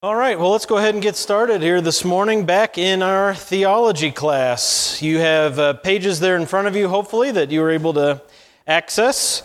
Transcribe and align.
All 0.00 0.14
right, 0.14 0.38
well, 0.38 0.52
let's 0.52 0.64
go 0.64 0.76
ahead 0.76 0.94
and 0.94 1.02
get 1.02 1.16
started 1.16 1.60
here 1.60 1.80
this 1.80 2.04
morning 2.04 2.46
back 2.46 2.78
in 2.78 3.02
our 3.02 3.34
theology 3.34 4.12
class. 4.12 5.02
You 5.02 5.18
have 5.18 5.58
uh, 5.58 5.72
pages 5.72 6.20
there 6.20 6.36
in 6.36 6.46
front 6.46 6.68
of 6.68 6.76
you, 6.76 6.88
hopefully, 6.88 7.32
that 7.32 7.50
you 7.50 7.60
were 7.60 7.70
able 7.70 7.92
to 7.94 8.22
access. 8.64 9.42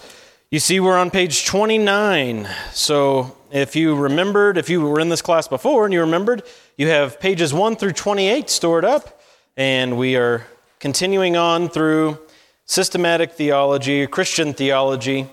You 0.51 0.59
see, 0.59 0.79
we're 0.79 0.95
on 0.95 1.09
page 1.09 1.47
29. 1.47 2.47
So 2.71 3.35
if 3.49 3.75
you 3.75 3.95
remembered, 3.95 4.59
if 4.59 4.69
you 4.69 4.81
were 4.81 4.99
in 4.99 5.09
this 5.09 5.23
class 5.23 5.47
before 5.47 5.85
and 5.85 5.93
you 5.93 6.01
remembered, 6.01 6.43
you 6.77 6.87
have 6.87 7.19
pages 7.19 7.51
1 7.51 7.75
through 7.77 7.93
28 7.93 8.47
stored 8.47 8.85
up, 8.85 9.23
and 9.57 9.97
we 9.97 10.17
are 10.17 10.45
continuing 10.79 11.35
on 11.35 11.67
through 11.67 12.19
systematic 12.65 13.31
theology, 13.31 14.05
Christian 14.05 14.53
theology, 14.53 15.25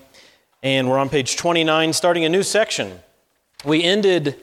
and 0.63 0.89
we're 0.89 0.97
on 0.97 1.09
page 1.09 1.37
29, 1.37 1.93
starting 1.93 2.25
a 2.25 2.29
new 2.29 2.41
section. 2.41 3.01
We 3.63 3.83
ended 3.83 4.39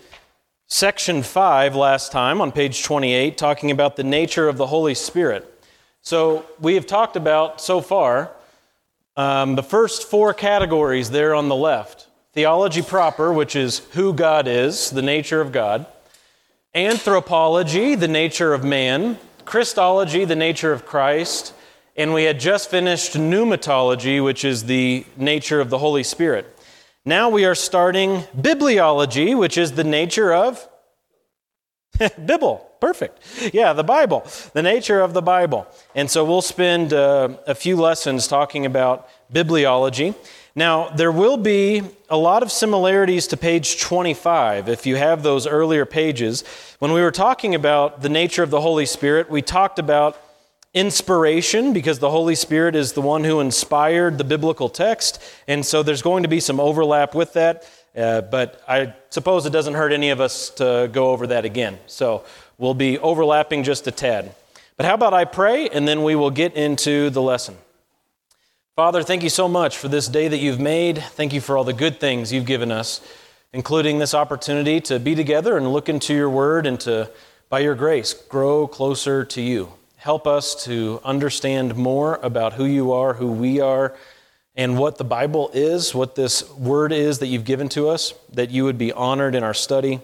section 0.71 1.23
5 1.23 1.75
last 1.75 2.13
time 2.13 2.43
on 2.43 2.53
page 2.53 2.83
28, 2.83 3.39
talking 3.39 3.71
about 3.71 3.97
the 3.97 4.05
nature 4.05 4.49
of 4.49 4.59
the 4.59 4.67
Holy 4.67 4.95
Spirit. 4.95 5.65
So 6.03 6.45
we 6.61 6.75
have 6.75 6.87
talked 6.87 7.17
about 7.17 7.63
so 7.63 7.81
far 7.81 8.31
um, 9.17 9.57
the 9.57 9.63
first 9.63 10.11
four 10.11 10.35
categories 10.35 11.11
there 11.11 11.35
on 11.35 11.49
the 11.49 11.57
left 11.57 12.07
theology 12.35 12.83
proper, 12.83 13.33
which 13.33 13.57
is 13.57 13.79
who 13.93 14.13
God 14.13 14.47
is, 14.47 14.91
the 14.91 15.03
nature 15.03 15.41
of 15.41 15.51
God, 15.51 15.87
anthropology, 16.75 17.95
the 17.95 18.07
nature 18.07 18.53
of 18.53 18.63
man, 18.63 19.19
Christology, 19.47 20.27
the 20.27 20.37
nature 20.37 20.73
of 20.73 20.85
Christ, 20.85 21.55
and 21.97 22.13
we 22.13 22.25
had 22.25 22.39
just 22.39 22.71
finished 22.71 23.15
pneumatology, 23.15 24.23
which 24.23 24.45
is 24.45 24.65
the 24.65 25.05
nature 25.17 25.61
of 25.61 25.71
the 25.71 25.79
Holy 25.79 26.05
Spirit. 26.05 26.58
Now 27.09 27.31
we 27.31 27.47
are 27.47 27.55
starting 27.55 28.25
bibliology, 28.37 29.35
which 29.35 29.57
is 29.57 29.73
the 29.73 29.83
nature 29.83 30.31
of 30.35 30.69
Bible. 32.19 32.71
Perfect. 32.83 33.55
Yeah, 33.55 33.73
the 33.73 33.83
Bible, 33.83 34.27
the 34.53 34.63
nature 34.63 35.01
of 35.01 35.15
the 35.15 35.23
Bible. 35.23 35.67
And 35.95 36.11
so 36.11 36.23
we'll 36.23 36.43
spend 36.43 36.93
uh, 36.93 37.31
a 37.47 37.55
few 37.55 37.77
lessons 37.77 38.29
talking 38.29 38.67
about 38.67 39.09
bibliology. 39.33 40.17
Now, 40.55 40.91
there 40.91 41.11
will 41.11 41.39
be 41.39 41.81
a 42.11 42.17
lot 42.19 42.43
of 42.43 42.53
similarities 42.53 43.27
to 43.29 43.39
page 43.39 43.81
25 43.81 44.69
if 44.69 44.85
you 44.85 44.97
have 44.97 45.23
those 45.23 45.47
earlier 45.47 45.87
pages. 45.87 46.45
When 46.79 46.93
we 46.93 47.01
were 47.01 47.11
talking 47.11 47.55
about 47.55 48.03
the 48.03 48.11
nature 48.11 48.43
of 48.43 48.51
the 48.51 48.61
Holy 48.61 48.85
Spirit, 48.85 49.31
we 49.31 49.41
talked 49.41 49.79
about 49.79 50.21
inspiration 50.75 51.73
because 51.73 51.99
the 51.99 52.11
Holy 52.11 52.35
Spirit 52.35 52.75
is 52.75 52.93
the 52.93 53.01
one 53.01 53.25
who 53.25 53.41
inspired 53.41 54.19
the 54.19 54.25
biblical 54.25 54.69
text. 54.69 55.23
And 55.47 55.65
so 55.65 55.83
there's 55.83 56.03
going 56.03 56.23
to 56.23 56.29
be 56.29 56.41
some 56.41 56.61
overlap 56.61 57.15
with 57.15 57.33
that. 57.35 57.69
Uh, 57.97 58.21
but 58.21 58.63
I 58.69 58.95
suppose 59.11 59.47
it 59.47 59.51
doesn't 59.51 59.75
hurt 59.75 59.93
any 59.93 60.11
of 60.11 60.21
us 60.21 60.51
to 60.51 60.89
go 60.93 61.11
over 61.11 61.27
that 61.29 61.45
again. 61.45 61.79
So 61.87 62.25
we'll 62.59 62.75
be 62.75 62.99
overlapping 62.99 63.65
just 63.65 63.87
a 63.87 63.91
tad. 63.91 64.35
But 64.77 64.87
how 64.87 64.95
about 64.95 65.15
I 65.15 65.25
pray 65.25 65.69
and 65.69 65.89
then 65.89 66.03
we 66.03 66.15
will 66.15 66.31
get 66.31 66.55
into 66.55 67.11
the 67.11 67.23
lesson. 67.23 67.57
Father, 68.77 69.03
thank 69.03 69.25
you 69.25 69.31
so 69.31 69.49
much 69.49 69.77
for 69.77 69.89
this 69.89 70.07
day 70.07 70.29
that 70.29 70.37
you've 70.37 70.61
made. 70.61 70.99
Thank 70.99 71.33
you 71.33 71.41
for 71.41 71.57
all 71.57 71.65
the 71.65 71.73
good 71.73 71.99
things 71.99 72.33
you've 72.33 72.47
given 72.47 72.71
us, 72.71 73.01
including 73.53 73.99
this 73.99 74.15
opportunity 74.15 74.81
to 74.83 75.01
be 75.01 75.17
together 75.17 75.57
and 75.57 75.73
look 75.73 75.89
into 75.89 76.15
your 76.15 76.31
word 76.31 76.65
and 76.65 76.79
to, 76.81 77.11
by 77.49 77.59
your 77.59 77.75
grace, 77.75 78.13
grow 78.13 78.69
closer 78.69 79.25
to 79.25 79.43
you. 79.43 79.73
Help 80.09 80.27
us 80.27 80.65
to 80.65 81.03
understand 81.05 81.77
more 81.77 82.19
about 82.23 82.55
who 82.55 82.65
you 82.65 82.93
are, 82.93 83.13
who 83.13 83.31
we 83.31 83.61
are, 83.61 83.95
and 84.57 84.79
what 84.79 84.97
the 84.97 85.05
Bible 85.05 85.51
is, 85.53 85.95
what 85.95 86.15
this 86.15 86.51
word 86.53 86.93
is 86.93 87.19
that 87.19 87.27
you've 87.27 87.45
given 87.45 87.69
to 87.69 87.91
us, 87.91 88.15
that 88.33 88.51
you 88.51 88.65
would 88.65 88.79
be 88.79 88.91
honored 88.91 89.35
in 89.35 89.43
our 89.43 89.53
study, 89.53 90.01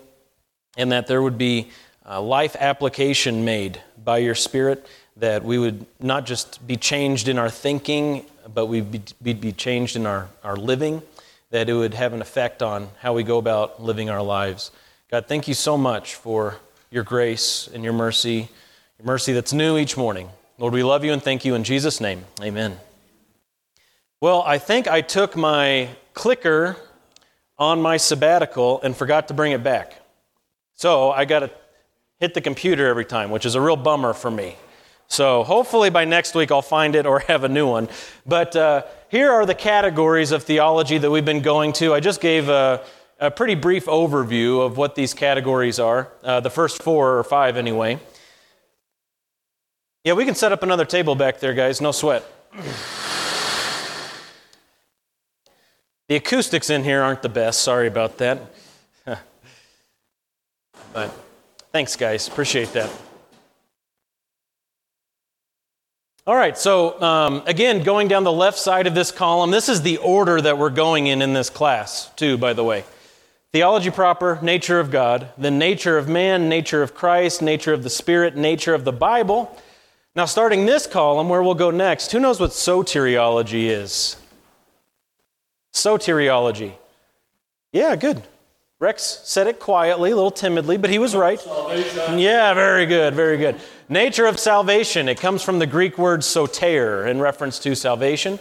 and 0.77 0.92
that 0.92 1.06
there 1.06 1.22
would 1.22 1.38
be 1.38 1.70
uh, 2.06 2.20
life 2.20 2.55
application 2.60 3.47
made 3.47 3.80
by 4.05 4.19
your 4.19 4.34
Spirit, 4.34 4.86
that 5.16 5.42
we 5.42 5.56
would 5.56 5.86
not 5.98 6.27
just 6.27 6.66
be 6.66 6.77
changed 6.77 7.27
in 7.27 7.38
our 7.38 7.48
thinking, 7.48 8.26
but 8.53 8.66
we'd 8.66 8.92
be, 8.92 9.00
we'd 9.22 9.41
be 9.41 9.53
changed 9.53 9.97
in 9.97 10.04
our, 10.04 10.28
our 10.42 10.56
living, 10.56 11.00
that 11.48 11.71
it 11.71 11.72
would 11.72 11.94
have 11.94 12.12
an 12.12 12.21
effect 12.21 12.62
on 12.62 12.91
how 13.00 13.15
we 13.15 13.22
go 13.22 13.38
about 13.38 13.82
living 13.82 14.10
our 14.10 14.22
lives. 14.22 14.71
God, 15.10 15.28
thank 15.28 15.48
you 15.48 15.54
so 15.54 15.78
much 15.78 16.15
for 16.15 16.56
your 16.91 17.04
grace 17.04 17.71
and 17.72 17.82
your 17.82 17.94
mercy 17.94 18.50
your 18.99 19.06
mercy 19.06 19.32
that's 19.32 19.53
new 19.53 19.77
each 19.77 19.97
morning. 19.97 20.28
Lord, 20.59 20.72
we 20.72 20.84
love 20.84 21.05
you 21.05 21.12
and 21.12 21.22
thank 21.22 21.44
you 21.44 21.55
in 21.55 21.65
Jesus' 21.65 22.00
name. 22.00 22.25
Amen. 22.41 22.78
Well, 24.21 24.43
I 24.47 24.59
think 24.59 24.87
I 24.87 25.00
took 25.00 25.37
my 25.37 25.88
clicker 26.15 26.77
on 27.59 27.83
my 27.83 27.97
sabbatical 27.97 28.81
and 28.83 28.97
forgot 28.97 29.28
to 29.28 29.34
bring 29.34 29.53
it 29.53 29.65
back. 29.65 30.00
So 30.75 31.10
I 31.10 31.25
got 31.25 31.41
to 31.41 31.50
hit 32.21 32.34
the 32.34 32.41
computer 32.41 32.87
every 32.87 33.04
time, 33.04 33.31
which 33.31 33.44
is 33.44 33.56
a 33.56 33.60
real 33.60 33.77
bummer 33.77 34.12
for 34.12 34.31
me. 34.31 34.56
So 35.09 35.43
hopefully 35.43 35.91
by 35.91 36.04
next 36.04 36.34
week 36.34 36.50
I'll 36.50 36.62
find 36.62 36.94
it 36.94 37.04
or 37.04 37.19
have 37.28 37.43
a 37.43 37.49
new 37.49 37.69
one. 37.69 37.88
But 38.25 38.54
uh, 38.54 38.84
here 39.09 39.33
are 39.33 39.44
the 39.44 39.54
categories 39.54 40.31
of 40.31 40.44
theology 40.44 40.99
that 40.99 41.10
we've 41.10 41.25
been 41.25 41.43
going 41.43 41.72
to. 41.75 41.94
I 41.94 42.00
just 42.00 42.21
gave 42.21 42.49
a, 42.49 42.84
a 43.19 43.31
pretty 43.31 43.56
brief 43.56 43.87
overview 43.87 44.65
of 44.65 44.77
what 44.77 44.94
these 44.94 45.15
categories 45.15 45.81
are, 45.81 46.12
uh, 46.22 46.38
the 46.41 46.50
first 46.50 46.83
four 46.83 47.19
or 47.19 47.25
five 47.25 47.56
anyway. 47.56 47.99
Yeah, 50.04 50.12
we 50.12 50.26
can 50.26 50.34
set 50.34 50.53
up 50.53 50.62
another 50.62 50.84
table 50.84 51.15
back 51.15 51.41
there, 51.41 51.54
guys. 51.54 51.81
No 51.81 51.91
sweat. 51.91 52.22
The 56.09 56.16
acoustics 56.16 56.69
in 56.69 56.84
here 56.84 57.00
aren't 57.00 57.22
the 57.22 57.31
best. 57.31 57.62
Sorry 57.62 57.87
about 57.87 58.19
that. 58.19 58.54
but 60.92 61.10
thanks, 61.72 61.97
guys. 61.97 62.28
Appreciate 62.28 62.75
that. 62.75 62.91
All 66.26 66.36
right, 66.36 66.56
so 66.56 67.00
um, 67.03 67.42
again, 67.47 67.82
going 67.82 68.09
down 68.09 68.25
the 68.25 68.32
left 68.32 68.59
side 68.59 68.86
of 68.86 68.94
this 68.94 69.10
column, 69.10 69.50
this 69.50 69.71
is 69.71 69.81
the 69.81 69.97
order 69.98 70.38
that 70.41 70.59
we're 70.59 70.71
going 70.71 71.06
in 71.06 71.22
in 71.22 71.32
this 71.32 71.48
class, 71.48 72.10
too, 72.16 72.36
by 72.36 72.53
the 72.53 72.65
way. 72.65 72.84
Theology 73.53 73.91
proper, 73.91 74.38
nature 74.42 74.81
of 74.81 74.91
God, 74.91 75.28
the 75.38 75.50
nature 75.50 75.97
of 75.97 76.09
man, 76.09 76.48
nature 76.48 76.82
of 76.82 76.94
Christ, 76.94 77.41
nature 77.41 77.72
of 77.72 77.82
the 77.82 77.91
Spirit, 77.91 78.36
nature 78.36 78.75
of 78.75 78.84
the 78.84 78.92
Bible, 78.92 79.54
now, 80.16 80.26
starting 80.26 80.64
this 80.66 80.86
column, 80.86 81.28
where 81.28 81.42
we'll 81.42 81.54
go 81.54 81.70
next, 81.70 82.12
who 82.12 82.20
knows 82.20 82.38
what 82.38 82.50
soteriology 82.50 83.64
is? 83.64 84.16
Soteriology. 85.72 86.75
Yeah, 87.72 87.97
good. 87.97 88.22
Rex 88.78 89.20
said 89.24 89.47
it 89.47 89.58
quietly, 89.58 90.10
a 90.10 90.14
little 90.14 90.30
timidly, 90.30 90.76
but 90.76 90.91
he 90.91 90.98
was 90.98 91.16
right. 91.16 91.41
Salvation. 91.41 92.19
Yeah, 92.19 92.54
very 92.54 92.86
good, 92.86 93.14
very 93.14 93.38
good. 93.38 93.60
Nature 93.88 94.26
of 94.26 94.38
salvation. 94.38 95.08
It 95.08 95.19
comes 95.19 95.42
from 95.42 95.58
the 95.58 95.66
Greek 95.66 95.98
word 95.98 96.22
soter 96.22 97.06
in 97.06 97.20
reference 97.20 97.58
to 97.60 97.74
salvation. 97.74 98.38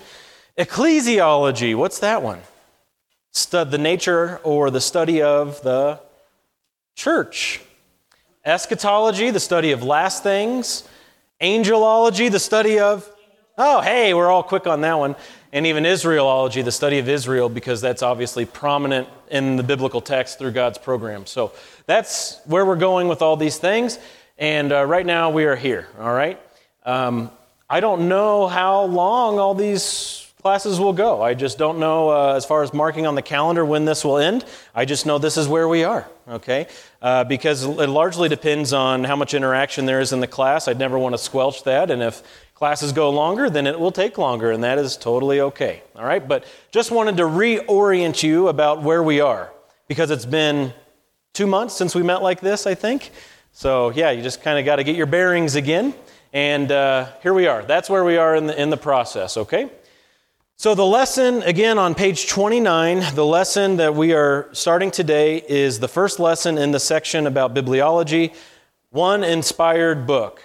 Ecclesiology. 0.57 1.75
What's 1.75 1.99
that 1.99 2.21
one? 2.21 2.41
Stud, 3.31 3.71
the 3.71 3.77
nature 3.77 4.39
or 4.43 4.69
the 4.69 4.81
study 4.81 5.21
of 5.21 5.61
the 5.63 5.99
church. 6.95 7.61
Eschatology, 8.45 9.31
the 9.31 9.39
study 9.39 9.71
of 9.71 9.81
last 9.81 10.21
things. 10.21 10.87
Angelology, 11.43 12.31
the 12.31 12.39
study 12.39 12.79
of, 12.79 13.07
oh, 13.57 13.81
hey, 13.81 14.13
we're 14.13 14.29
all 14.29 14.43
quick 14.43 14.65
on 14.65 14.79
that 14.81 14.97
one. 14.97 15.17
And 15.51 15.67
even 15.67 15.83
Israelology, 15.83 16.63
the 16.63 16.71
study 16.71 16.99
of 16.99 17.09
Israel, 17.09 17.49
because 17.49 17.81
that's 17.81 18.01
obviously 18.01 18.45
prominent 18.45 19.09
in 19.29 19.57
the 19.57 19.63
biblical 19.63 19.99
text 19.99 20.39
through 20.39 20.51
God's 20.51 20.77
program. 20.77 21.25
So 21.25 21.51
that's 21.85 22.39
where 22.45 22.65
we're 22.65 22.77
going 22.77 23.09
with 23.09 23.21
all 23.21 23.35
these 23.35 23.57
things. 23.57 23.99
And 24.37 24.71
uh, 24.71 24.85
right 24.85 25.05
now 25.05 25.31
we 25.31 25.43
are 25.43 25.57
here, 25.57 25.89
all 25.99 26.13
right? 26.13 26.39
Um, 26.85 27.29
I 27.69 27.81
don't 27.81 28.07
know 28.07 28.47
how 28.47 28.83
long 28.83 29.37
all 29.37 29.53
these 29.53 30.22
classes 30.43 30.77
will 30.77 30.91
go. 30.91 31.21
I 31.21 31.35
just 31.35 31.57
don't 31.57 31.79
know 31.79 32.09
uh, 32.09 32.33
as 32.33 32.43
far 32.43 32.63
as 32.63 32.73
marking 32.73 33.07
on 33.07 33.15
the 33.15 33.21
calendar 33.21 33.63
when 33.63 33.85
this 33.85 34.03
will 34.03 34.17
end. 34.17 34.43
I 34.75 34.83
just 34.83 35.05
know 35.05 35.17
this 35.17 35.37
is 35.37 35.47
where 35.47 35.69
we 35.69 35.85
are, 35.85 36.05
okay? 36.27 36.67
Uh, 37.01 37.23
because 37.23 37.63
it 37.63 37.87
largely 37.87 38.27
depends 38.27 38.73
on 38.73 39.05
how 39.05 39.15
much 39.15 39.33
interaction 39.33 39.85
there 39.85 40.01
is 40.01 40.11
in 40.11 40.19
the 40.19 40.27
class. 40.27 40.67
I'd 40.67 40.77
never 40.77 40.99
want 40.99 41.13
to 41.13 41.17
squelch 41.17 41.63
that. 41.63 41.89
And 41.89 42.03
if 42.03 42.21
classes 42.55 42.91
go 42.91 43.09
longer, 43.09 43.49
then 43.49 43.65
it 43.65 43.79
will 43.79 43.93
take 43.93 44.17
longer, 44.17 44.51
and 44.51 44.61
that 44.65 44.77
is 44.79 44.97
totally 44.97 45.39
okay, 45.39 45.81
all 45.95 46.03
right? 46.03 46.27
But 46.27 46.43
just 46.71 46.91
wanted 46.91 47.15
to 47.17 47.23
reorient 47.23 48.21
you 48.21 48.49
about 48.49 48.83
where 48.83 49.01
we 49.01 49.21
are 49.21 49.49
because 49.87 50.11
it's 50.11 50.25
been 50.25 50.73
two 51.31 51.47
months 51.47 51.73
since 51.73 51.95
we 51.95 52.03
met 52.03 52.21
like 52.21 52.41
this, 52.41 52.67
I 52.67 52.75
think. 52.75 53.11
So, 53.53 53.91
yeah, 53.91 54.11
you 54.11 54.21
just 54.21 54.41
kind 54.41 54.59
of 54.59 54.65
got 54.65 54.75
to 54.75 54.83
get 54.83 54.97
your 54.97 55.05
bearings 55.05 55.55
again. 55.55 55.93
And 56.33 56.69
uh, 56.69 57.13
here 57.21 57.33
we 57.33 57.47
are. 57.47 57.63
That's 57.63 57.89
where 57.89 58.03
we 58.03 58.17
are 58.17 58.35
in 58.35 58.47
the, 58.47 58.61
in 58.61 58.69
the 58.69 58.77
process, 58.77 59.37
okay? 59.37 59.69
So, 60.55 60.75
the 60.75 60.85
lesson, 60.85 61.41
again 61.43 61.79
on 61.79 61.95
page 61.95 62.27
29, 62.27 63.15
the 63.15 63.25
lesson 63.25 63.77
that 63.77 63.95
we 63.95 64.13
are 64.13 64.49
starting 64.53 64.91
today 64.91 65.43
is 65.49 65.79
the 65.79 65.87
first 65.87 66.19
lesson 66.19 66.59
in 66.59 66.71
the 66.71 66.79
section 66.79 67.25
about 67.25 67.55
bibliology, 67.55 68.35
one 68.91 69.23
inspired 69.23 70.05
book. 70.05 70.43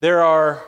There 0.00 0.22
are 0.22 0.64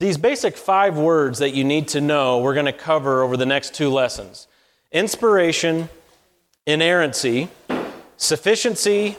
these 0.00 0.18
basic 0.18 0.56
five 0.56 0.98
words 0.98 1.38
that 1.38 1.54
you 1.54 1.62
need 1.62 1.88
to 1.88 2.00
know 2.00 2.40
we're 2.40 2.54
going 2.54 2.66
to 2.66 2.72
cover 2.72 3.22
over 3.22 3.36
the 3.36 3.46
next 3.46 3.74
two 3.74 3.90
lessons 3.90 4.48
inspiration, 4.90 5.88
inerrancy, 6.66 7.48
sufficiency, 8.16 9.16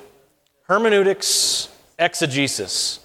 hermeneutics, 0.64 1.70
exegesis. 1.98 3.00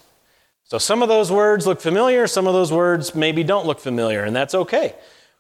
So 0.65 0.79
some 0.79 1.01
of 1.01 1.09
those 1.09 1.31
words 1.31 1.65
look 1.65 1.81
familiar, 1.81 2.27
some 2.27 2.49
of 2.49 2.55
those 2.55 2.73
words 2.73 3.15
maybe 3.15 3.45
don't 3.45 3.67
look 3.67 3.79
familiar, 3.79 4.25
and 4.25 4.35
that's 4.35 4.55
okay. 4.55 4.95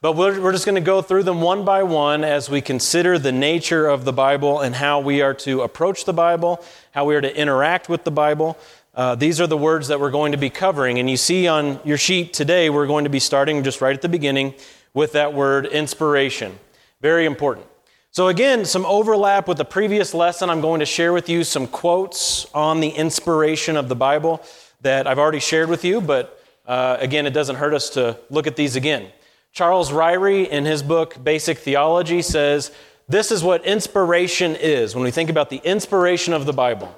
But 0.04 0.16
we're, 0.16 0.38
we're 0.38 0.52
just 0.52 0.66
going 0.66 0.74
to 0.74 0.82
go 0.82 1.00
through 1.00 1.22
them 1.22 1.40
one 1.40 1.64
by 1.64 1.82
one 1.82 2.24
as 2.24 2.50
we 2.50 2.60
consider 2.60 3.18
the 3.18 3.32
nature 3.32 3.86
of 3.86 4.04
the 4.04 4.12
Bible 4.12 4.60
and 4.60 4.74
how 4.74 5.00
we 5.00 5.22
are 5.22 5.32
to 5.32 5.62
approach 5.62 6.04
the 6.04 6.12
Bible, 6.12 6.62
how 6.90 7.06
we 7.06 7.14
are 7.14 7.22
to 7.22 7.34
interact 7.34 7.88
with 7.88 8.04
the 8.04 8.10
Bible. 8.10 8.58
Uh, 8.94 9.14
these 9.14 9.40
are 9.40 9.46
the 9.46 9.56
words 9.56 9.88
that 9.88 10.00
we're 10.00 10.10
going 10.10 10.32
to 10.32 10.36
be 10.36 10.50
covering. 10.50 10.98
And 10.98 11.08
you 11.08 11.16
see 11.16 11.48
on 11.48 11.80
your 11.86 11.96
sheet 11.96 12.34
today, 12.34 12.68
we're 12.68 12.86
going 12.86 13.04
to 13.04 13.10
be 13.10 13.18
starting 13.18 13.64
just 13.64 13.80
right 13.80 13.94
at 13.94 14.02
the 14.02 14.10
beginning 14.10 14.52
with 14.92 15.12
that 15.12 15.32
word 15.32 15.64
inspiration. 15.64 16.58
Very 17.00 17.24
important. 17.24 17.64
So, 18.10 18.28
again, 18.28 18.66
some 18.66 18.84
overlap 18.84 19.48
with 19.48 19.56
the 19.56 19.64
previous 19.64 20.12
lesson. 20.12 20.50
I'm 20.50 20.60
going 20.60 20.80
to 20.80 20.86
share 20.86 21.14
with 21.14 21.30
you 21.30 21.44
some 21.44 21.66
quotes 21.66 22.44
on 22.52 22.80
the 22.80 22.90
inspiration 22.90 23.78
of 23.78 23.88
the 23.88 23.96
Bible 23.96 24.42
that 24.82 25.06
I've 25.06 25.18
already 25.18 25.40
shared 25.40 25.70
with 25.70 25.82
you, 25.82 26.02
but 26.02 26.44
uh, 26.66 26.98
again, 27.00 27.26
it 27.26 27.32
doesn't 27.32 27.56
hurt 27.56 27.72
us 27.72 27.88
to 27.90 28.18
look 28.28 28.46
at 28.46 28.56
these 28.56 28.76
again. 28.76 29.10
Charles 29.54 29.92
Ryrie, 29.92 30.48
in 30.48 30.64
his 30.64 30.82
book 30.82 31.22
Basic 31.22 31.58
Theology, 31.58 32.22
says 32.22 32.72
this 33.08 33.30
is 33.30 33.44
what 33.44 33.64
inspiration 33.64 34.56
is 34.56 34.96
when 34.96 35.04
we 35.04 35.12
think 35.12 35.30
about 35.30 35.48
the 35.48 35.60
inspiration 35.62 36.34
of 36.34 36.44
the 36.44 36.52
Bible. 36.52 36.92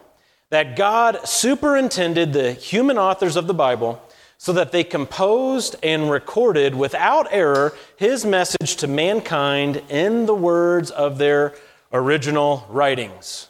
That 0.49 0.75
God 0.75 1.29
superintended 1.29 2.33
the 2.33 2.53
human 2.53 2.97
authors 2.97 3.37
of 3.37 3.47
the 3.47 3.53
Bible 3.53 4.03
so 4.39 4.55
that 4.55 4.73
they 4.73 4.85
composed 4.85 5.77
and 5.83 6.11
recorded 6.11 6.75
without 6.75 7.29
error 7.31 7.75
his 7.99 8.25
message 8.25 8.77
to 8.77 8.87
mankind 8.87 9.83
in 9.91 10.25
the 10.25 10.35
words 10.35 10.91
of 10.91 11.19
their 11.19 11.55
original 11.93 12.67
writings. 12.71 13.49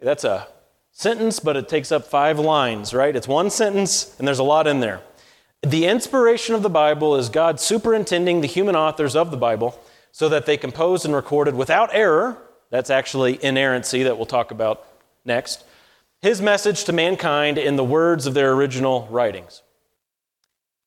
That's 0.00 0.24
a 0.24 0.48
sentence, 0.92 1.40
but 1.40 1.58
it 1.58 1.68
takes 1.68 1.92
up 1.92 2.06
five 2.06 2.38
lines, 2.38 2.94
right? 2.94 3.14
It's 3.14 3.28
one 3.28 3.50
sentence, 3.50 4.14
and 4.18 4.26
there's 4.26 4.38
a 4.38 4.44
lot 4.44 4.66
in 4.66 4.80
there. 4.80 5.02
The 5.64 5.86
inspiration 5.86 6.54
of 6.54 6.62
the 6.62 6.68
Bible 6.68 7.16
is 7.16 7.30
God 7.30 7.58
superintending 7.58 8.42
the 8.42 8.46
human 8.46 8.76
authors 8.76 9.16
of 9.16 9.30
the 9.30 9.38
Bible 9.38 9.80
so 10.12 10.28
that 10.28 10.44
they 10.44 10.58
composed 10.58 11.06
and 11.06 11.14
recorded 11.14 11.54
without 11.54 11.88
error. 11.94 12.36
That's 12.68 12.90
actually 12.90 13.42
inerrancy 13.42 14.02
that 14.02 14.18
we'll 14.18 14.26
talk 14.26 14.50
about 14.50 14.86
next. 15.24 15.64
His 16.20 16.42
message 16.42 16.84
to 16.84 16.92
mankind 16.92 17.56
in 17.56 17.76
the 17.76 17.84
words 17.84 18.26
of 18.26 18.34
their 18.34 18.52
original 18.52 19.08
writings. 19.10 19.62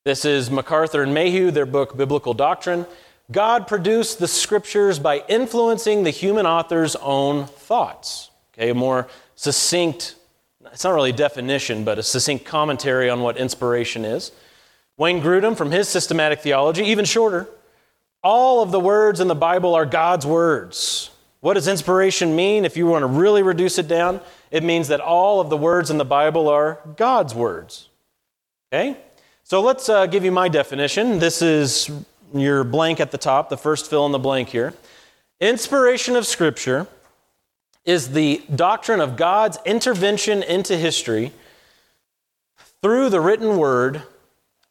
This 0.06 0.26
is 0.26 0.52
MacArthur 0.52 1.02
and 1.02 1.12
Mayhew, 1.12 1.50
their 1.50 1.66
book 1.66 1.98
Biblical 1.98 2.36
Doctrine. 2.36 2.86
God 3.32 3.68
produced 3.68 4.20
the 4.20 4.28
scriptures 4.28 5.00
by 5.00 5.24
influencing 5.28 6.04
the 6.04 6.12
human 6.12 6.46
author's 6.46 6.96
own 6.98 7.48
thoughts. 7.48 8.30
Okay, 8.54 8.70
a 8.70 8.76
more 8.76 9.08
succinct, 9.36 10.16
it's 10.72 10.84
not 10.84 10.94
really 10.94 11.10
a 11.10 11.14
definition, 11.14 11.84
but 11.84 11.98
a 11.98 12.04
succinct 12.04 12.46
commentary 12.46 13.10
on 13.10 13.22
what 13.22 13.38
inspiration 13.38 14.06
is. 14.06 14.32
Wayne 14.98 15.22
Grudem, 15.22 15.56
from 15.56 15.72
his 15.72 15.88
systematic 15.88 16.40
theology, 16.40 16.84
even 16.84 17.06
shorter, 17.06 17.48
all 18.24 18.64
of 18.64 18.72
the 18.72 18.80
words 18.80 19.20
in 19.20 19.28
the 19.28 19.36
Bible 19.36 19.76
are 19.76 19.86
God's 19.86 20.26
words. 20.26 21.12
What 21.40 21.54
does 21.54 21.68
inspiration 21.68 22.36
mean? 22.36 22.66
If 22.66 22.76
you 22.76 22.88
want 22.88 23.04
to 23.04 23.08
really 23.08 23.44
reduce 23.44 23.78
it 23.78 23.88
down, 23.88 24.22
it 24.50 24.64
means 24.64 24.88
that 24.88 25.00
all 25.00 25.40
of 25.40 25.50
the 25.50 25.58
words 25.58 25.92
in 25.92 25.98
the 25.98 26.06
Bible 26.06 26.50
are 26.50 26.80
God's 26.96 27.36
words. 27.36 27.90
Okay? 28.74 28.98
So 29.44 29.62
let's 29.62 29.88
uh, 29.88 30.08
give 30.08 30.26
you 30.26 30.32
my 30.32 30.50
definition. 30.50 31.20
This 31.20 31.42
is 31.42 31.92
your 32.34 32.64
blank 32.64 33.00
at 33.00 33.12
the 33.12 33.18
top, 33.18 33.50
the 33.50 33.58
first 33.58 33.90
fill 33.90 34.06
in 34.06 34.12
the 34.12 34.20
blank 34.20 34.50
here. 34.50 34.74
Inspiration 35.40 36.16
of 36.16 36.26
Scripture 36.26 36.88
is 37.86 38.12
the 38.12 38.42
doctrine 38.54 39.00
of 39.00 39.16
God's 39.16 39.60
intervention 39.64 40.44
into 40.44 40.76
history 40.76 41.32
through 42.82 43.10
the 43.10 43.22
written 43.22 43.58
word 43.58 44.02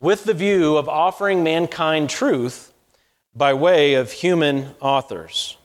with 0.01 0.25
the 0.25 0.35
view 0.35 0.77
of 0.77 0.89
offering 0.89 1.43
mankind 1.43 2.11
truth 2.11 2.73
by 3.35 3.55
way 3.55 3.95
of 3.95 4.13
human 4.13 4.75
authors. 4.81 5.57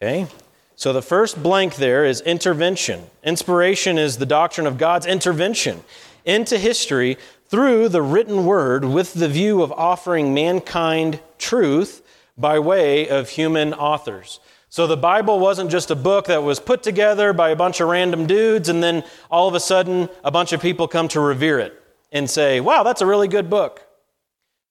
Okay? 0.00 0.26
So 0.74 0.92
the 0.92 1.02
first 1.02 1.42
blank 1.42 1.76
there 1.76 2.04
is 2.04 2.20
intervention. 2.20 3.04
Inspiration 3.24 3.96
is 3.96 4.18
the 4.18 4.26
doctrine 4.26 4.66
of 4.66 4.76
God's 4.76 5.06
intervention 5.06 5.82
into 6.24 6.58
history 6.58 7.16
through 7.48 7.88
the 7.88 8.02
written 8.02 8.44
word 8.44 8.84
with 8.84 9.14
the 9.14 9.28
view 9.28 9.62
of 9.62 9.72
offering 9.72 10.34
mankind 10.34 11.20
truth 11.38 12.02
by 12.36 12.58
way 12.58 13.08
of 13.08 13.30
human 13.30 13.72
authors. 13.72 14.40
So 14.68 14.86
the 14.86 14.96
Bible 14.96 15.38
wasn't 15.38 15.70
just 15.70 15.90
a 15.90 15.96
book 15.96 16.26
that 16.26 16.42
was 16.42 16.60
put 16.60 16.82
together 16.82 17.32
by 17.32 17.50
a 17.50 17.56
bunch 17.56 17.80
of 17.80 17.88
random 17.88 18.26
dudes 18.26 18.68
and 18.68 18.82
then 18.82 19.04
all 19.30 19.48
of 19.48 19.54
a 19.54 19.60
sudden 19.60 20.10
a 20.22 20.30
bunch 20.30 20.52
of 20.52 20.60
people 20.60 20.88
come 20.88 21.08
to 21.08 21.20
revere 21.20 21.58
it 21.58 21.82
and 22.12 22.28
say, 22.28 22.60
wow, 22.60 22.82
that's 22.82 23.00
a 23.00 23.06
really 23.06 23.28
good 23.28 23.50
book. 23.50 23.82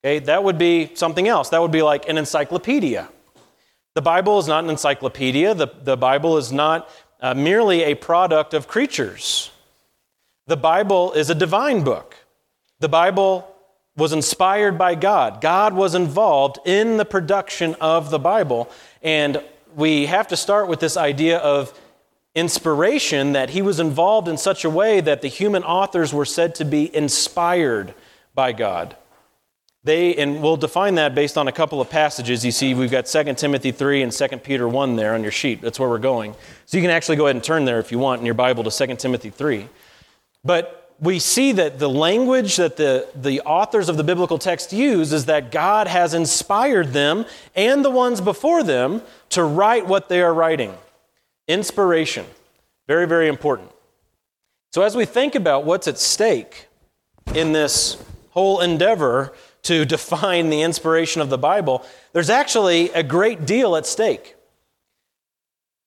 Okay, 0.03 0.19
that 0.19 0.43
would 0.43 0.57
be 0.57 0.91
something 0.95 1.27
else. 1.27 1.49
That 1.49 1.61
would 1.61 1.71
be 1.71 1.81
like 1.81 2.07
an 2.07 2.17
encyclopedia. 2.17 3.09
The 3.95 4.01
Bible 4.01 4.39
is 4.39 4.47
not 4.47 4.63
an 4.63 4.69
encyclopedia, 4.69 5.53
the, 5.53 5.67
the 5.83 5.97
Bible 5.97 6.37
is 6.37 6.51
not 6.51 6.89
uh, 7.21 7.33
merely 7.33 7.83
a 7.83 7.95
product 7.95 8.53
of 8.53 8.67
creatures. 8.67 9.51
The 10.47 10.57
Bible 10.57 11.13
is 11.13 11.29
a 11.29 11.35
divine 11.35 11.83
book. 11.83 12.15
The 12.79 12.89
Bible 12.89 13.51
was 13.97 14.13
inspired 14.13 14.77
by 14.77 14.95
God. 14.95 15.41
God 15.41 15.73
was 15.73 15.95
involved 15.95 16.59
in 16.65 16.97
the 16.97 17.05
production 17.05 17.75
of 17.75 18.11
the 18.11 18.19
Bible. 18.19 18.69
And 19.01 19.41
we 19.75 20.05
have 20.05 20.27
to 20.27 20.37
start 20.37 20.67
with 20.67 20.79
this 20.79 20.97
idea 20.97 21.37
of 21.39 21.73
inspiration 22.35 23.31
that 23.31 23.51
he 23.51 23.61
was 23.61 23.79
involved 23.79 24.27
in 24.27 24.37
such 24.37 24.65
a 24.65 24.69
way 24.69 24.99
that 24.99 25.21
the 25.21 25.29
human 25.29 25.63
authors 25.63 26.13
were 26.13 26.25
said 26.25 26.53
to 26.55 26.65
be 26.65 26.93
inspired 26.95 27.93
by 28.35 28.51
God. 28.51 28.95
They, 29.85 30.15
and 30.15 30.41
we'll 30.41 30.57
define 30.57 30.95
that 30.95 31.15
based 31.15 31.37
on 31.37 31.47
a 31.47 31.51
couple 31.51 31.79
of 31.79 31.89
passages. 31.89 32.43
You 32.43 32.51
see, 32.51 32.73
we've 32.73 32.91
got 32.91 33.05
2 33.05 33.35
Timothy 33.35 33.71
3 33.71 34.01
and 34.01 34.11
2 34.11 34.27
Peter 34.39 34.67
1 34.67 34.95
there 34.95 35.13
on 35.13 35.21
your 35.21 35.31
sheet. 35.31 35.61
That's 35.61 35.79
where 35.79 35.87
we're 35.87 35.99
going. 35.99 36.35
So 36.65 36.77
you 36.77 36.83
can 36.83 36.91
actually 36.91 37.17
go 37.17 37.27
ahead 37.27 37.35
and 37.35 37.43
turn 37.43 37.65
there 37.65 37.79
if 37.79 37.91
you 37.91 37.99
want 37.99 38.19
in 38.19 38.25
your 38.25 38.35
Bible 38.35 38.63
to 38.63 38.87
2 38.87 38.95
Timothy 38.95 39.29
3. 39.29 39.69
But 40.43 40.93
we 40.99 41.19
see 41.19 41.51
that 41.51 41.77
the 41.77 41.89
language 41.89 42.55
that 42.55 42.77
the, 42.77 43.07
the 43.15 43.41
authors 43.41 43.87
of 43.87 43.97
the 43.97 44.03
biblical 44.03 44.39
text 44.39 44.73
use 44.73 45.13
is 45.13 45.25
that 45.25 45.51
God 45.51 45.87
has 45.87 46.13
inspired 46.13 46.93
them 46.93 47.25
and 47.53 47.85
the 47.85 47.91
ones 47.91 48.21
before 48.21 48.63
them 48.63 49.03
to 49.29 49.43
write 49.43 49.85
what 49.85 50.09
they 50.09 50.21
are 50.21 50.33
writing. 50.33 50.73
Inspiration. 51.47 52.25
Very, 52.87 53.07
very 53.07 53.27
important. 53.27 53.71
So, 54.71 54.81
as 54.81 54.95
we 54.95 55.05
think 55.05 55.35
about 55.35 55.63
what's 55.63 55.87
at 55.87 55.97
stake 55.97 56.67
in 57.33 57.53
this 57.53 58.03
whole 58.31 58.59
endeavor 58.61 59.33
to 59.63 59.85
define 59.95 60.49
the 60.49 60.61
inspiration 60.61 61.21
of 61.21 61.29
the 61.29 61.37
Bible, 61.37 61.85
there's 62.13 62.29
actually 62.29 62.89
a 62.91 63.03
great 63.03 63.45
deal 63.45 63.75
at 63.75 63.85
stake. 63.85 64.35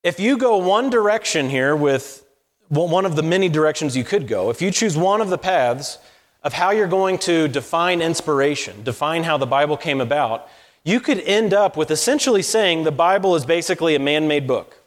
If 0.02 0.20
you 0.20 0.38
go 0.38 0.56
one 0.56 0.90
direction 0.90 1.50
here 1.50 1.74
with 1.74 2.24
one 2.68 3.04
of 3.04 3.16
the 3.16 3.22
many 3.22 3.48
directions 3.48 3.96
you 3.96 4.04
could 4.04 4.28
go, 4.28 4.50
if 4.50 4.62
you 4.62 4.70
choose 4.70 4.96
one 4.96 5.20
of 5.20 5.28
the 5.28 5.38
paths 5.38 5.98
of 6.42 6.52
how 6.52 6.70
you're 6.70 6.86
going 6.86 7.18
to 7.18 7.48
define 7.48 8.00
inspiration, 8.00 8.82
define 8.84 9.24
how 9.24 9.36
the 9.36 9.46
Bible 9.46 9.76
came 9.76 10.00
about, 10.00 10.48
you 10.84 11.00
could 11.00 11.20
end 11.20 11.52
up 11.52 11.76
with 11.76 11.90
essentially 11.90 12.42
saying 12.42 12.84
the 12.84 12.92
Bible 12.92 13.34
is 13.34 13.44
basically 13.44 13.94
a 13.94 13.98
man 13.98 14.28
made 14.28 14.46
book. 14.46 14.77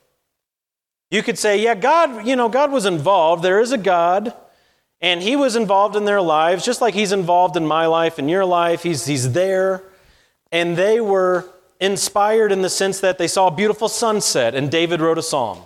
You 1.11 1.21
could 1.21 1.37
say, 1.37 1.61
yeah, 1.61 1.75
God, 1.75 2.25
you 2.25 2.35
know, 2.37 2.49
God 2.49 2.71
was 2.71 2.85
involved. 2.85 3.43
There 3.43 3.59
is 3.59 3.73
a 3.73 3.77
God, 3.77 4.33
and 5.01 5.21
He 5.21 5.35
was 5.35 5.57
involved 5.57 5.97
in 5.97 6.05
their 6.05 6.21
lives, 6.21 6.65
just 6.65 6.79
like 6.79 6.93
He's 6.93 7.11
involved 7.11 7.57
in 7.57 7.67
my 7.67 7.85
life 7.85 8.17
and 8.17 8.29
your 8.29 8.45
life. 8.45 8.81
He's, 8.81 9.05
he's 9.05 9.33
there. 9.33 9.83
And 10.53 10.77
they 10.77 11.01
were 11.01 11.49
inspired 11.81 12.51
in 12.53 12.61
the 12.61 12.69
sense 12.69 13.01
that 13.01 13.17
they 13.17 13.27
saw 13.27 13.47
a 13.47 13.51
beautiful 13.51 13.89
sunset, 13.89 14.55
and 14.55 14.71
David 14.71 15.01
wrote 15.01 15.17
a 15.17 15.21
psalm. 15.21 15.59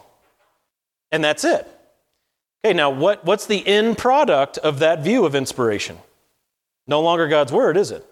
And 1.12 1.24
that's 1.24 1.44
it. 1.44 1.68
Okay, 2.66 2.74
now 2.74 2.90
what, 2.90 3.24
what's 3.24 3.46
the 3.46 3.66
end 3.68 4.00
product 4.00 4.58
of 4.58 4.80
that 4.80 5.04
view 5.04 5.26
of 5.26 5.36
inspiration? 5.36 5.98
No 6.88 7.02
longer 7.02 7.28
God's 7.28 7.52
word, 7.52 7.78
is 7.78 7.92
it? 7.92 8.04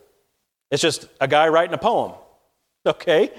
It's 0.69 0.81
just 0.81 1.07
a 1.19 1.27
guy 1.27 1.47
writing 1.47 1.73
a 1.73 1.79
poem. 1.79 2.13
Okay? 2.85 3.31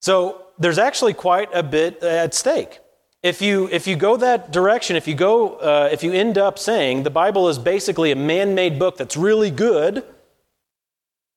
So 0.00 0.42
there's 0.58 0.78
actually 0.78 1.14
quite 1.14 1.48
a 1.54 1.62
bit 1.62 2.02
at 2.02 2.34
stake. 2.34 2.80
If 3.22 3.40
you, 3.40 3.68
if 3.70 3.86
you 3.86 3.94
go 3.94 4.16
that 4.16 4.50
direction, 4.50 4.96
if 4.96 5.06
you, 5.06 5.14
go, 5.14 5.54
uh, 5.54 5.88
if 5.92 6.02
you 6.02 6.12
end 6.12 6.38
up 6.38 6.58
saying 6.58 7.04
the 7.04 7.10
Bible 7.10 7.48
is 7.48 7.58
basically 7.58 8.10
a 8.10 8.16
man 8.16 8.54
made 8.54 8.78
book 8.80 8.96
that's 8.96 9.16
really 9.16 9.50
good, 9.50 10.04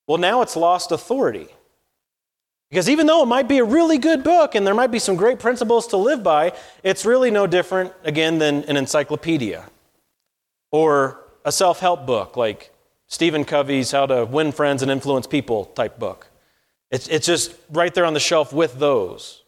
well, 0.08 0.18
now 0.18 0.42
it's 0.42 0.56
lost 0.56 0.92
authority. 0.92 1.48
Because 2.72 2.90
even 2.90 3.06
though 3.06 3.22
it 3.22 3.28
might 3.28 3.48
be 3.48 3.60
a 3.60 3.64
really 3.64 4.00
good 4.00 4.24
book 4.24 4.56
and 4.56 4.66
there 4.66 4.74
might 4.74 4.92
be 4.92 5.00
some 5.00 5.16
great 5.16 5.40
principles 5.40 5.88
to 5.88 5.98
live 5.98 6.24
by, 6.24 6.54
it's 6.84 7.06
really 7.06 7.30
no 7.30 7.46
different, 7.46 7.94
again, 8.04 8.40
than 8.40 8.64
an 8.64 8.78
encyclopedia 8.78 9.70
or 10.72 11.22
a 11.46 11.52
self 11.52 11.80
help 11.80 12.08
book 12.08 12.36
like 12.36 12.74
Stephen 13.08 13.46
Covey's 13.46 13.92
How 13.92 14.08
to 14.08 14.26
Win 14.26 14.52
Friends 14.52 14.82
and 14.82 14.90
Influence 14.90 15.28
People 15.28 15.66
type 15.66 16.00
book. 16.00 16.28
It's, 16.90 17.08
it's 17.08 17.28
just 17.28 17.54
right 17.70 17.94
there 17.94 18.06
on 18.06 18.14
the 18.14 18.20
shelf 18.20 18.52
with 18.52 18.80
those. 18.80 19.44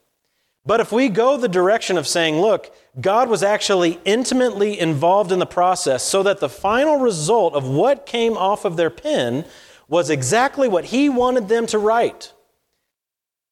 But 0.67 0.81
if 0.81 0.91
we 0.91 1.07
go 1.07 1.37
the 1.37 1.47
direction 1.47 1.97
of 1.97 2.05
saying, 2.05 2.41
look, 2.41 2.75
God 2.99 3.29
was 3.29 3.41
actually 3.41 4.01
intimately 4.03 4.77
involved 4.77 5.31
in 5.31 5.39
the 5.39 5.45
process 5.45 6.03
so 6.03 6.21
that 6.23 6.41
the 6.41 6.49
final 6.49 6.97
result 6.97 7.53
of 7.53 7.65
what 7.65 8.05
came 8.05 8.35
off 8.35 8.65
of 8.65 8.75
their 8.75 8.89
pen 8.89 9.45
was 9.87 10.09
exactly 10.09 10.67
what 10.67 10.83
He 10.85 11.07
wanted 11.07 11.47
them 11.47 11.67
to 11.67 11.79
write. 11.79 12.33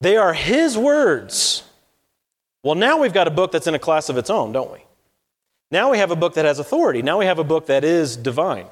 They 0.01 0.17
are 0.17 0.33
His 0.33 0.77
words. 0.77 1.63
Well, 2.63 2.75
now 2.75 2.99
we've 2.99 3.13
got 3.13 3.29
a 3.29 3.31
book 3.31 3.53
that's 3.53 3.67
in 3.67 3.75
a 3.75 3.79
class 3.79 4.09
of 4.09 4.17
its 4.17 4.29
own, 4.29 4.51
don't 4.51 4.73
we? 4.73 4.79
Now 5.71 5.91
we 5.91 5.99
have 5.99 6.11
a 6.11 6.17
book 6.17 6.33
that 6.33 6.43
has 6.43 6.59
authority. 6.59 7.01
Now 7.01 7.17
we 7.17 7.25
have 7.25 7.39
a 7.39 7.45
book 7.45 7.67
that 7.67 7.85
is 7.85 8.17
divine. 8.17 8.67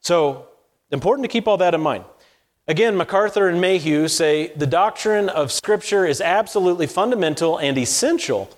So, 0.00 0.48
important 0.90 1.24
to 1.24 1.28
keep 1.28 1.48
all 1.48 1.56
that 1.56 1.72
in 1.72 1.80
mind. 1.80 2.04
Again, 2.68 2.96
MacArthur 2.96 3.48
and 3.48 3.60
Mayhew 3.60 4.08
say 4.08 4.48
the 4.56 4.66
doctrine 4.66 5.28
of 5.28 5.52
Scripture 5.52 6.04
is 6.04 6.20
absolutely 6.20 6.88
fundamental 6.88 7.58
and 7.58 7.78
essential 7.78 8.50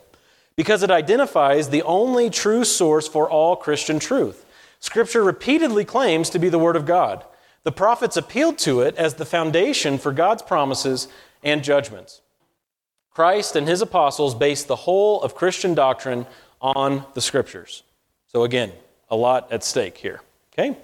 because 0.56 0.82
it 0.82 0.90
identifies 0.90 1.68
the 1.68 1.82
only 1.82 2.30
true 2.30 2.64
source 2.64 3.06
for 3.06 3.28
all 3.28 3.54
Christian 3.54 3.98
truth. 3.98 4.46
Scripture 4.80 5.22
repeatedly 5.22 5.84
claims 5.84 6.30
to 6.30 6.38
be 6.38 6.48
the 6.48 6.58
Word 6.58 6.74
of 6.74 6.86
God. 6.86 7.22
The 7.64 7.72
prophets 7.72 8.16
appealed 8.16 8.56
to 8.58 8.80
it 8.80 8.94
as 8.96 9.14
the 9.14 9.26
foundation 9.26 9.98
for 9.98 10.12
God's 10.12 10.42
promises 10.42 11.08
and 11.42 11.62
judgments. 11.62 12.22
Christ 13.10 13.56
and 13.56 13.68
his 13.68 13.82
apostles 13.82 14.34
based 14.34 14.68
the 14.68 14.76
whole 14.76 15.20
of 15.22 15.34
Christian 15.34 15.74
doctrine 15.74 16.26
on 16.62 17.04
the 17.12 17.20
Scriptures. 17.20 17.82
So, 18.28 18.44
again, 18.44 18.72
a 19.10 19.16
lot 19.16 19.52
at 19.52 19.62
stake 19.62 19.98
here. 19.98 20.22
Okay? 20.52 20.78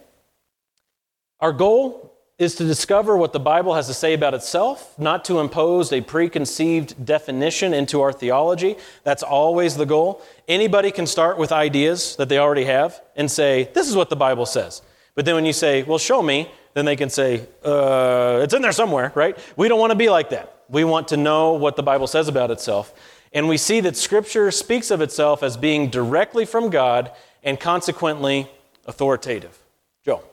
Our 1.41 1.53
goal 1.53 2.14
is 2.37 2.57
to 2.57 2.65
discover 2.65 3.17
what 3.17 3.33
the 3.33 3.41
Bible 3.41 3.75
has 3.75 3.87
to 3.87 3.95
say 3.95 4.13
about 4.13 4.35
itself, 4.35 4.99
not 4.99 5.25
to 5.27 5.39
impose 5.39 5.93
a 5.93 6.01
preconceived 6.01 7.05
definition 7.05 7.73
into 7.73 8.01
our 8.01 8.13
theology. 8.13 8.77
That's 9.05 9.23
always 9.23 9.77
the 9.77 9.87
goal. 9.87 10.21
Anybody 10.49 10.91
can 10.91 11.07
start 11.07 11.39
with 11.39 11.53
ideas 11.53 12.17
that 12.17 12.29
they 12.29 12.39
already 12.39 12.65
have 12.65 13.01
and 13.15 13.31
say, 13.31 13.71
This 13.73 13.89
is 13.89 13.95
what 13.95 14.11
the 14.11 14.17
Bible 14.17 14.47
says. 14.47 14.83
But 15.15 15.27
then 15.27 15.37
when 15.37 15.47
you 15.47 15.53
say, 15.53 15.85
Well, 15.85 15.99
show 15.99 16.23
me, 16.23 16.51
then 16.75 16.85
they 16.85 16.97
can 16.97 17.09
say, 17.09 17.47
uh, 17.65 18.41
It's 18.43 18.53
in 18.53 18.63
there 18.63 18.73
somewhere, 18.73 19.13
right? 19.15 19.39
We 19.57 19.69
don't 19.69 19.79
want 19.79 19.93
to 19.93 19.99
be 19.99 20.11
like 20.11 20.31
that. 20.31 20.63
We 20.69 20.83
want 20.83 21.09
to 21.09 21.17
know 21.17 21.53
what 21.53 21.77
the 21.77 21.85
Bible 21.85 22.09
says 22.09 22.27
about 22.27 22.51
itself. 22.51 22.93
And 23.33 23.49
we 23.49 23.59
see 23.59 23.81
that 23.81 23.97
Scripture 23.97 24.51
speaks 24.51 24.91
of 24.91 25.01
itself 25.01 25.45
as 25.45 25.57
being 25.57 25.89
directly 25.89 26.47
from 26.47 26.71
God 26.71 27.13
and 27.45 27.61
consequently 27.61 28.51
authoritative. 28.87 29.57
Joe. 30.05 30.25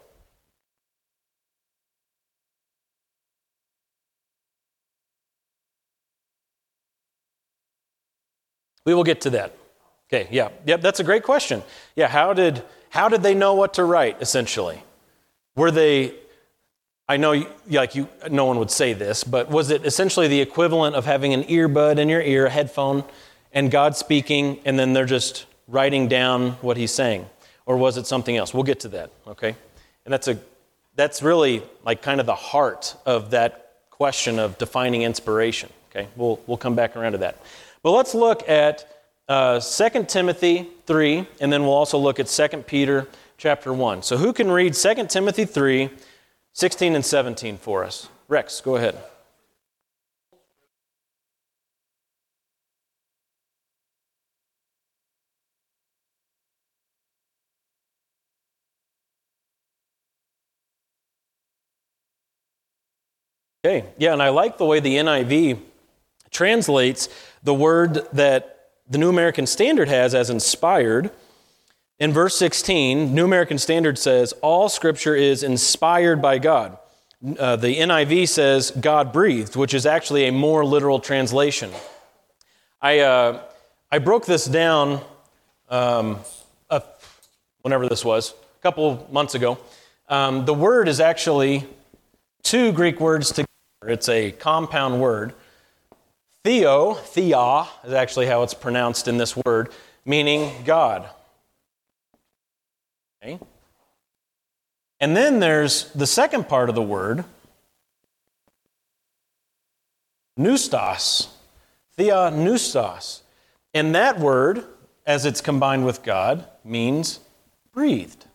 We 8.86 8.94
will 8.94 9.04
get 9.04 9.22
to 9.22 9.30
that. 9.32 9.54
Okay, 10.12 10.28
yeah. 10.32 10.50
Yep, 10.66 10.82
that's 10.82 11.00
a 11.00 11.04
great 11.04 11.24
question. 11.24 11.64
Yeah, 11.96 12.08
how 12.08 12.34
did 12.34 12.64
how 12.90 13.08
did 13.08 13.24
they 13.24 13.34
know 13.34 13.54
what 13.54 13.76
to 13.76 13.84
write 13.84 14.22
essentially? 14.22 14.84
Were 15.56 15.72
they 15.72 16.14
I 17.08 17.18
know 17.18 17.46
like 17.70 17.96
you 17.96 18.10
no 18.30 18.46
one 18.46 18.60
would 18.60 18.72
say 18.72 18.94
this, 18.94 19.24
but 19.24 19.50
was 19.50 19.72
it 19.72 19.86
essentially 19.86 20.28
the 20.28 20.42
equivalent 20.42 20.96
of 20.96 21.06
having 21.06 21.34
an 21.34 21.44
earbud 21.44 21.98
in 21.98 22.10
your 22.10 22.22
ear, 22.22 22.48
a 22.48 22.50
headphone, 22.50 23.04
and 23.54 23.72
God 23.72 23.96
speaking 23.96 24.60
and 24.66 24.78
then 24.78 24.94
they're 24.94 25.06
just 25.06 25.46
writing 25.68 26.08
down 26.08 26.52
what 26.62 26.78
he's 26.78 26.92
saying? 26.92 27.26
Or 27.66 27.78
was 27.78 27.98
it 27.98 28.06
something 28.06 28.36
else? 28.36 28.54
We'll 28.54 28.64
get 28.64 28.82
to 28.82 28.90
that, 28.90 29.12
okay? 29.28 29.56
And 30.06 30.12
that's 30.14 30.28
a 30.28 30.38
that's 30.96 31.22
really 31.24 31.64
like 31.86 32.02
kind 32.02 32.20
of 32.20 32.26
the 32.26 32.36
heart 32.36 32.96
of 33.06 33.32
that 33.32 33.74
question 33.90 34.40
of 34.40 34.58
defining 34.58 35.04
inspiration, 35.04 35.70
okay? 35.90 36.08
We'll 36.18 36.40
we'll 36.48 36.58
come 36.58 36.76
back 36.76 36.98
around 36.98 37.14
to 37.14 37.20
that. 37.20 37.38
But 37.84 37.92
let's 37.92 38.14
look 38.14 38.48
at 38.48 38.86
uh, 39.28 39.60
2 39.60 40.04
Timothy 40.06 40.68
3, 40.86 41.28
and 41.40 41.52
then 41.52 41.64
we'll 41.64 41.74
also 41.74 41.98
look 41.98 42.20
at 42.20 42.28
2 42.28 42.48
Peter 42.68 43.08
chapter 43.38 43.74
1. 43.74 44.04
So, 44.04 44.18
who 44.18 44.34
can 44.34 44.52
read 44.52 44.74
2 44.76 45.08
Timothy 45.08 45.46
3, 45.46 45.90
16 46.54 46.96
and 46.96 47.04
17 47.04 47.58
for 47.58 47.84
us? 47.84 48.08
Rex, 48.28 48.62
go 48.62 48.76
ahead. 48.76 48.98
Okay, 63.64 63.86
yeah, 63.98 64.14
and 64.14 64.22
I 64.22 64.30
like 64.30 64.58
the 64.58 64.66
way 64.66 64.80
the 64.80 64.96
NIV 64.96 65.60
translates 66.32 67.10
the 67.44 67.54
word 67.54 68.08
that 68.14 68.70
the 68.90 68.98
New 68.98 69.10
American 69.10 69.46
Standard 69.46 69.88
has 69.88 70.16
as 70.16 70.30
inspired. 70.30 71.12
In 72.00 72.12
verse 72.12 72.36
16, 72.38 73.14
New 73.14 73.26
American 73.26 73.58
Standard 73.58 73.98
says, 73.98 74.34
All 74.42 74.70
scripture 74.70 75.16
is 75.16 75.44
inspired 75.44 76.22
by 76.22 76.40
God. 76.40 76.78
Uh, 77.38 77.56
the 77.56 77.78
NIV 77.78 78.28
says 78.28 78.72
God 78.72 79.14
breathed, 79.14 79.56
which 79.56 79.76
is 79.76 79.86
actually 79.86 80.26
a 80.26 80.32
more 80.32 80.66
literal 80.66 81.00
translation. 81.00 81.70
I, 82.82 83.00
uh, 83.00 83.42
I 83.92 84.00
broke 84.00 84.26
this 84.26 84.46
down 84.46 85.02
um, 85.70 86.20
whenever 87.62 87.88
this 87.88 88.04
was, 88.04 88.34
a 88.60 88.62
couple 88.62 89.08
months 89.12 89.36
ago. 89.36 89.58
Um, 90.10 90.46
the 90.46 90.54
word 90.54 90.88
is 90.88 91.00
actually 91.00 91.66
two 92.44 92.72
Greek 92.72 93.00
words 93.00 93.30
together, 93.30 93.48
it's 93.84 94.10
a 94.10 94.32
compound 94.32 95.00
word. 95.00 95.34
Theo, 96.44 96.94
thea, 96.94 97.68
is 97.84 97.94
actually 97.94 98.26
how 98.26 98.42
it's 98.44 98.54
pronounced 98.54 99.08
in 99.08 99.18
this 99.18 99.36
word, 99.36 99.70
meaning 100.06 100.52
God. 100.66 101.08
Okay? 103.22 103.40
And 105.00 105.16
then 105.16 105.40
there's 105.40 105.92
the 105.94 106.08
second 106.08 106.48
part 106.48 106.70
of 106.70 106.76
the 106.76 106.82
word, 106.82 107.26
pneustos. 110.38 111.28
Thea 111.98 112.32
pneustos. 112.32 113.22
And 113.74 113.94
that 113.96 114.20
word, 114.20 114.64
as 115.06 115.26
it's 115.26 115.42
combined 115.42 115.86
with 115.86 116.04
God, 116.04 116.46
means 116.64 117.20
breathed. 117.74 118.26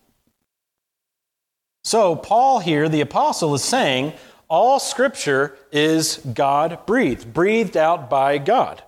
So, 1.83 2.15
Paul 2.15 2.59
here, 2.59 2.89
the 2.89 3.01
apostle, 3.01 3.53
is 3.55 3.63
saying 3.63 4.13
all 4.49 4.79
scripture 4.79 5.57
is 5.71 6.17
God 6.33 6.85
breathed, 6.85 7.33
breathed 7.33 7.75
out 7.75 8.09
by 8.09 8.37
God. 8.37 8.83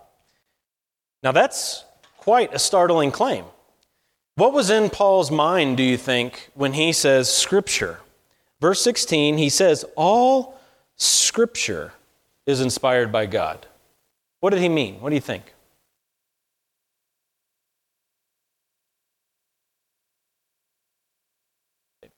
Now, 1.21 1.31
that's 1.31 1.83
quite 2.17 2.53
a 2.53 2.59
startling 2.59 3.11
claim. 3.11 3.45
What 4.35 4.53
was 4.53 4.69
in 4.69 4.89
Paul's 4.89 5.31
mind, 5.31 5.77
do 5.77 5.83
you 5.83 5.97
think, 5.97 6.49
when 6.53 6.73
he 6.73 6.93
says 6.93 7.33
scripture? 7.33 7.99
Verse 8.61 8.81
16, 8.81 9.37
he 9.37 9.49
says, 9.49 9.83
All 9.97 10.57
scripture 10.95 11.93
is 12.45 12.61
inspired 12.61 13.11
by 13.11 13.25
God. 13.25 13.65
What 14.39 14.51
did 14.51 14.61
he 14.61 14.69
mean? 14.69 15.01
What 15.01 15.09
do 15.09 15.15
you 15.15 15.21
think? 15.21 15.53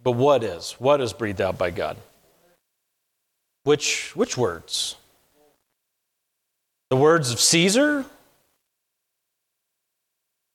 But 0.03 0.12
what 0.12 0.43
is? 0.43 0.74
What 0.74 1.01
is 1.01 1.13
breathed 1.13 1.41
out 1.41 1.57
by 1.57 1.71
God? 1.71 1.98
Which, 3.63 4.15
which 4.15 4.38
words? 4.38 4.96
The 6.89 6.96
words 6.98 7.32
of 7.32 7.39
Caesar? 7.39 8.06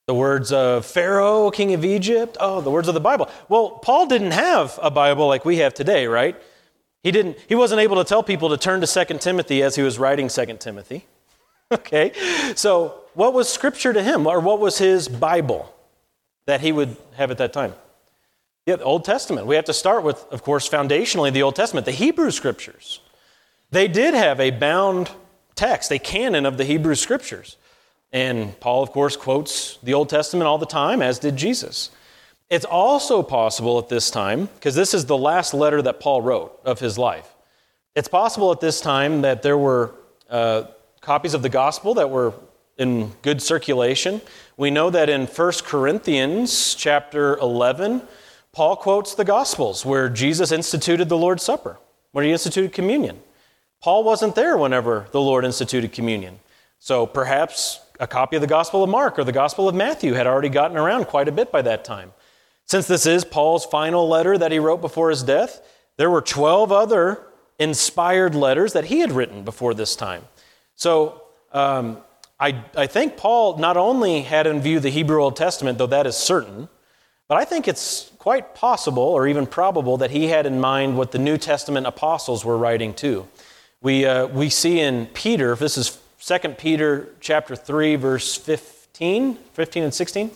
The 0.06 0.14
words 0.14 0.52
of 0.52 0.86
Pharaoh, 0.86 1.50
king 1.50 1.74
of 1.74 1.84
Egypt? 1.84 2.36
Oh, 2.38 2.60
the 2.60 2.70
words 2.70 2.88
of 2.88 2.94
the 2.94 3.00
Bible. 3.00 3.28
Well, 3.48 3.70
Paul 3.70 4.06
didn't 4.06 4.32
have 4.32 4.78
a 4.82 4.90
Bible 4.90 5.26
like 5.26 5.44
we 5.44 5.56
have 5.58 5.74
today, 5.74 6.06
right? 6.06 6.36
He 7.02 7.10
didn't 7.10 7.38
he 7.48 7.54
wasn't 7.54 7.80
able 7.80 7.96
to 7.96 8.04
tell 8.04 8.22
people 8.22 8.48
to 8.50 8.56
turn 8.56 8.80
to 8.80 8.86
2 8.86 9.18
Timothy 9.18 9.62
as 9.62 9.76
he 9.76 9.82
was 9.82 9.98
writing 9.98 10.28
2 10.28 10.58
Timothy. 10.58 11.06
okay? 11.72 12.12
So, 12.54 13.02
what 13.14 13.32
was 13.32 13.48
scripture 13.48 13.92
to 13.92 14.02
him 14.02 14.26
or 14.26 14.40
what 14.40 14.60
was 14.60 14.78
his 14.78 15.08
Bible 15.08 15.74
that 16.46 16.60
he 16.60 16.70
would 16.70 16.96
have 17.14 17.30
at 17.30 17.38
that 17.38 17.52
time? 17.52 17.74
Yeah, 18.66 18.74
the 18.74 18.84
Old 18.84 19.04
Testament. 19.04 19.46
We 19.46 19.54
have 19.54 19.64
to 19.66 19.72
start 19.72 20.02
with, 20.02 20.26
of 20.32 20.42
course, 20.42 20.68
foundationally 20.68 21.32
the 21.32 21.44
Old 21.44 21.54
Testament, 21.54 21.86
the 21.86 21.92
Hebrew 21.92 22.32
Scriptures. 22.32 22.98
They 23.70 23.86
did 23.86 24.12
have 24.12 24.40
a 24.40 24.50
bound 24.50 25.08
text, 25.54 25.92
a 25.92 26.00
canon 26.00 26.44
of 26.44 26.56
the 26.56 26.64
Hebrew 26.64 26.96
Scriptures. 26.96 27.58
And 28.12 28.58
Paul, 28.58 28.82
of 28.82 28.90
course, 28.90 29.16
quotes 29.16 29.76
the 29.84 29.94
Old 29.94 30.08
Testament 30.08 30.48
all 30.48 30.58
the 30.58 30.66
time, 30.66 31.00
as 31.00 31.20
did 31.20 31.36
Jesus. 31.36 31.90
It's 32.50 32.64
also 32.64 33.22
possible 33.22 33.78
at 33.78 33.88
this 33.88 34.10
time, 34.10 34.46
because 34.46 34.74
this 34.74 34.94
is 34.94 35.06
the 35.06 35.16
last 35.16 35.54
letter 35.54 35.80
that 35.82 36.00
Paul 36.00 36.22
wrote 36.22 36.58
of 36.64 36.80
his 36.80 36.98
life. 36.98 37.36
It's 37.94 38.08
possible 38.08 38.50
at 38.50 38.60
this 38.60 38.80
time 38.80 39.22
that 39.22 39.42
there 39.42 39.58
were 39.58 39.94
uh, 40.28 40.64
copies 41.00 41.34
of 41.34 41.42
the 41.42 41.48
gospel 41.48 41.94
that 41.94 42.10
were 42.10 42.34
in 42.78 43.12
good 43.22 43.40
circulation. 43.40 44.20
We 44.56 44.72
know 44.72 44.90
that 44.90 45.08
in 45.08 45.26
1 45.26 45.52
Corinthians 45.64 46.74
chapter 46.74 47.36
11, 47.36 48.02
Paul 48.56 48.76
quotes 48.76 49.14
the 49.14 49.22
Gospels 49.22 49.84
where 49.84 50.08
Jesus 50.08 50.50
instituted 50.50 51.10
the 51.10 51.16
Lord's 51.18 51.42
Supper, 51.42 51.76
where 52.12 52.24
he 52.24 52.32
instituted 52.32 52.72
communion. 52.72 53.20
Paul 53.82 54.02
wasn't 54.02 54.34
there 54.34 54.56
whenever 54.56 55.08
the 55.10 55.20
Lord 55.20 55.44
instituted 55.44 55.92
communion. 55.92 56.40
So 56.78 57.04
perhaps 57.04 57.80
a 58.00 58.06
copy 58.06 58.34
of 58.36 58.40
the 58.40 58.48
Gospel 58.48 58.82
of 58.82 58.88
Mark 58.88 59.18
or 59.18 59.24
the 59.24 59.30
Gospel 59.30 59.68
of 59.68 59.74
Matthew 59.74 60.14
had 60.14 60.26
already 60.26 60.48
gotten 60.48 60.78
around 60.78 61.04
quite 61.04 61.28
a 61.28 61.32
bit 61.32 61.52
by 61.52 61.60
that 61.60 61.84
time. 61.84 62.14
Since 62.64 62.86
this 62.86 63.04
is 63.04 63.26
Paul's 63.26 63.66
final 63.66 64.08
letter 64.08 64.38
that 64.38 64.52
he 64.52 64.58
wrote 64.58 64.80
before 64.80 65.10
his 65.10 65.22
death, 65.22 65.60
there 65.98 66.08
were 66.08 66.22
12 66.22 66.72
other 66.72 67.26
inspired 67.58 68.34
letters 68.34 68.72
that 68.72 68.86
he 68.86 69.00
had 69.00 69.12
written 69.12 69.44
before 69.44 69.74
this 69.74 69.94
time. 69.94 70.24
So 70.76 71.24
um, 71.52 71.98
I, 72.40 72.64
I 72.74 72.86
think 72.86 73.18
Paul 73.18 73.58
not 73.58 73.76
only 73.76 74.22
had 74.22 74.46
in 74.46 74.62
view 74.62 74.80
the 74.80 74.88
Hebrew 74.88 75.22
Old 75.22 75.36
Testament, 75.36 75.76
though 75.76 75.86
that 75.88 76.06
is 76.06 76.16
certain, 76.16 76.70
but 77.28 77.38
I 77.38 77.44
think 77.44 77.66
it's 77.66 78.10
quite 78.18 78.54
possible 78.54 79.02
or 79.02 79.26
even 79.26 79.46
probable 79.46 79.96
that 79.98 80.10
he 80.10 80.28
had 80.28 80.46
in 80.46 80.60
mind 80.60 80.96
what 80.96 81.12
the 81.12 81.18
New 81.18 81.38
Testament 81.38 81.86
apostles 81.86 82.44
were 82.44 82.56
writing 82.56 82.94
too. 82.94 83.26
We, 83.82 84.06
uh, 84.06 84.26
we 84.26 84.48
see 84.48 84.80
in 84.80 85.06
Peter, 85.06 85.54
this 85.54 85.76
is 85.76 85.98
2 86.20 86.50
Peter 86.50 87.08
chapter 87.20 87.54
3, 87.54 87.96
verse 87.96 88.36
15, 88.36 89.36
15 89.52 89.82
and 89.82 89.94
16, 89.94 90.30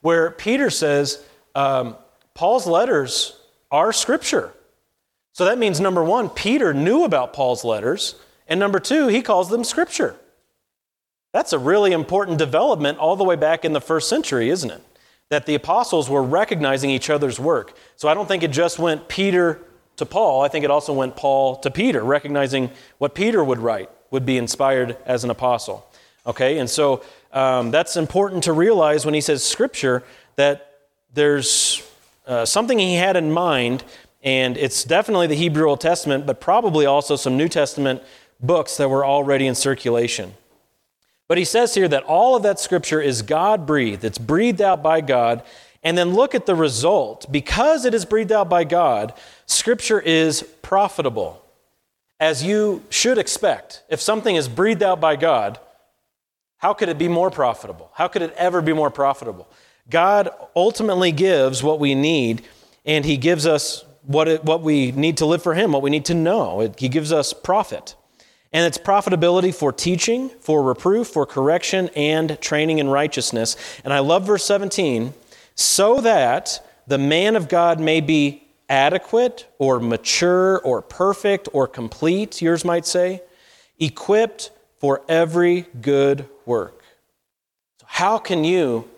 where 0.00 0.30
Peter 0.30 0.70
says, 0.70 1.24
um, 1.54 1.96
Paul's 2.34 2.66
letters 2.66 3.38
are 3.70 3.92
scripture. 3.92 4.52
So 5.32 5.44
that 5.44 5.58
means 5.58 5.80
number 5.80 6.02
one, 6.02 6.30
Peter 6.30 6.72
knew 6.72 7.04
about 7.04 7.32
Paul's 7.32 7.64
letters, 7.64 8.14
and 8.48 8.60
number 8.60 8.78
two, 8.78 9.08
he 9.08 9.20
calls 9.20 9.50
them 9.50 9.64
scripture. 9.64 10.16
That's 11.32 11.52
a 11.52 11.58
really 11.58 11.92
important 11.92 12.38
development 12.38 12.98
all 12.98 13.16
the 13.16 13.24
way 13.24 13.36
back 13.36 13.64
in 13.64 13.74
the 13.74 13.80
first 13.80 14.08
century, 14.08 14.48
isn't 14.48 14.70
it? 14.70 14.82
That 15.28 15.46
the 15.46 15.54
apostles 15.54 16.08
were 16.08 16.22
recognizing 16.22 16.90
each 16.90 17.10
other's 17.10 17.40
work. 17.40 17.76
So 17.96 18.08
I 18.08 18.14
don't 18.14 18.26
think 18.26 18.42
it 18.42 18.52
just 18.52 18.78
went 18.78 19.08
Peter 19.08 19.60
to 19.96 20.04
Paul, 20.04 20.42
I 20.42 20.48
think 20.48 20.64
it 20.64 20.70
also 20.70 20.92
went 20.92 21.16
Paul 21.16 21.56
to 21.60 21.70
Peter, 21.70 22.04
recognizing 22.04 22.70
what 22.98 23.14
Peter 23.14 23.42
would 23.42 23.58
write 23.58 23.90
would 24.10 24.26
be 24.26 24.36
inspired 24.36 24.96
as 25.06 25.24
an 25.24 25.30
apostle. 25.30 25.86
Okay, 26.26 26.58
and 26.58 26.68
so 26.68 27.02
um, 27.32 27.70
that's 27.70 27.96
important 27.96 28.44
to 28.44 28.52
realize 28.52 29.04
when 29.04 29.14
he 29.14 29.20
says 29.20 29.42
scripture 29.42 30.02
that 30.36 30.80
there's 31.14 31.82
uh, 32.26 32.44
something 32.44 32.78
he 32.78 32.96
had 32.96 33.16
in 33.16 33.32
mind 33.32 33.84
and 34.22 34.56
it's 34.56 34.82
definitely 34.82 35.28
the 35.28 35.36
Hebrew 35.36 35.68
Old 35.68 35.80
Testament, 35.80 36.26
but 36.26 36.40
probably 36.40 36.84
also 36.84 37.14
some 37.14 37.36
New 37.36 37.48
Testament 37.48 38.02
books 38.40 38.76
that 38.76 38.88
were 38.90 39.06
already 39.06 39.46
in 39.46 39.54
circulation. 39.54 40.34
But 41.28 41.38
he 41.38 41.44
says 41.44 41.74
here 41.74 41.88
that 41.88 42.04
all 42.04 42.36
of 42.36 42.42
that 42.44 42.60
scripture 42.60 43.00
is 43.00 43.22
God 43.22 43.66
breathed, 43.66 44.04
it's 44.04 44.18
breathed 44.18 44.60
out 44.60 44.82
by 44.82 45.00
God. 45.00 45.42
And 45.82 45.96
then 45.96 46.14
look 46.14 46.34
at 46.34 46.46
the 46.46 46.56
result. 46.56 47.30
Because 47.30 47.84
it 47.84 47.94
is 47.94 48.04
breathed 48.04 48.32
out 48.32 48.48
by 48.48 48.64
God, 48.64 49.12
scripture 49.46 50.00
is 50.00 50.42
profitable, 50.60 51.40
as 52.18 52.42
you 52.42 52.82
should 52.90 53.18
expect. 53.18 53.84
If 53.88 54.00
something 54.00 54.34
is 54.34 54.48
breathed 54.48 54.82
out 54.82 55.00
by 55.00 55.14
God, 55.14 55.60
how 56.56 56.72
could 56.72 56.88
it 56.88 56.98
be 56.98 57.06
more 57.06 57.30
profitable? 57.30 57.92
How 57.94 58.08
could 58.08 58.22
it 58.22 58.34
ever 58.36 58.60
be 58.62 58.72
more 58.72 58.90
profitable? 58.90 59.48
God 59.88 60.30
ultimately 60.56 61.12
gives 61.12 61.62
what 61.62 61.78
we 61.78 61.94
need, 61.94 62.42
and 62.84 63.04
He 63.04 63.16
gives 63.16 63.46
us 63.46 63.84
what, 64.02 64.26
it, 64.26 64.44
what 64.44 64.62
we 64.62 64.90
need 64.90 65.18
to 65.18 65.26
live 65.26 65.42
for 65.42 65.54
Him, 65.54 65.72
what 65.72 65.82
we 65.82 65.90
need 65.90 66.06
to 66.06 66.14
know. 66.14 66.62
It, 66.62 66.80
he 66.80 66.88
gives 66.88 67.12
us 67.12 67.32
profit. 67.32 67.94
And 68.52 68.64
it's 68.64 68.78
profitability 68.78 69.54
for 69.54 69.72
teaching, 69.72 70.28
for 70.40 70.62
reproof, 70.62 71.08
for 71.08 71.26
correction, 71.26 71.90
and 71.96 72.40
training 72.40 72.78
in 72.78 72.88
righteousness. 72.88 73.56
And 73.84 73.92
I 73.92 73.98
love 73.98 74.26
verse 74.26 74.44
17 74.44 75.12
so 75.54 76.00
that 76.00 76.64
the 76.86 76.98
man 76.98 77.36
of 77.36 77.48
God 77.48 77.80
may 77.80 78.00
be 78.00 78.46
adequate 78.68 79.46
or 79.58 79.80
mature 79.80 80.58
or 80.60 80.82
perfect 80.82 81.48
or 81.52 81.66
complete, 81.66 82.40
yours 82.40 82.64
might 82.64 82.86
say, 82.86 83.22
equipped 83.78 84.50
for 84.78 85.02
every 85.08 85.62
good 85.80 86.28
work. 86.44 86.82
So 87.80 87.86
how 87.88 88.18
can 88.18 88.44
you 88.44 88.88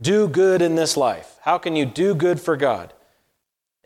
do 0.00 0.28
good 0.28 0.62
in 0.62 0.74
this 0.74 0.96
life? 0.96 1.38
How 1.42 1.58
can 1.58 1.76
you 1.76 1.86
do 1.86 2.14
good 2.14 2.40
for 2.40 2.56
God? 2.56 2.92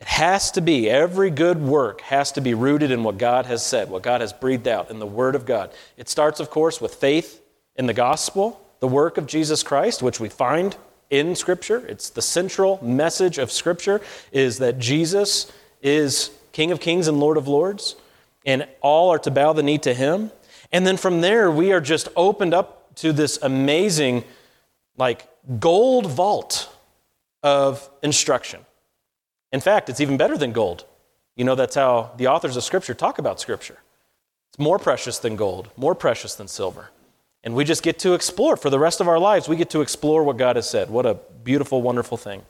It 0.01 0.07
has 0.07 0.49
to 0.51 0.61
be, 0.61 0.89
every 0.89 1.29
good 1.29 1.61
work 1.61 2.01
has 2.01 2.31
to 2.31 2.41
be 2.41 2.55
rooted 2.55 2.89
in 2.89 3.03
what 3.03 3.19
God 3.19 3.45
has 3.45 3.63
said, 3.63 3.91
what 3.91 4.01
God 4.01 4.19
has 4.21 4.33
breathed 4.33 4.67
out 4.67 4.89
in 4.89 4.97
the 4.97 5.05
Word 5.05 5.35
of 5.35 5.45
God. 5.45 5.71
It 5.95 6.09
starts, 6.09 6.39
of 6.39 6.49
course, 6.49 6.81
with 6.81 6.95
faith 6.95 7.39
in 7.75 7.85
the 7.85 7.93
gospel, 7.93 8.59
the 8.79 8.87
work 8.87 9.19
of 9.19 9.27
Jesus 9.27 9.61
Christ, 9.61 10.01
which 10.01 10.19
we 10.19 10.27
find 10.27 10.75
in 11.11 11.35
Scripture. 11.35 11.85
It's 11.87 12.09
the 12.09 12.21
central 12.23 12.83
message 12.83 13.37
of 13.37 13.51
Scripture 13.51 14.01
is 14.31 14.57
that 14.57 14.79
Jesus 14.79 15.51
is 15.83 16.31
King 16.51 16.71
of 16.71 16.79
kings 16.79 17.07
and 17.07 17.19
Lord 17.19 17.37
of 17.37 17.47
lords, 17.47 17.95
and 18.43 18.67
all 18.81 19.11
are 19.11 19.19
to 19.19 19.29
bow 19.29 19.53
the 19.53 19.61
knee 19.61 19.77
to 19.77 19.93
Him. 19.93 20.31
And 20.71 20.87
then 20.87 20.97
from 20.97 21.21
there, 21.21 21.51
we 21.51 21.71
are 21.73 21.79
just 21.79 22.07
opened 22.15 22.55
up 22.55 22.95
to 22.95 23.13
this 23.13 23.37
amazing, 23.39 24.23
like, 24.97 25.27
gold 25.59 26.07
vault 26.07 26.75
of 27.43 27.87
instruction. 28.01 28.65
In 29.51 29.59
fact, 29.59 29.89
it's 29.89 29.99
even 29.99 30.17
better 30.17 30.37
than 30.37 30.51
gold. 30.51 30.85
You 31.35 31.43
know, 31.43 31.55
that's 31.55 31.75
how 31.75 32.11
the 32.17 32.27
authors 32.27 32.57
of 32.57 32.63
Scripture 32.63 32.93
talk 32.93 33.19
about 33.19 33.39
Scripture. 33.39 33.79
It's 34.49 34.59
more 34.59 34.79
precious 34.79 35.17
than 35.17 35.35
gold, 35.35 35.69
more 35.77 35.95
precious 35.95 36.35
than 36.35 36.47
silver. 36.47 36.89
And 37.43 37.55
we 37.55 37.63
just 37.63 37.83
get 37.83 37.99
to 37.99 38.13
explore 38.13 38.55
for 38.55 38.69
the 38.69 38.79
rest 38.79 39.01
of 39.01 39.07
our 39.07 39.19
lives. 39.19 39.49
We 39.49 39.55
get 39.55 39.69
to 39.71 39.81
explore 39.81 40.23
what 40.23 40.37
God 40.37 40.55
has 40.57 40.69
said. 40.69 40.89
What 40.89 41.05
a 41.05 41.15
beautiful, 41.43 41.81
wonderful 41.81 42.17
thing. 42.17 42.43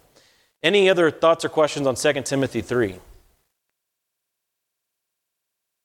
Any 0.63 0.89
other 0.89 1.09
thoughts 1.09 1.45
or 1.45 1.49
questions 1.49 1.87
on 1.87 1.95
2 1.95 2.21
Timothy 2.23 2.61
3? 2.61 2.95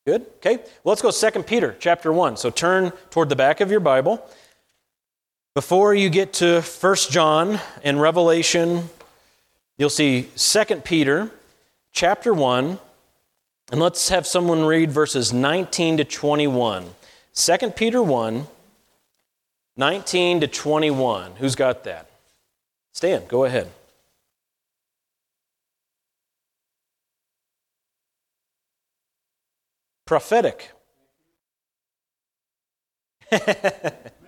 Good? 0.06 0.26
Okay. 0.36 0.56
Well, 0.56 0.96
let's 0.96 1.02
go 1.02 1.10
2 1.10 1.42
Peter 1.42 1.76
chapter 1.78 2.12
1. 2.12 2.36
So 2.36 2.50
turn 2.50 2.92
toward 3.10 3.28
the 3.28 3.36
back 3.36 3.60
of 3.60 3.70
your 3.70 3.80
Bible. 3.80 4.24
Before 5.54 5.94
you 5.94 6.10
get 6.10 6.32
to 6.34 6.60
1 6.60 6.96
John 7.10 7.60
and 7.82 8.00
Revelation 8.00 8.88
You'll 9.78 9.90
see 9.90 10.30
2 10.36 10.64
Peter 10.84 11.30
chapter 11.92 12.32
1, 12.32 12.78
and 13.72 13.80
let's 13.80 14.08
have 14.08 14.26
someone 14.26 14.64
read 14.64 14.90
verses 14.90 15.34
19 15.34 15.98
to 15.98 16.04
21. 16.04 16.86
2 17.34 17.70
Peter 17.70 18.02
1, 18.02 18.46
19 19.76 20.40
to 20.40 20.46
21. 20.46 21.32
Who's 21.36 21.54
got 21.54 21.84
that? 21.84 22.08
Stan, 22.94 23.26
go 23.28 23.44
ahead. 23.44 23.70
Prophetic. 30.06 30.70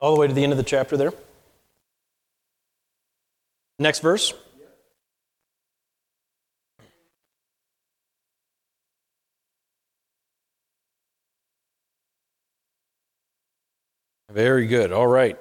All 0.00 0.14
the 0.14 0.20
way 0.20 0.26
to 0.26 0.32
the 0.32 0.42
end 0.42 0.52
of 0.52 0.56
the 0.56 0.64
chapter 0.64 0.96
there. 0.96 1.12
Next 3.78 4.00
verse. 4.00 4.32
Very 14.30 14.66
good. 14.66 14.92
All 14.92 15.06
right. 15.06 15.38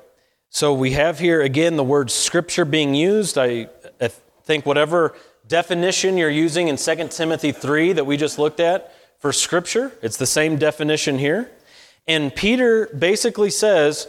So 0.49 0.73
we 0.73 0.91
have 0.91 1.19
here 1.19 1.41
again 1.41 1.75
the 1.75 1.83
word 1.83 2.09
scripture 2.09 2.65
being 2.65 2.95
used. 2.95 3.37
I, 3.37 3.69
I 4.01 4.07
think 4.43 4.65
whatever 4.65 5.15
definition 5.47 6.17
you're 6.17 6.29
using 6.29 6.69
in 6.69 6.75
2 6.75 7.07
Timothy 7.09 7.51
3 7.51 7.93
that 7.93 8.05
we 8.05 8.17
just 8.17 8.39
looked 8.39 8.59
at 8.59 8.93
for 9.19 9.31
scripture, 9.31 9.91
it's 10.01 10.17
the 10.17 10.25
same 10.25 10.57
definition 10.57 11.19
here. 11.19 11.51
And 12.07 12.33
Peter 12.33 12.87
basically 12.87 13.51
says 13.51 14.07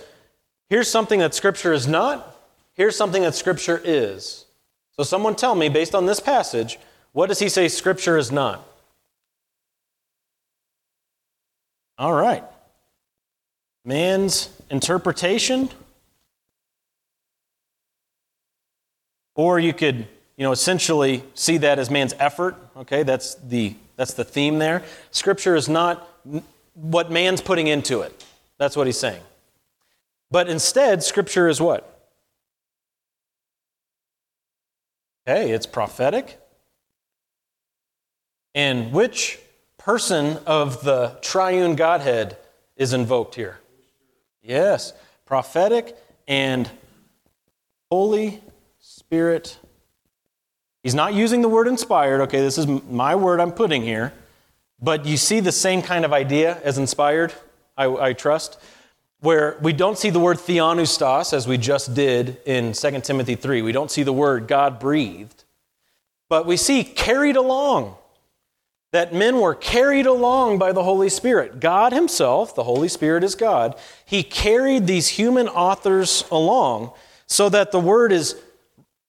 Here's 0.71 0.89
something 0.89 1.19
that 1.19 1.35
Scripture 1.35 1.73
is 1.73 1.89
not. 1.89 2.37
Here's 2.75 2.97
something 2.97 3.23
that 3.23 3.35
Scripture 3.35 3.81
is. 3.85 4.47
So, 4.93 5.03
someone 5.03 5.35
tell 5.35 5.57
me, 5.57 5.69
based 5.69 5.95
on 5.95 6.07
this 6.07 6.21
passage, 6.21 6.79
what 7.13 7.27
does 7.29 7.41
he 7.41 7.49
say 7.49 7.67
Scripture 7.67 8.17
is 8.17 8.31
not? 8.31 8.65
All 11.99 12.15
right. 12.15 12.45
Man's 13.85 14.49
interpretation. 14.71 15.71
Or 19.35 19.59
you 19.59 19.73
could, 19.73 19.97
you 20.37 20.45
know, 20.45 20.53
essentially 20.53 21.25
see 21.35 21.57
that 21.59 21.79
as 21.81 21.91
man's 21.91 22.15
effort. 22.19 22.57
Okay, 22.77 23.03
that's 23.03 23.35
the 23.35 23.75
that's 23.97 24.15
the 24.15 24.25
theme 24.25 24.59
there. 24.59 24.83
Scripture 25.11 25.57
is 25.57 25.69
not 25.69 26.09
what 26.75 27.11
man's 27.11 27.41
putting 27.41 27.67
into 27.67 28.03
it. 28.03 28.25
That's 28.57 28.77
what 28.77 28.87
he's 28.87 28.99
saying. 28.99 29.23
But 30.31 30.49
instead, 30.49 31.03
Scripture 31.03 31.49
is 31.49 31.61
what? 31.61 31.87
Hey, 35.27 35.51
it's 35.51 35.67
prophetic, 35.67 36.39
And 38.55 38.93
which 38.93 39.39
person 39.79 40.39
of 40.47 40.83
the 40.83 41.19
triune 41.23 41.77
Godhead 41.77 42.37
is 42.77 42.93
invoked 42.93 43.37
here? 43.37 43.61
Yes, 44.43 44.93
prophetic 45.27 45.97
and 46.27 46.69
Holy 47.91 48.43
Spirit. 48.81 49.59
He's 50.83 50.95
not 50.95 51.15
using 51.15 51.43
the 51.43 51.49
word 51.49 51.69
inspired. 51.69 52.23
Okay, 52.23 52.41
this 52.41 52.59
is 52.59 52.67
my 52.67 53.15
word 53.15 53.41
I'm 53.41 53.53
putting 53.53 53.83
here. 53.83 54.13
But 54.83 55.05
you 55.05 55.17
see 55.17 55.41
the 55.41 55.53
same 55.53 55.83
kind 55.83 56.05
of 56.05 56.13
idea 56.13 56.59
as 56.65 56.79
inspired, 56.79 57.35
I, 57.77 57.87
I 57.87 58.13
trust, 58.15 58.59
where 59.21 59.59
we 59.61 59.73
don't 59.73 59.99
see 59.99 60.11
the 60.11 60.21
word 60.21 60.39
theopneustos 60.39 61.33
as 61.33 61.47
we 61.47 61.59
just 61.59 61.95
did 61.95 62.39
in 62.47 62.73
2 62.73 63.01
Timothy 63.01 63.35
3. 63.35 63.63
We 63.63 63.73
don't 63.73 63.91
see 63.91 64.03
the 64.03 64.13
word 64.13 64.49
God 64.49 64.79
breathed. 64.79 65.45
But 66.29 66.47
we 66.47 66.57
see 66.57 66.85
carried 66.85 67.37
along 67.37 67.97
that 68.93 69.15
men 69.15 69.41
were 69.41 69.55
carried 69.55 70.07
along 70.07 70.59
by 70.59 70.73
the 70.73 70.83
Holy 70.83 71.09
Spirit. 71.09 71.61
God 71.61 71.93
Himself, 71.93 72.55
the 72.55 72.65
Holy 72.65 72.89
Spirit 72.89 73.23
is 73.23 73.35
God, 73.35 73.77
He 74.05 74.23
carried 74.23 74.87
these 74.87 75.09
human 75.09 75.49
authors 75.49 76.25
along 76.31 76.93
so 77.27 77.49
that 77.49 77.71
the 77.71 77.79
word 77.81 78.11
is, 78.11 78.37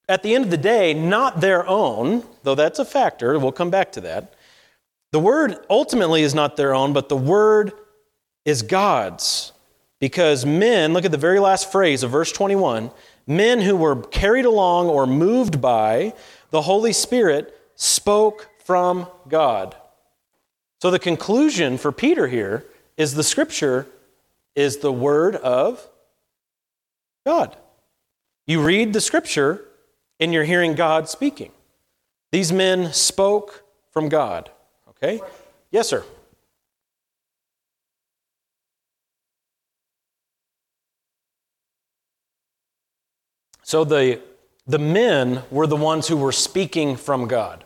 at 0.08 0.22
the 0.22 0.34
end 0.34 0.44
of 0.44 0.50
the 0.50 0.56
day, 0.56 0.94
not 0.94 1.40
their 1.40 1.66
own, 1.66 2.24
though 2.42 2.54
that's 2.54 2.78
a 2.78 2.84
factor. 2.84 3.36
We'll 3.38 3.50
come 3.50 3.70
back 3.70 3.92
to 3.92 4.00
that. 4.02 4.34
The 5.10 5.20
word 5.20 5.56
ultimately 5.68 6.22
is 6.22 6.34
not 6.34 6.56
their 6.56 6.74
own, 6.74 6.92
but 6.92 7.08
the 7.08 7.16
word 7.16 7.72
is 8.44 8.62
God's. 8.62 9.51
Because 10.02 10.44
men, 10.44 10.92
look 10.92 11.04
at 11.04 11.12
the 11.12 11.16
very 11.16 11.38
last 11.38 11.70
phrase 11.70 12.02
of 12.02 12.10
verse 12.10 12.32
21 12.32 12.90
men 13.24 13.60
who 13.60 13.76
were 13.76 14.02
carried 14.02 14.44
along 14.44 14.88
or 14.88 15.06
moved 15.06 15.60
by 15.60 16.12
the 16.50 16.62
Holy 16.62 16.92
Spirit 16.92 17.56
spoke 17.76 18.48
from 18.64 19.06
God. 19.28 19.76
So 20.80 20.90
the 20.90 20.98
conclusion 20.98 21.78
for 21.78 21.92
Peter 21.92 22.26
here 22.26 22.66
is 22.96 23.14
the 23.14 23.22
scripture 23.22 23.86
is 24.56 24.78
the 24.78 24.90
word 24.90 25.36
of 25.36 25.88
God. 27.24 27.56
You 28.44 28.60
read 28.60 28.94
the 28.94 29.00
scripture 29.00 29.64
and 30.18 30.32
you're 30.32 30.42
hearing 30.42 30.74
God 30.74 31.08
speaking. 31.08 31.52
These 32.32 32.52
men 32.52 32.92
spoke 32.92 33.62
from 33.92 34.08
God. 34.08 34.50
Okay? 34.88 35.20
Yes, 35.70 35.86
sir. 35.86 36.02
So 43.72 43.84
the, 43.84 44.20
the 44.66 44.78
men 44.78 45.44
were 45.50 45.66
the 45.66 45.76
ones 45.76 46.06
who 46.06 46.18
were 46.18 46.30
speaking 46.30 46.94
from 46.94 47.26
God. 47.26 47.64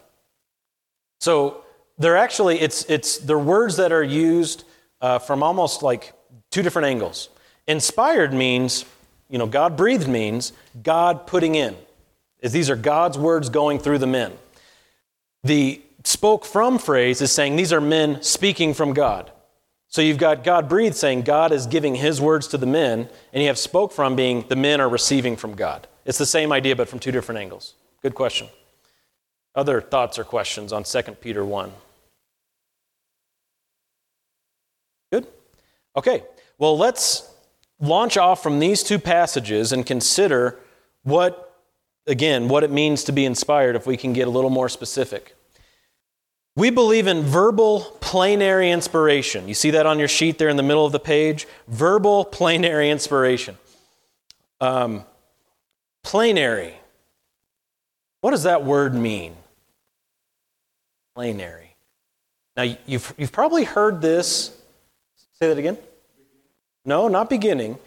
So 1.19 1.65
they're 1.99 2.17
actually, 2.17 2.61
it's, 2.61 2.85
it's, 2.85 3.19
they're 3.19 3.37
words 3.37 3.79
that 3.79 3.91
are 3.91 4.05
used 4.05 4.63
uh, 5.01 5.19
from 5.19 5.43
almost 5.43 5.83
like 5.83 6.13
two 6.53 6.63
different 6.63 6.87
angles. 6.87 7.29
Inspired 7.67 8.33
means, 8.33 8.85
you 9.29 9.37
know, 9.37 9.49
God 9.49 9.77
breathed 9.77 10.07
means 10.07 10.53
God 10.81 11.27
putting 11.27 11.57
in. 11.57 11.75
Is 12.39 12.53
these 12.53 12.71
are 12.71 12.77
God's 12.77 13.19
words 13.19 13.49
going 13.49 13.81
through 13.81 13.99
the 13.99 14.07
men. 14.07 14.33
The 15.43 15.83
spoke 16.05 16.45
from 16.45 16.79
phrase 16.79 17.21
is 17.21 17.33
saying 17.33 17.57
these 17.57 17.73
are 17.73 17.81
men 17.81 18.23
speaking 18.23 18.75
from 18.75 18.95
God. 18.95 19.33
So 19.97 20.03
you've 20.03 20.19
got 20.19 20.45
God 20.45 20.69
breathed 20.69 20.95
saying 20.95 21.23
God 21.23 21.53
is 21.53 21.67
giving 21.67 21.95
his 21.95 22.21
words 22.21 22.47
to 22.49 22.59
the 22.59 22.67
men, 22.67 23.09
and 23.33 23.43
you 23.43 23.49
have 23.49 23.57
spoke 23.57 23.93
from 23.93 24.15
being 24.15 24.45
the 24.47 24.55
men 24.55 24.79
are 24.79 24.91
receiving 24.91 25.37
from 25.37 25.55
God. 25.55 25.89
It's 26.05 26.19
the 26.19 26.27
same 26.27 26.53
idea, 26.53 26.77
but 26.77 26.87
from 26.87 26.99
two 26.99 27.11
different 27.11 27.41
angles. 27.41 27.73
Good 28.03 28.15
question. 28.15 28.49
Other 29.55 29.81
thoughts 29.81 30.19
or 30.19 30.25
questions 30.25 30.71
on 30.71 30.85
2 30.85 31.03
Peter 31.13 31.47
1? 31.47 31.73
Good? 35.13 35.29
Okay, 35.97 36.25
well, 36.59 36.77
let's 36.77 37.33
launch 37.81 38.19
off 38.19 38.43
from 38.43 38.59
these 38.59 38.83
two 38.83 38.99
passages 38.99 39.73
and 39.73 39.87
consider 39.87 40.59
what, 41.05 41.59
again, 42.07 42.49
what 42.49 42.65
it 42.65 42.71
means 42.71 43.03
to 43.05 43.13
be 43.13 43.25
inspired 43.25 43.75
if 43.75 43.87
we 43.87 43.97
can 43.97 44.13
get 44.13 44.29
a 44.29 44.31
little 44.31 44.51
more 44.51 44.69
specific. 44.69 45.36
We 46.57 46.71
believe 46.71 47.07
in 47.07 47.23
verbal 47.23 47.81
plenary 48.01 48.71
inspiration. 48.71 49.47
You 49.47 49.53
see 49.53 49.71
that 49.73 49.85
on 49.85 49.99
your 49.99 50.09
sheet 50.09 50.39
there 50.39 50.49
in 50.49 50.57
the 50.57 50.63
middle 50.63 50.87
of 50.87 50.93
the 50.93 50.99
page? 50.99 51.47
Verbal 51.69 52.25
plenary 52.25 52.89
inspiration. 52.89 53.59
Um, 54.59 55.05
plenary. 56.03 56.75
What 58.23 58.31
does 58.31 58.45
that 58.45 58.65
word 58.65 58.95
mean? 58.95 59.37
Plenary. 61.15 61.77
Now, 62.57 62.63
you've, 62.87 63.15
you've 63.19 63.33
probably 63.33 63.65
heard 63.65 64.01
this. 64.01 64.57
Say 65.39 65.49
that 65.49 65.59
again? 65.59 65.77
No, 66.87 67.09
not 67.09 67.29
beginning. 67.29 67.79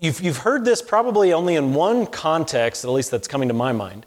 You've, 0.00 0.22
you've 0.22 0.38
heard 0.38 0.64
this 0.64 0.80
probably 0.80 1.34
only 1.34 1.56
in 1.56 1.74
one 1.74 2.06
context, 2.06 2.84
at 2.84 2.90
least 2.90 3.10
that's 3.10 3.28
coming 3.28 3.48
to 3.48 3.54
my 3.54 3.72
mind. 3.72 4.06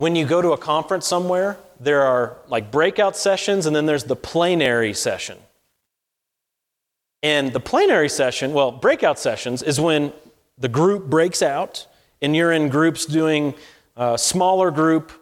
When 0.00 0.16
you 0.16 0.24
go 0.24 0.40
to 0.40 0.52
a 0.52 0.56
conference 0.56 1.06
somewhere, 1.06 1.58
there 1.78 2.00
are 2.00 2.38
like 2.48 2.70
breakout 2.70 3.18
sessions, 3.18 3.66
and 3.66 3.76
then 3.76 3.84
there's 3.84 4.04
the 4.04 4.16
plenary 4.16 4.94
session. 4.94 5.36
And 7.22 7.52
the 7.52 7.60
plenary 7.60 8.08
session, 8.08 8.54
well, 8.54 8.72
breakout 8.72 9.18
sessions 9.18 9.62
is 9.62 9.78
when 9.78 10.14
the 10.56 10.70
group 10.70 11.10
breaks 11.10 11.42
out 11.42 11.86
and 12.22 12.34
you're 12.34 12.50
in 12.50 12.70
groups 12.70 13.04
doing 13.04 13.52
uh, 13.94 14.16
smaller 14.16 14.70
group 14.70 15.12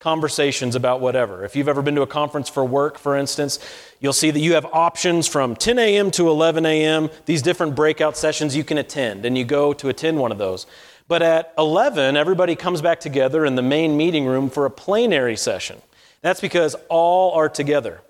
conversations 0.00 0.76
about 0.76 1.02
whatever. 1.02 1.44
If 1.44 1.54
you've 1.54 1.68
ever 1.68 1.82
been 1.82 1.96
to 1.96 2.02
a 2.02 2.06
conference 2.06 2.48
for 2.48 2.64
work, 2.64 2.96
for 2.96 3.14
instance, 3.14 3.58
you'll 4.00 4.14
see 4.14 4.30
that 4.30 4.40
you 4.40 4.54
have 4.54 4.64
options 4.72 5.28
from 5.28 5.54
10 5.54 5.78
a.m. 5.78 6.10
to 6.12 6.30
11 6.30 6.64
a.m., 6.64 7.10
these 7.26 7.42
different 7.42 7.74
breakout 7.74 8.16
sessions 8.16 8.56
you 8.56 8.64
can 8.64 8.78
attend, 8.78 9.26
and 9.26 9.36
you 9.36 9.44
go 9.44 9.74
to 9.74 9.90
attend 9.90 10.18
one 10.18 10.32
of 10.32 10.38
those. 10.38 10.66
But 11.12 11.20
at 11.20 11.52
11, 11.58 12.16
everybody 12.16 12.56
comes 12.56 12.80
back 12.80 12.98
together 12.98 13.44
in 13.44 13.54
the 13.54 13.60
main 13.60 13.98
meeting 13.98 14.24
room 14.24 14.48
for 14.48 14.64
a 14.64 14.70
plenary 14.70 15.36
session. 15.36 15.82
That's 16.22 16.40
because 16.40 16.74
all 16.88 17.32
are 17.32 17.50
together. 17.50 18.00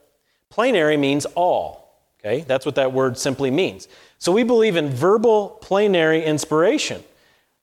Plenary 0.50 0.96
means 0.96 1.26
all, 1.34 1.98
okay? 2.20 2.42
That's 2.42 2.64
what 2.64 2.76
that 2.76 2.92
word 2.92 3.18
simply 3.18 3.50
means. 3.50 3.88
So 4.20 4.30
we 4.30 4.44
believe 4.44 4.76
in 4.76 4.88
verbal 4.88 5.58
plenary 5.60 6.22
inspiration. 6.24 7.02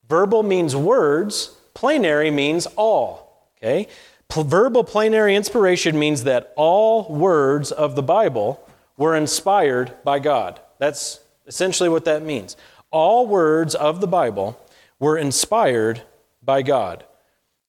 Verbal 0.09 0.43
means 0.43 0.75
words, 0.75 1.55
plenary 1.73 2.31
means 2.31 2.65
all, 2.75 3.47
okay? 3.59 3.87
Verbal 4.29 4.83
plenary 4.83 5.37
inspiration 5.37 5.97
means 5.97 6.25
that 6.25 6.51
all 6.57 7.07
words 7.07 7.71
of 7.71 7.95
the 7.95 8.03
Bible 8.03 8.61
were 8.97 9.15
inspired 9.15 9.93
by 10.03 10.19
God. 10.19 10.59
That's 10.79 11.21
essentially 11.47 11.87
what 11.87 12.03
that 12.03 12.23
means. 12.23 12.57
All 12.91 13.25
words 13.25 13.73
of 13.73 14.01
the 14.01 14.07
Bible 14.07 14.59
were 14.99 15.17
inspired 15.17 16.01
by 16.43 16.61
God. 16.61 17.05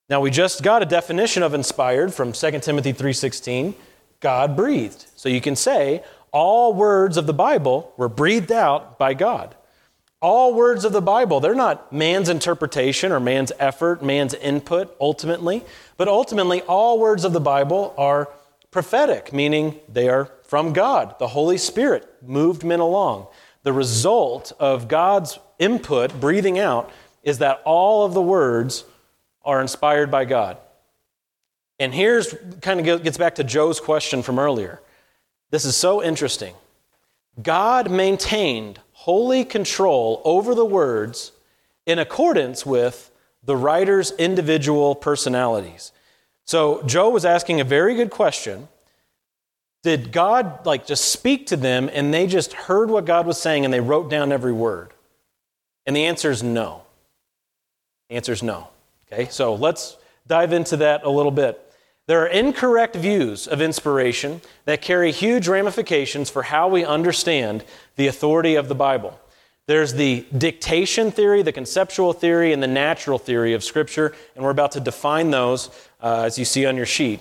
Now 0.09 0.21
we 0.21 0.31
just 0.31 0.63
got 0.63 0.83
a 0.83 0.87
definition 0.87 1.43
of 1.43 1.55
inspired 1.55 2.13
from 2.13 2.33
2 2.33 2.63
Timothy 2.63 2.93
3:16. 2.93 3.75
God 4.21 4.57
breathed. 4.57 5.07
So 5.17 5.29
you 5.29 5.41
can 5.41 5.57
say 5.57 6.03
all 6.33 6.75
words 6.75 7.17
of 7.17 7.27
the 7.27 7.33
Bible 7.33 7.93
were 7.97 8.09
breathed 8.09 8.53
out 8.53 8.99
by 8.99 9.15
God. 9.15 9.55
All 10.21 10.53
words 10.53 10.85
of 10.85 10.93
the 10.93 11.01
Bible, 11.01 11.41
they're 11.41 11.55
not 11.55 11.93
man's 11.93 12.29
interpretation 12.29 13.11
or 13.11 13.21
man's 13.21 13.53
effort, 13.59 14.03
man's 14.03 14.35
input 14.35 14.95
ultimately, 15.01 15.65
but 15.97 16.09
ultimately 16.09 16.61
all 16.63 16.99
words 16.99 17.25
of 17.25 17.33
the 17.33 17.41
Bible 17.41 17.95
are 17.97 18.29
prophetic, 18.71 19.33
meaning 19.33 19.81
they 19.89 20.09
are 20.09 20.31
from 20.43 20.73
God. 20.75 21.19
The 21.19 21.29
Holy 21.29 21.57
Spirit 21.57 22.07
moved 22.23 22.65
men 22.65 22.81
along. 22.81 23.29
The 23.63 23.73
result 23.73 24.53
of 24.61 24.89
God's 24.89 25.39
input, 25.59 26.21
breathing 26.21 26.59
out, 26.59 26.91
is 27.23 27.39
that 27.39 27.63
all 27.65 28.05
of 28.05 28.15
the 28.15 28.23
words 28.23 28.85
are 29.45 29.61
inspired 29.61 30.11
by 30.11 30.25
God. 30.25 30.59
And 31.79 31.95
here's 31.95 32.35
kind 32.61 32.87
of 32.87 33.03
gets 33.03 33.17
back 33.17 33.37
to 33.37 33.45
Joe's 33.45 33.81
question 33.81 34.23
from 34.23 34.39
earlier. 34.39 34.81
This 35.51 35.65
is 35.65 35.77
so 35.77 36.03
interesting. 36.03 36.55
God 37.43 37.91
maintained 37.91 38.81
holy 38.93 39.45
control 39.45 40.21
over 40.25 40.55
the 40.55 40.65
words 40.65 41.33
in 41.87 41.99
accordance 41.99 42.67
with 42.67 43.11
the 43.43 43.57
writer's 43.57 44.11
individual 44.13 44.95
personalities. 44.95 45.93
So 46.45 46.83
Joe 46.83 47.09
was 47.11 47.25
asking 47.25 47.61
a 47.61 47.65
very 47.65 47.95
good 47.95 48.11
question. 48.11 48.69
Did 49.83 50.13
God 50.13 50.67
like 50.67 50.87
just 50.87 51.11
speak 51.11 51.47
to 51.47 51.57
them 51.57 51.89
and 51.93 52.13
they 52.13 52.27
just 52.27 52.53
heard 52.53 52.91
what 52.91 53.07
God 53.07 53.27
was 53.27 53.41
saying 53.41 53.65
and 53.65 53.73
they 53.73 53.81
wrote 53.81 54.11
down 54.11 54.33
every 54.33 54.53
word? 54.53 54.93
And 55.87 55.97
the 55.97 56.05
answer 56.05 56.31
is 56.31 56.43
no. 56.43 56.83
Answer 58.11 58.33
is 58.33 58.43
no. 58.43 58.69
Okay, 59.11 59.29
so 59.31 59.55
let's 59.55 59.97
dive 60.27 60.53
into 60.53 60.77
that 60.79 61.05
a 61.05 61.11
little 61.11 61.33
bit. 61.33 61.61
There 62.07 62.23
are 62.23 62.27
incorrect 62.27 62.97
views 62.97 63.47
of 63.47 63.63
inspiration 63.63 64.41
that 64.65 64.83
carry 64.83 65.13
huge 65.13 65.47
ramifications 65.47 66.29
for 66.29 66.43
how 66.43 66.67
we 66.69 66.85
understand 66.85 67.65
the 67.97 68.09
authority 68.09 68.57
of 68.57 68.69
the 68.69 68.75
Bible. 68.75 69.19
There's 69.67 69.95
the 69.95 70.27
dictation 70.37 71.13
theory, 71.13 71.43
the 71.43 71.53
conceptual 71.53 72.13
theory, 72.13 72.53
and 72.53 72.61
the 72.61 72.67
natural 72.67 73.19
theory 73.19 73.55
of 73.55 73.63
Scripture, 73.63 74.13
and 74.35 74.45
we're 74.45 74.51
about 74.51 74.73
to 74.73 74.81
define 74.81 75.31
those 75.31 75.71
uh, 76.03 76.23
as 76.23 76.37
you 76.37 76.45
see 76.45 76.67
on 76.67 76.77
your 76.77 76.87
sheet. 76.87 77.21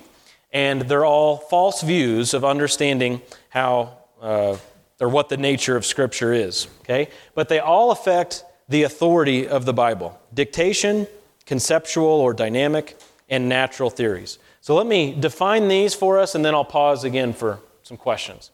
And 0.52 0.82
they're 0.82 1.04
all 1.04 1.36
false 1.36 1.82
views 1.82 2.34
of 2.34 2.44
understanding 2.44 3.22
how 3.50 3.98
uh, 4.20 4.56
or 5.00 5.08
what 5.08 5.28
the 5.28 5.36
nature 5.36 5.76
of 5.76 5.86
Scripture 5.86 6.32
is. 6.32 6.66
Okay? 6.80 7.08
But 7.34 7.48
they 7.48 7.60
all 7.60 7.92
affect 7.92 8.44
the 8.70 8.84
authority 8.84 9.46
of 9.46 9.66
the 9.66 9.74
Bible 9.74 10.18
dictation, 10.32 11.06
conceptual 11.44 12.06
or 12.06 12.32
dynamic, 12.32 12.96
and 13.28 13.48
natural 13.48 13.90
theories. 13.90 14.38
So 14.62 14.74
let 14.74 14.86
me 14.86 15.14
define 15.18 15.68
these 15.68 15.94
for 15.94 16.18
us, 16.18 16.34
and 16.34 16.44
then 16.44 16.54
I'll 16.54 16.64
pause 16.64 17.04
again 17.04 17.32
for 17.32 17.60
some 17.82 17.96
questions. 17.96 18.50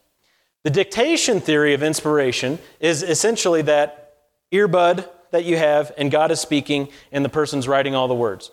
The 0.62 0.70
dictation 0.70 1.40
theory 1.40 1.74
of 1.74 1.82
inspiration 1.82 2.58
is 2.80 3.02
essentially 3.02 3.62
that 3.62 4.14
earbud 4.52 5.08
that 5.30 5.44
you 5.44 5.56
have, 5.56 5.92
and 5.96 6.10
God 6.10 6.30
is 6.30 6.40
speaking, 6.40 6.88
and 7.12 7.24
the 7.24 7.28
person's 7.28 7.68
writing 7.68 7.94
all 7.94 8.08
the 8.08 8.14
words. 8.14 8.50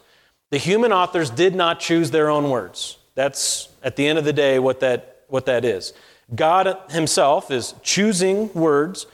The 0.49 0.57
human 0.57 0.91
authors 0.91 1.29
did 1.29 1.55
not 1.55 1.79
choose 1.79 2.11
their 2.11 2.29
own 2.29 2.49
words. 2.49 2.97
That's, 3.15 3.69
at 3.81 3.95
the 3.95 4.07
end 4.07 4.19
of 4.19 4.25
the 4.25 4.33
day, 4.33 4.59
what 4.59 4.81
that, 4.81 5.23
what 5.27 5.45
that 5.45 5.63
is. 5.63 5.93
God 6.35 6.77
Himself 6.89 7.51
is 7.51 7.73
choosing 7.83 8.51
words. 8.53 9.05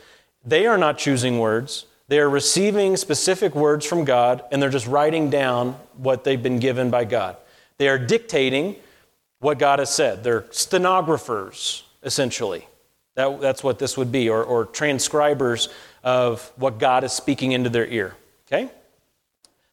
They 0.44 0.66
are 0.66 0.78
not 0.78 0.98
choosing 0.98 1.38
words. 1.38 1.86
They 2.10 2.18
are 2.18 2.28
receiving 2.28 2.96
specific 2.96 3.54
words 3.54 3.86
from 3.86 4.04
God, 4.04 4.42
and 4.50 4.60
they're 4.60 4.68
just 4.68 4.88
writing 4.88 5.30
down 5.30 5.76
what 5.96 6.24
they've 6.24 6.42
been 6.42 6.58
given 6.58 6.90
by 6.90 7.04
God. 7.04 7.36
They 7.78 7.88
are 7.88 7.98
dictating 7.98 8.74
what 9.38 9.60
God 9.60 9.78
has 9.78 9.94
said. 9.94 10.24
They're 10.24 10.44
stenographers, 10.50 11.84
essentially. 12.02 12.66
That, 13.14 13.40
that's 13.40 13.62
what 13.62 13.78
this 13.78 13.96
would 13.96 14.10
be, 14.10 14.28
or, 14.28 14.42
or 14.42 14.64
transcribers 14.66 15.68
of 16.02 16.50
what 16.56 16.80
God 16.80 17.04
is 17.04 17.12
speaking 17.12 17.52
into 17.52 17.70
their 17.70 17.86
ear. 17.86 18.16
Okay? 18.48 18.68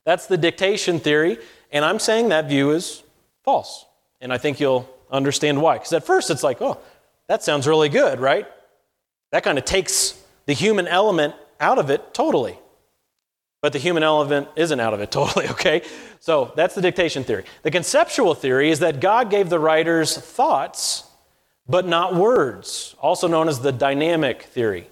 That's 0.04 0.28
the 0.28 0.38
dictation 0.38 1.00
theory, 1.00 1.40
and 1.72 1.84
I'm 1.84 1.98
saying 1.98 2.30
that 2.30 2.48
view 2.48 2.70
is 2.70 3.02
false. 3.46 3.84
And 4.22 4.32
I 4.32 4.38
think 4.38 4.60
you'll 4.60 4.88
understand 5.10 5.60
why. 5.60 5.80
Because 5.80 5.94
at 5.94 6.06
first 6.06 6.30
it's 6.30 6.44
like, 6.44 6.62
oh, 6.62 6.78
that 7.26 7.42
sounds 7.42 7.66
really 7.66 7.90
good, 7.90 8.20
right? 8.20 8.46
That 9.32 9.42
kind 9.42 9.58
of 9.58 9.66
takes 9.66 10.24
the 10.46 10.54
human 10.54 10.88
element 10.88 11.34
out 11.60 11.80
of 11.80 11.90
it 11.90 12.14
totally. 12.14 12.58
But 13.62 13.74
the 13.74 13.80
human 13.80 14.04
element 14.04 14.48
isn't 14.56 14.80
out 14.80 14.94
of 14.94 15.02
it 15.02 15.12
totally, 15.20 15.48
okay? 15.50 15.82
So 16.20 16.52
that's 16.56 16.76
the 16.76 16.82
dictation 16.82 17.24
theory. 17.24 17.46
The 17.64 17.72
conceptual 17.72 18.34
theory 18.34 18.70
is 18.72 18.80
that 18.80 19.00
God 19.00 19.30
gave 19.30 19.50
the 19.50 19.60
writers 19.60 20.18
thoughts, 20.18 21.04
but 21.68 21.86
not 21.86 22.16
words, 22.16 22.96
also 23.00 23.28
known 23.28 23.48
as 23.48 23.60
the 23.60 23.72
dynamic 23.72 24.44
theory. 24.44 24.88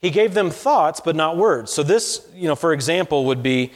He 0.00 0.10
gave 0.10 0.32
them 0.32 0.50
thoughts, 0.50 1.00
but 1.00 1.14
not 1.14 1.36
words. 1.36 1.72
So 1.72 1.82
this, 1.82 2.26
you 2.34 2.48
know, 2.48 2.56
for 2.56 2.72
example, 2.72 3.26
would 3.26 3.42
be 3.42 3.72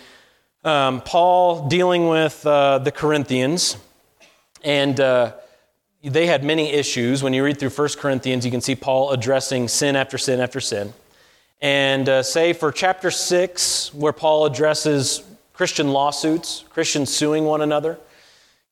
um, 0.64 1.02
Paul 1.02 1.68
dealing 1.68 2.08
with 2.08 2.46
uh, 2.46 2.78
the 2.78 2.90
Corinthians, 2.90 3.76
and 4.62 4.98
uh, 4.98 5.34
they 6.02 6.26
had 6.26 6.42
many 6.42 6.72
issues. 6.72 7.22
When 7.22 7.34
you 7.34 7.44
read 7.44 7.58
through 7.58 7.70
1 7.70 7.88
Corinthians, 7.98 8.44
you 8.44 8.50
can 8.50 8.62
see 8.62 8.74
Paul 8.74 9.10
addressing 9.10 9.68
sin 9.68 9.96
after 9.96 10.16
sin 10.16 10.40
after 10.40 10.60
sin. 10.60 10.94
And 11.60 12.08
uh, 12.08 12.22
say 12.22 12.52
for 12.52 12.72
chapter 12.72 13.10
6, 13.10 13.94
where 13.94 14.12
Paul 14.12 14.46
addresses 14.46 15.22
Christian 15.52 15.88
lawsuits, 15.88 16.64
Christians 16.70 17.14
suing 17.14 17.44
one 17.44 17.60
another, 17.60 17.98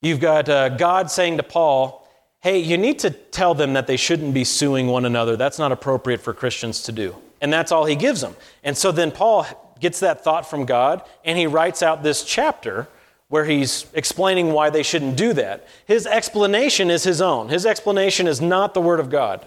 you've 0.01 0.19
got 0.19 0.49
uh, 0.49 0.69
God 0.69 1.09
saying 1.09 1.37
to 1.37 1.43
Paul, 1.43 2.07
hey, 2.41 2.59
you 2.59 2.77
need 2.77 2.99
to 2.99 3.09
tell 3.09 3.53
them 3.53 3.73
that 3.73 3.87
they 3.87 3.97
shouldn't 3.97 4.33
be 4.33 4.43
suing 4.43 4.87
one 4.87 5.05
another. 5.05 5.37
That's 5.37 5.57
not 5.57 5.71
appropriate 5.71 6.21
for 6.21 6.33
Christians 6.33 6.83
to 6.83 6.91
do. 6.91 7.15
And 7.39 7.51
that's 7.51 7.71
all 7.71 7.85
he 7.85 7.95
gives 7.95 8.21
them. 8.21 8.35
And 8.63 8.77
so 8.77 8.91
then 8.91 9.11
Paul 9.11 9.45
gets 9.79 10.01
that 10.01 10.23
thought 10.23 10.49
from 10.49 10.65
God 10.65 11.03
and 11.23 11.37
he 11.37 11.47
writes 11.47 11.81
out 11.81 12.03
this 12.03 12.23
chapter 12.23 12.87
where 13.29 13.45
he's 13.45 13.85
explaining 13.93 14.51
why 14.51 14.69
they 14.69 14.83
shouldn't 14.83 15.17
do 15.17 15.33
that. 15.33 15.67
His 15.85 16.05
explanation 16.05 16.91
is 16.91 17.03
his 17.03 17.21
own. 17.21 17.49
His 17.49 17.65
explanation 17.65 18.27
is 18.27 18.39
not 18.39 18.73
the 18.73 18.81
Word 18.81 18.99
of 18.99 19.09
God, 19.09 19.45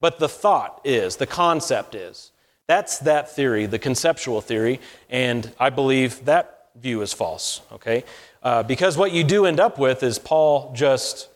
but 0.00 0.18
the 0.18 0.28
thought 0.28 0.80
is, 0.84 1.16
the 1.16 1.26
concept 1.26 1.94
is. 1.94 2.30
That's 2.70 3.00
that 3.00 3.34
theory, 3.34 3.66
the 3.66 3.80
conceptual 3.80 4.40
theory, 4.40 4.78
and 5.08 5.52
I 5.58 5.70
believe 5.70 6.24
that 6.26 6.68
view 6.76 7.02
is 7.02 7.12
false, 7.12 7.62
okay? 7.72 8.04
Uh, 8.44 8.62
because 8.62 8.96
what 8.96 9.10
you 9.10 9.24
do 9.24 9.44
end 9.44 9.58
up 9.58 9.76
with 9.76 10.04
is 10.04 10.20
Paul 10.20 10.72
just 10.72 11.28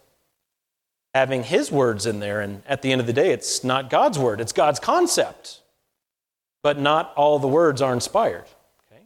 having 1.12 1.42
his 1.42 1.72
words 1.72 2.06
in 2.06 2.20
there, 2.20 2.40
and 2.40 2.62
at 2.68 2.82
the 2.82 2.92
end 2.92 3.00
of 3.00 3.08
the 3.08 3.12
day, 3.12 3.32
it's 3.32 3.64
not 3.64 3.90
God's 3.90 4.16
word, 4.16 4.40
it's 4.40 4.52
God's 4.52 4.78
concept. 4.78 5.60
But 6.62 6.78
not 6.78 7.12
all 7.16 7.40
the 7.40 7.48
words 7.48 7.82
are 7.82 7.92
inspired. 7.92 8.46
Okay? 8.86 9.02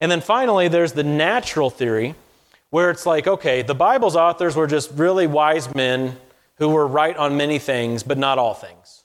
And 0.00 0.10
then 0.10 0.22
finally, 0.22 0.68
there's 0.68 0.94
the 0.94 1.04
natural 1.04 1.68
theory, 1.68 2.14
where 2.70 2.90
it's 2.90 3.04
like, 3.04 3.26
okay, 3.26 3.60
the 3.60 3.74
Bible's 3.74 4.16
authors 4.16 4.56
were 4.56 4.66
just 4.66 4.90
really 4.92 5.26
wise 5.26 5.74
men 5.74 6.16
who 6.54 6.70
were 6.70 6.86
right 6.86 7.14
on 7.18 7.36
many 7.36 7.58
things, 7.58 8.02
but 8.02 8.16
not 8.16 8.38
all 8.38 8.54
things. 8.54 9.01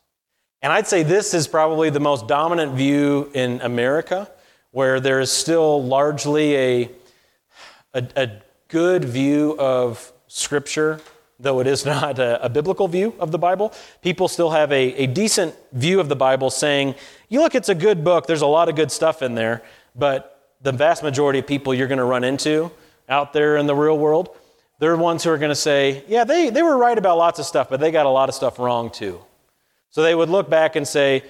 And 0.61 0.73
I'd 0.73 0.87
say 0.87 1.03
this 1.03 1.33
is 1.33 1.47
probably 1.47 1.89
the 1.89 1.99
most 1.99 2.27
dominant 2.27 2.73
view 2.73 3.29
in 3.33 3.61
America, 3.61 4.29
where 4.71 4.99
there 4.99 5.19
is 5.19 5.31
still 5.31 5.83
largely 5.83 6.55
a, 6.55 6.89
a, 7.93 8.07
a 8.15 8.31
good 8.67 9.05
view 9.05 9.55
of 9.59 10.11
Scripture, 10.27 10.99
though 11.39 11.59
it 11.59 11.67
is 11.67 11.85
not 11.93 12.17
a, 12.19 12.43
a, 12.43 12.49
biblical 12.49 12.87
view 12.87 13.13
of 13.19 13.31
the 13.31 13.37
Bible. 13.37 13.71
People 14.01 14.27
still 14.27 14.49
have 14.49 14.71
a, 14.71 14.93
a 14.95 15.07
decent 15.07 15.55
view 15.73 15.99
of 15.99 16.09
the 16.09 16.15
Bible, 16.15 16.49
saying, 16.49 16.95
you 17.29 17.39
look, 17.39 17.53
it's 17.55 17.69
a 17.69 17.75
good 17.75 18.03
book, 18.03 18.25
there's 18.25 18.41
a 18.41 18.47
lot 18.47 18.67
of 18.67 18.75
good 18.75 18.91
stuff 18.91 19.21
in 19.21 19.35
there, 19.35 19.61
but 19.95 20.55
the 20.61 20.71
vast 20.71 21.03
majority 21.03 21.39
of 21.39 21.47
people 21.47 21.73
you're 21.73 21.87
going 21.87 21.99
to 21.99 22.03
run 22.03 22.23
into 22.23 22.71
out 23.09 23.31
there 23.31 23.57
in 23.57 23.67
the 23.67 23.75
real 23.75 23.97
world, 23.97 24.35
they're 24.79 24.95
the 24.95 25.01
ones 25.01 25.23
who 25.23 25.29
are 25.29 25.37
going 25.37 25.49
to 25.49 25.55
say, 25.55 26.03
yeah, 26.07 26.23
they, 26.23 26.49
they 26.49 26.63
were 26.63 26.77
right 26.77 26.97
about 26.97 27.17
lots 27.17 27.39
of 27.39 27.45
stuff, 27.45 27.69
but 27.69 27.79
they 27.79 27.91
got 27.91 28.05
a 28.05 28.09
lot 28.09 28.27
of 28.27 28.35
stuff 28.35 28.59
wrong 28.59 28.89
too. 28.89 29.21
So 29.97 30.03
they 30.03 30.13
would 30.13 30.29
look 30.29 30.47
back 30.47 30.75
and 30.75 30.87
say, 30.87 31.23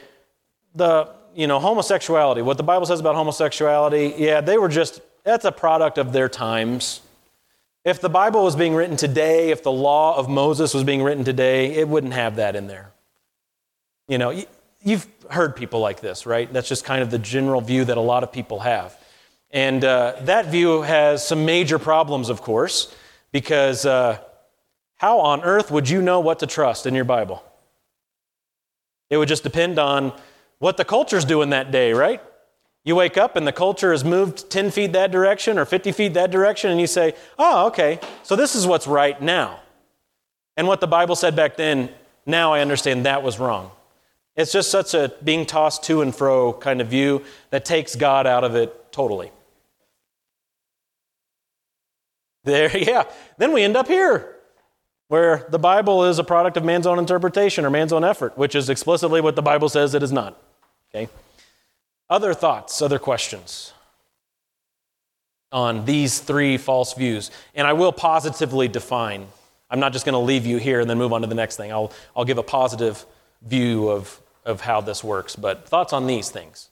the, 0.76 1.10
you 1.34 1.48
know, 1.48 1.58
homosexuality, 1.58 2.42
what 2.42 2.58
the 2.58 2.64
Bible 2.64 2.86
says 2.86 3.00
about 3.00 3.16
homosexuality, 3.16 4.14
yeah, 4.18 4.42
they 4.42 4.58
were 4.58 4.68
just, 4.68 5.00
that's 5.24 5.46
a 5.46 5.54
product 5.54 5.98
of 5.98 6.12
their 6.12 6.28
times. 6.28 7.00
If 7.86 8.02
the 8.02 8.10
Bible 8.10 8.44
was 8.44 8.58
being 8.58 8.76
written 8.76 8.98
today, 8.98 9.52
if 9.52 9.64
the 9.64 9.72
law 9.72 10.18
of 10.18 10.28
Moses 10.28 10.74
was 10.74 10.84
being 10.84 11.02
written 11.02 11.24
today, 11.24 11.76
it 11.76 11.88
wouldn't 11.88 12.12
have 12.12 12.36
that 12.36 12.58
in 12.58 12.68
there. 12.68 12.92
You 14.10 14.18
know, 14.18 14.44
you've 14.84 15.08
heard 15.30 15.56
people 15.56 15.80
like 15.80 16.02
this, 16.02 16.26
right? 16.26 16.52
That's 16.52 16.68
just 16.68 16.84
kind 16.84 17.02
of 17.02 17.10
the 17.10 17.20
general 17.20 17.62
view 17.62 17.86
that 17.86 17.96
a 17.96 18.02
lot 18.02 18.24
of 18.24 18.34
people 18.34 18.60
have. 18.60 19.00
And 19.50 19.82
uh, 19.86 20.16
that 20.24 20.48
view 20.48 20.82
has 20.82 21.26
some 21.26 21.46
major 21.46 21.80
problems, 21.80 22.28
of 22.28 22.42
course, 22.42 22.94
because 23.32 23.86
uh, 23.86 24.18
how 24.98 25.20
on 25.22 25.42
earth 25.44 25.72
would 25.72 25.88
you 25.88 26.02
know 26.02 26.20
what 26.20 26.40
to 26.40 26.48
trust 26.48 26.86
in 26.86 26.94
your 26.94 27.06
Bible? 27.06 27.46
It 29.10 29.18
would 29.18 29.28
just 29.28 29.44
depend 29.44 29.80
on 29.80 30.14
what 30.60 30.78
the 30.78 30.86
culture's 30.86 31.26
doing 31.26 31.52
that 31.52 31.72
day, 31.72 31.94
right? 31.94 32.22
You 32.84 32.96
wake 32.96 33.18
up 33.18 33.36
and 33.36 33.46
the 33.46 33.52
culture 33.52 33.92
has 33.92 34.04
moved 34.04 34.50
10 34.50 34.72
feet 34.72 34.94
that 34.94 35.12
direction 35.12 35.58
or 35.58 35.66
50 35.66 35.92
feet 35.92 36.14
that 36.14 36.32
direction, 36.32 36.72
and 36.72 36.80
you 36.80 36.88
say, 36.88 37.16
oh, 37.38 37.68
okay, 37.68 38.00
so 38.24 38.36
this 38.36 38.56
is 38.56 38.66
what's 38.66 38.88
right 38.88 39.22
now. 39.22 39.60
And 40.56 40.68
what 40.68 40.80
the 40.80 40.88
Bible 40.88 41.16
said 41.16 41.36
back 41.36 41.58
then, 41.58 41.90
now 42.26 42.54
I 42.54 42.62
understand 42.62 43.06
that 43.06 43.24
was 43.24 43.40
wrong. 43.40 43.72
It's 44.38 44.52
just 44.52 44.72
such 44.72 44.94
a 44.94 45.12
being 45.24 45.46
tossed 45.46 45.84
to 45.84 46.02
and 46.02 46.16
fro 46.16 46.54
kind 46.54 46.80
of 46.80 46.88
view 46.88 47.24
that 47.50 47.66
takes 47.66 47.96
God 47.96 48.26
out 48.26 48.44
of 48.44 48.56
it 48.56 48.92
totally. 48.92 49.32
There, 52.44 52.76
yeah. 52.78 53.04
Then 53.38 53.52
we 53.52 53.64
end 53.64 53.76
up 53.76 53.88
here, 53.88 54.37
where 55.08 55.46
the 55.50 55.60
Bible 55.60 56.04
is 56.04 56.20
a 56.20 56.24
product 56.24 56.58
of 56.58 56.66
man's 56.66 56.86
own 56.86 57.00
interpretation 57.00 57.66
or 57.66 57.70
man's 57.70 57.94
own 57.94 58.04
effort, 58.04 58.38
which 58.38 58.56
is 58.56 58.70
explicitly 58.70 59.22
what 59.22 59.36
the 59.36 59.42
Bible 59.42 59.70
says 59.70 59.94
it 59.94 60.04
is 60.04 60.12
not. 60.12 60.42
Okay? 60.94 61.10
Other 62.10 62.34
thoughts, 62.34 62.82
other 62.82 63.00
questions 63.00 63.74
on 65.52 65.86
these 65.86 66.20
three 66.20 66.58
false 66.58 66.94
views. 66.94 67.32
And 67.56 67.66
I 67.66 67.74
will 67.74 67.94
positively 67.94 68.68
define. 68.68 69.28
I'm 69.70 69.80
not 69.80 69.94
just 69.94 70.06
going 70.06 70.14
to 70.14 70.20
leave 70.20 70.46
you 70.46 70.58
here 70.58 70.82
and 70.82 70.90
then 70.90 70.98
move 70.98 71.14
on 71.14 71.22
to 71.22 71.28
the 71.28 71.36
next 71.36 71.56
thing. 71.58 71.72
I'll, 71.72 71.92
I'll 72.16 72.26
give 72.26 72.38
a 72.38 72.44
positive 72.44 73.06
view 73.42 73.90
of, 73.90 74.20
of 74.46 74.62
how 74.62 74.82
this 74.82 75.04
works. 75.04 75.36
But 75.36 75.68
thoughts 75.68 75.94
on 75.94 76.08
these 76.08 76.30
things? 76.30 76.70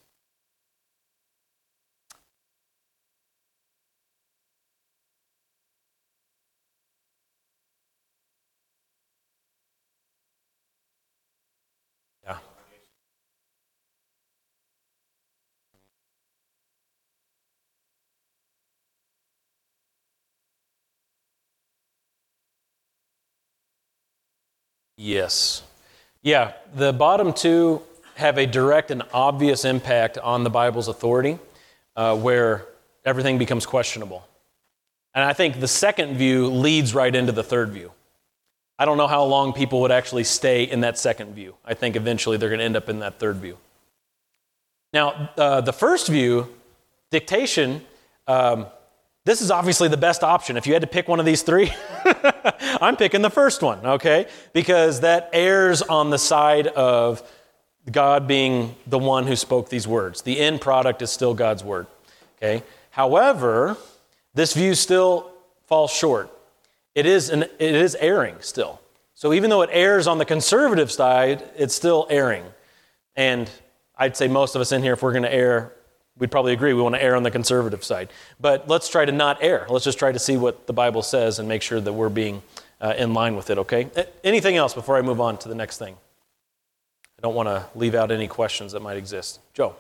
Yes. 24.97 25.63
Yeah, 26.21 26.53
the 26.73 26.93
bottom 26.93 27.33
two 27.33 27.81
have 28.15 28.37
a 28.37 28.45
direct 28.45 28.91
and 28.91 29.03
obvious 29.13 29.65
impact 29.65 30.17
on 30.17 30.43
the 30.43 30.49
Bible's 30.49 30.87
authority, 30.87 31.37
uh, 31.95 32.17
where 32.17 32.65
everything 33.03 33.37
becomes 33.37 33.65
questionable. 33.65 34.25
And 35.13 35.23
I 35.23 35.33
think 35.33 35.59
the 35.59 35.67
second 35.67 36.17
view 36.17 36.47
leads 36.47 36.93
right 36.93 37.13
into 37.13 37.31
the 37.31 37.43
third 37.43 37.69
view. 37.69 37.91
I 38.77 38.85
don't 38.85 38.97
know 38.97 39.07
how 39.07 39.23
long 39.23 39.53
people 39.53 39.81
would 39.81 39.91
actually 39.91 40.25
stay 40.25 40.63
in 40.63 40.81
that 40.81 40.97
second 40.97 41.33
view. 41.33 41.55
I 41.63 41.73
think 41.73 41.95
eventually 41.95 42.37
they're 42.37 42.49
going 42.49 42.59
to 42.59 42.65
end 42.65 42.75
up 42.75 42.89
in 42.89 42.99
that 42.99 43.19
third 43.19 43.37
view. 43.37 43.57
Now, 44.91 45.29
uh, 45.37 45.61
the 45.61 45.73
first 45.73 46.07
view, 46.07 46.53
dictation, 47.11 47.81
um, 48.27 48.65
this 49.25 49.41
is 49.41 49.51
obviously 49.51 49.87
the 49.87 49.97
best 49.97 50.23
option. 50.23 50.57
If 50.57 50.67
you 50.67 50.73
had 50.73 50.81
to 50.81 50.87
pick 50.87 51.07
one 51.07 51.19
of 51.19 51.25
these 51.25 51.41
three, 51.41 51.71
I'm 52.81 52.97
picking 52.97 53.21
the 53.21 53.29
first 53.29 53.61
one, 53.61 53.85
okay? 53.85 54.27
Because 54.53 55.01
that 55.01 55.29
errs 55.33 55.81
on 55.81 56.09
the 56.09 56.17
side 56.17 56.67
of 56.67 57.23
God 57.91 58.27
being 58.27 58.75
the 58.87 58.97
one 58.99 59.27
who 59.27 59.35
spoke 59.35 59.69
these 59.69 59.87
words. 59.87 60.21
The 60.21 60.39
end 60.39 60.61
product 60.61 61.01
is 61.01 61.11
still 61.11 61.33
God's 61.33 61.63
word, 61.63 61.87
okay? 62.37 62.63
However, 62.91 63.77
this 64.33 64.53
view 64.53 64.75
still 64.75 65.31
falls 65.67 65.91
short. 65.91 66.31
It 66.93 67.05
is, 67.05 67.29
an, 67.29 67.43
it 67.43 67.75
is 67.75 67.95
erring 67.95 68.35
still. 68.39 68.79
So 69.13 69.33
even 69.33 69.49
though 69.49 69.61
it 69.61 69.69
errs 69.71 70.07
on 70.07 70.17
the 70.17 70.25
conservative 70.25 70.91
side, 70.91 71.43
it's 71.57 71.75
still 71.75 72.07
erring. 72.09 72.43
And 73.15 73.49
I'd 73.97 74.17
say 74.17 74.27
most 74.27 74.55
of 74.55 74.61
us 74.61 74.71
in 74.71 74.81
here, 74.81 74.93
if 74.93 75.01
we're 75.01 75.13
going 75.13 75.23
to 75.23 75.33
err, 75.33 75.73
we'd 76.17 76.31
probably 76.31 76.53
agree 76.53 76.73
we 76.73 76.81
want 76.81 76.95
to 76.95 77.03
err 77.03 77.15
on 77.15 77.23
the 77.23 77.31
conservative 77.31 77.83
side. 77.83 78.09
But 78.39 78.67
let's 78.67 78.89
try 78.89 79.05
to 79.05 79.11
not 79.11 79.37
err. 79.41 79.65
Let's 79.69 79.85
just 79.85 79.99
try 79.99 80.11
to 80.11 80.19
see 80.19 80.37
what 80.37 80.67
the 80.67 80.73
Bible 80.73 81.01
says 81.01 81.39
and 81.39 81.47
make 81.47 81.61
sure 81.61 81.79
that 81.79 81.93
we're 81.93 82.09
being 82.09 82.41
uh, 82.85 82.93
in 82.97 83.15
line 83.15 83.35
with 83.35 83.49
it, 83.49 83.57
okay? 83.57 83.89
Anything 84.23 84.57
else 84.57 84.75
before 84.75 84.95
I 84.95 85.01
move 85.01 85.19
on 85.19 85.37
to 85.39 85.49
the 85.49 85.55
next 85.55 85.79
thing? 85.79 85.95
I 87.17 87.21
don't 87.21 87.33
want 87.33 87.49
to 87.49 87.65
leave 87.73 87.95
out 87.95 88.11
any 88.11 88.27
questions 88.27 88.73
that 88.73 88.81
might 88.81 88.97
exist. 88.97 89.39
Joe. 89.55 89.75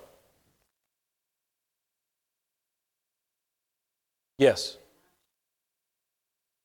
Yes. 4.39 4.77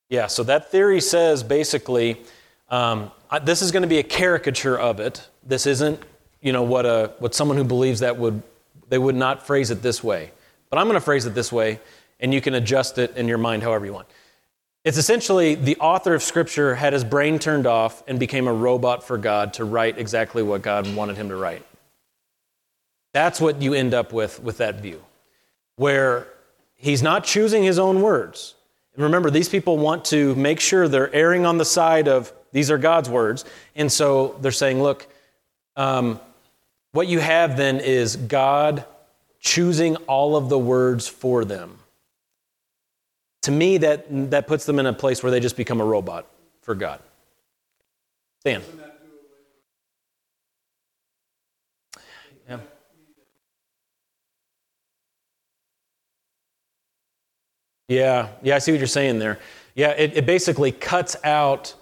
Yeah, 0.08 0.28
so 0.28 0.42
that 0.44 0.70
theory 0.70 1.02
says 1.02 1.42
basically 1.42 2.22
um, 2.70 3.10
this 3.42 3.60
is 3.60 3.70
going 3.70 3.82
to 3.82 3.88
be 3.88 3.98
a 3.98 4.02
caricature 4.02 4.78
of 4.78 4.98
it. 4.98 5.28
This 5.46 5.66
isn't, 5.66 6.00
you 6.40 6.52
know, 6.52 6.62
what, 6.62 6.86
a, 6.86 7.12
what 7.18 7.34
someone 7.34 7.58
who 7.58 7.64
believes 7.64 8.00
that 8.00 8.16
would 8.16 8.42
they 8.88 8.98
would 8.98 9.14
not 9.14 9.46
phrase 9.46 9.70
it 9.70 9.82
this 9.82 10.02
way. 10.02 10.32
But 10.68 10.78
I'm 10.78 10.86
going 10.86 10.96
to 10.96 11.00
phrase 11.00 11.24
it 11.24 11.34
this 11.34 11.52
way, 11.52 11.78
and 12.18 12.34
you 12.34 12.40
can 12.40 12.54
adjust 12.54 12.98
it 12.98 13.16
in 13.16 13.28
your 13.28 13.38
mind 13.38 13.62
however 13.62 13.86
you 13.86 13.92
want. 13.92 14.08
It's 14.84 14.96
essentially 14.96 15.54
the 15.54 15.76
author 15.76 16.14
of 16.14 16.22
Scripture 16.22 16.74
had 16.74 16.94
his 16.94 17.04
brain 17.04 17.38
turned 17.38 17.66
off 17.66 18.02
and 18.08 18.18
became 18.18 18.48
a 18.48 18.52
robot 18.52 19.04
for 19.04 19.18
God 19.18 19.54
to 19.54 19.64
write 19.64 19.98
exactly 19.98 20.42
what 20.42 20.62
God 20.62 20.94
wanted 20.94 21.16
him 21.16 21.28
to 21.28 21.36
write. 21.36 21.64
That's 23.12 23.40
what 23.40 23.60
you 23.60 23.74
end 23.74 23.92
up 23.92 24.12
with 24.12 24.42
with 24.42 24.58
that 24.58 24.76
view, 24.76 25.02
where 25.76 26.26
he's 26.76 27.02
not 27.02 27.24
choosing 27.24 27.62
his 27.62 27.78
own 27.78 28.00
words. 28.00 28.54
And 28.94 29.04
remember, 29.04 29.30
these 29.30 29.48
people 29.48 29.76
want 29.76 30.06
to 30.06 30.34
make 30.34 30.60
sure 30.60 30.88
they're 30.88 31.14
erring 31.14 31.44
on 31.44 31.58
the 31.58 31.64
side 31.64 32.08
of 32.08 32.32
these 32.52 32.70
are 32.70 32.78
God's 32.78 33.08
words. 33.08 33.44
And 33.76 33.90
so 33.92 34.36
they're 34.40 34.50
saying, 34.50 34.82
look, 34.82 35.06
um, 35.76 36.20
what 36.92 37.06
you 37.06 37.20
have 37.20 37.56
then 37.56 37.80
is 37.80 38.16
God 38.16 38.84
choosing 39.40 39.96
all 39.96 40.36
of 40.36 40.48
the 40.48 40.58
words 40.58 41.06
for 41.06 41.44
them. 41.44 41.79
To 43.42 43.50
me, 43.50 43.78
that, 43.78 44.30
that 44.30 44.46
puts 44.46 44.66
them 44.66 44.78
in 44.78 44.86
a 44.86 44.92
place 44.92 45.22
where 45.22 45.32
they 45.32 45.40
just 45.40 45.56
become 45.56 45.80
a 45.80 45.84
robot 45.84 46.26
for 46.62 46.74
God. 46.74 47.00
Stan. 48.40 48.62
Yeah. 52.48 52.58
Yeah, 57.88 58.28
yeah, 58.42 58.54
I 58.54 58.58
see 58.58 58.72
what 58.72 58.78
you're 58.78 58.86
saying 58.86 59.18
there. 59.18 59.38
Yeah, 59.74 59.90
it, 59.90 60.16
it 60.16 60.26
basically 60.26 60.70
cuts 60.70 61.16
out 61.24 61.74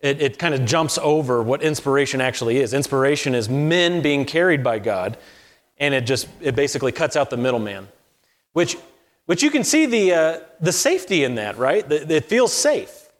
it, 0.00 0.20
it 0.20 0.38
kind 0.38 0.54
of 0.54 0.64
jumps 0.64 0.98
over 0.98 1.42
what 1.42 1.62
inspiration 1.62 2.20
actually 2.20 2.58
is. 2.58 2.74
Inspiration 2.74 3.34
is 3.34 3.48
men 3.48 4.02
being 4.02 4.24
carried 4.24 4.62
by 4.62 4.78
God, 4.78 5.16
and 5.78 5.94
it 5.94 6.02
just 6.02 6.28
it 6.40 6.54
basically 6.54 6.92
cuts 6.92 7.16
out 7.16 7.30
the 7.30 7.36
middleman, 7.36 7.88
which 8.52 8.76
which 9.26 9.42
you 9.42 9.50
can 9.50 9.64
see 9.64 9.86
the 9.86 10.12
uh, 10.12 10.40
the 10.60 10.72
safety 10.72 11.24
in 11.24 11.36
that, 11.36 11.58
right? 11.58 11.84
It 11.90 12.24
feels 12.24 12.52
safe 12.52 13.10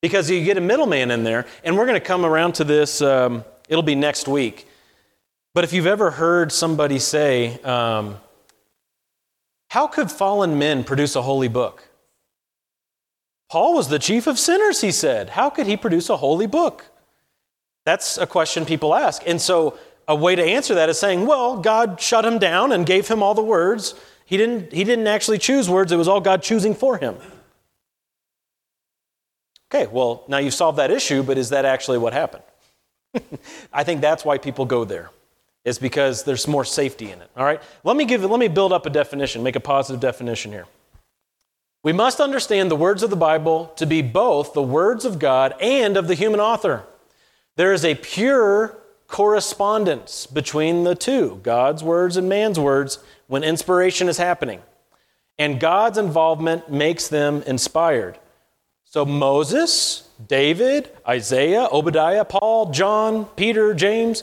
because 0.00 0.30
you 0.30 0.44
get 0.44 0.56
a 0.56 0.60
middleman 0.60 1.10
in 1.10 1.24
there, 1.24 1.46
and 1.64 1.76
we're 1.76 1.86
going 1.86 2.00
to 2.00 2.06
come 2.06 2.24
around 2.24 2.54
to 2.54 2.64
this. 2.64 3.02
Um, 3.02 3.44
it'll 3.68 3.82
be 3.82 3.94
next 3.94 4.28
week. 4.28 4.68
But 5.54 5.64
if 5.64 5.72
you've 5.72 5.86
ever 5.86 6.10
heard 6.10 6.52
somebody 6.52 6.98
say, 6.98 7.60
um, 7.62 8.16
"How 9.70 9.86
could 9.86 10.10
fallen 10.10 10.58
men 10.58 10.84
produce 10.84 11.16
a 11.16 11.22
holy 11.22 11.48
book?" 11.48 11.88
Paul 13.48 13.74
was 13.74 13.88
the 13.88 13.98
chief 13.98 14.26
of 14.26 14.38
sinners, 14.38 14.80
he 14.80 14.90
said. 14.90 15.30
How 15.30 15.50
could 15.50 15.66
he 15.66 15.76
produce 15.76 16.10
a 16.10 16.16
holy 16.16 16.46
book? 16.46 16.84
That's 17.84 18.18
a 18.18 18.26
question 18.26 18.66
people 18.66 18.94
ask. 18.94 19.22
And 19.26 19.40
so, 19.40 19.78
a 20.08 20.14
way 20.14 20.34
to 20.34 20.42
answer 20.42 20.74
that 20.74 20.88
is 20.88 20.98
saying, 20.98 21.26
well, 21.26 21.60
God 21.60 22.00
shut 22.00 22.24
him 22.24 22.38
down 22.38 22.72
and 22.72 22.84
gave 22.86 23.08
him 23.08 23.22
all 23.22 23.34
the 23.34 23.42
words. 23.42 23.94
He 24.26 24.36
didn't, 24.36 24.72
he 24.72 24.84
didn't 24.84 25.06
actually 25.06 25.38
choose 25.38 25.70
words, 25.70 25.92
it 25.92 25.96
was 25.96 26.08
all 26.08 26.20
God 26.20 26.42
choosing 26.42 26.74
for 26.74 26.98
him. 26.98 27.16
Okay, 29.72 29.90
well, 29.90 30.24
now 30.28 30.38
you've 30.38 30.54
solved 30.54 30.78
that 30.78 30.90
issue, 30.90 31.22
but 31.22 31.38
is 31.38 31.50
that 31.50 31.64
actually 31.64 31.98
what 31.98 32.12
happened? 32.12 32.44
I 33.72 33.84
think 33.84 34.00
that's 34.00 34.24
why 34.24 34.38
people 34.38 34.64
go 34.64 34.84
there. 34.84 35.10
Is 35.64 35.80
because 35.80 36.22
there's 36.22 36.46
more 36.46 36.64
safety 36.64 37.10
in 37.10 37.20
it. 37.20 37.28
All 37.36 37.44
right? 37.44 37.60
Let 37.82 37.96
me 37.96 38.04
give 38.04 38.22
let 38.22 38.38
me 38.38 38.46
build 38.46 38.72
up 38.72 38.86
a 38.86 38.90
definition, 38.90 39.42
make 39.42 39.56
a 39.56 39.60
positive 39.60 40.00
definition 40.00 40.52
here. 40.52 40.66
We 41.82 41.92
must 41.92 42.20
understand 42.20 42.70
the 42.70 42.76
words 42.76 43.02
of 43.02 43.10
the 43.10 43.16
Bible 43.16 43.72
to 43.76 43.86
be 43.86 44.00
both 44.00 44.52
the 44.52 44.62
words 44.62 45.04
of 45.04 45.18
God 45.18 45.54
and 45.60 45.96
of 45.96 46.06
the 46.06 46.14
human 46.14 46.38
author. 46.38 46.84
There 47.56 47.72
is 47.72 47.84
a 47.84 47.96
pure 47.96 48.78
correspondence 49.08 50.26
between 50.26 50.84
the 50.84 50.94
two, 50.94 51.40
God's 51.42 51.82
words 51.82 52.16
and 52.16 52.28
man's 52.28 52.58
words, 52.60 52.98
when 53.26 53.44
inspiration 53.44 54.08
is 54.08 54.18
happening. 54.18 54.60
And 55.38 55.60
God's 55.60 55.98
involvement 55.98 56.70
makes 56.70 57.08
them 57.08 57.42
inspired. 57.42 58.18
So 58.84 59.04
Moses, 59.04 60.08
David, 60.26 60.90
Isaiah, 61.06 61.68
Obadiah, 61.70 62.24
Paul, 62.24 62.70
John, 62.70 63.26
Peter, 63.36 63.74
James, 63.74 64.22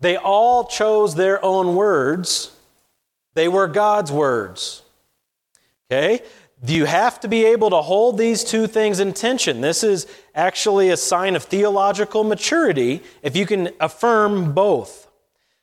they 0.00 0.16
all 0.16 0.64
chose 0.66 1.14
their 1.14 1.44
own 1.44 1.74
words. 1.74 2.52
They 3.34 3.48
were 3.48 3.66
God's 3.66 4.12
words. 4.12 4.82
Okay? 5.90 6.20
You 6.64 6.84
have 6.84 7.18
to 7.20 7.28
be 7.28 7.44
able 7.46 7.70
to 7.70 7.82
hold 7.82 8.18
these 8.18 8.44
two 8.44 8.66
things 8.66 9.00
in 9.00 9.14
tension. 9.14 9.60
This 9.60 9.82
is 9.82 10.06
actually 10.34 10.90
a 10.90 10.96
sign 10.96 11.34
of 11.34 11.42
theological 11.42 12.22
maturity 12.22 13.02
if 13.22 13.34
you 13.34 13.46
can 13.46 13.70
affirm 13.80 14.52
both. 14.52 15.01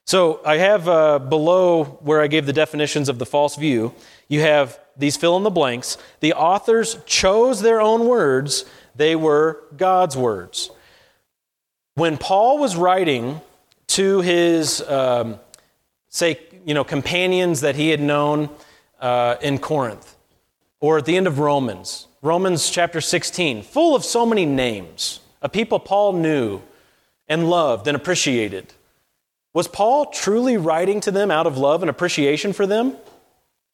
So 0.10 0.42
I 0.44 0.58
have 0.58 0.90
uh, 0.90 1.20
below 1.20 1.84
where 2.02 2.20
I 2.20 2.26
gave 2.26 2.48
the 2.48 2.52
definitions 2.52 3.10
of 3.10 3.20
the 3.20 3.28
false 3.28 3.56
view, 3.56 3.94
you 4.28 4.40
have 4.42 4.80
these 4.98 5.16
fill 5.16 5.38
in 5.38 5.44
the 5.44 5.52
blanks. 5.52 6.00
The 6.20 6.34
authors 6.34 6.98
chose 7.06 7.62
their 7.62 7.80
own 7.80 8.08
words, 8.08 8.66
they 8.96 9.16
were 9.16 9.62
God's 9.78 10.18
words. 10.18 10.72
When 11.94 12.18
Paul 12.18 12.58
was 12.58 12.76
writing 12.76 13.40
to 13.90 14.22
his, 14.22 14.82
um, 14.90 15.40
say, 16.08 16.40
you 16.66 16.74
know, 16.74 16.84
companions 16.84 17.62
that 17.62 17.76
he 17.76 17.90
had 17.90 18.02
known 18.02 18.50
uh, 19.00 19.36
in 19.44 19.60
Corinth, 19.60 20.16
or 20.80 20.98
at 20.98 21.06
the 21.06 21.18
end 21.18 21.28
of 21.28 21.38
Romans, 21.38 22.08
Romans 22.24 22.68
chapter 22.72 23.00
16, 23.00 23.62
full 23.62 23.96
of 23.96 24.04
so 24.04 24.26
many 24.26 24.48
names, 24.48 25.20
a 25.44 25.50
people 25.50 25.80
Paul 25.80 26.14
knew 26.14 26.64
and 27.28 27.48
loved 27.48 27.88
and 27.88 27.96
appreciated. 27.96 28.74
Was 29.60 29.68
Paul 29.68 30.06
truly 30.06 30.56
writing 30.56 31.02
to 31.02 31.12
them 31.12 31.30
out 31.30 31.46
of 31.46 31.58
love 31.58 31.84
and 31.84 31.90
appreciation 31.90 32.54
for 32.54 32.66
them? 32.66 32.96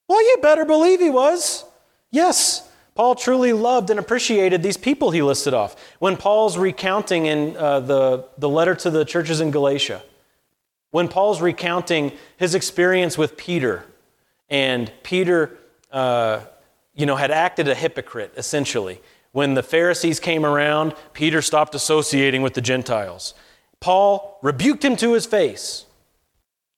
Well, 0.08 0.20
you 0.20 0.38
better 0.42 0.66
believe 0.66 1.00
he 1.00 1.12
was. 1.12 1.64
Yes, 2.10 2.68
Paul 2.96 3.14
truly 3.14 3.54
loved 3.54 3.92
and 3.92 4.00
appreciated 4.00 4.64
these 4.64 4.78
people 4.78 5.12
he 5.12 5.22
listed 5.22 5.54
off. 5.54 5.76
When 6.00 6.18
Paul's 6.18 6.58
recounting 6.58 7.28
in 7.28 7.56
uh, 7.56 7.82
the, 7.82 8.28
the 8.40 8.50
letter 8.50 8.74
to 8.74 8.90
the 8.90 9.06
churches 9.06 9.40
in 9.42 9.52
Galatia, 9.52 10.02
when 10.90 11.08
Paul's 11.08 11.40
recounting 11.40 12.14
his 12.36 12.56
experience 12.56 13.16
with 13.16 13.38
Peter, 13.38 13.86
and 14.50 14.92
Peter 15.04 15.56
uh, 15.92 16.40
you 16.96 17.06
know, 17.06 17.16
had 17.16 17.30
acted 17.30 17.68
a 17.68 17.76
hypocrite, 17.76 18.34
essentially. 18.36 19.00
When 19.34 19.54
the 19.54 19.62
Pharisees 19.62 20.20
came 20.20 20.48
around, 20.48 20.96
Peter 21.14 21.44
stopped 21.44 21.76
associating 21.76 22.42
with 22.42 22.56
the 22.56 22.62
Gentiles. 22.62 23.36
Paul 23.86 24.40
rebuked 24.42 24.84
him 24.84 24.96
to 24.96 25.14
his 25.14 25.28
face. 25.28 25.86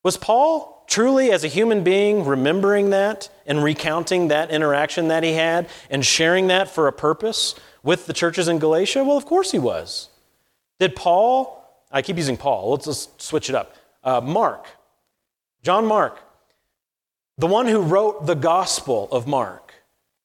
Was 0.04 0.18
Paul 0.18 0.84
truly, 0.88 1.32
as 1.32 1.46
a 1.46 1.48
human 1.48 1.82
being, 1.82 2.26
remembering 2.26 2.90
that 2.90 3.30
and 3.46 3.64
recounting 3.64 4.28
that 4.28 4.52
interaction 4.52 5.08
that 5.08 5.24
he 5.24 5.32
had 5.32 5.70
and 5.90 6.06
sharing 6.06 6.48
that 6.48 6.70
for 6.70 6.86
a 6.86 6.92
purpose 6.92 7.56
with 7.82 8.08
the 8.08 8.14
churches 8.14 8.50
in 8.50 8.60
Galatia? 8.60 9.06
Well, 9.06 9.16
of 9.16 9.26
course 9.26 9.52
he 9.54 9.58
was. 9.58 10.10
Did 10.82 10.98
Paul, 10.98 11.66
I 11.94 12.02
keep 12.02 12.18
using 12.18 12.36
Paul, 12.36 12.72
let's, 12.72 12.84
just 12.84 13.22
switch 13.22 13.48
it 13.48 13.56
up. 13.56 13.74
Uh, 14.04 14.20
Mark, 14.20 14.66
John 15.64 15.86
Mark, 15.86 16.20
the 17.38 17.48
one 17.48 17.68
who 17.68 17.84
wrote 17.84 18.26
the 18.26 18.36
Gospel 18.36 19.08
of 19.14 19.26
Mark, 19.26 19.74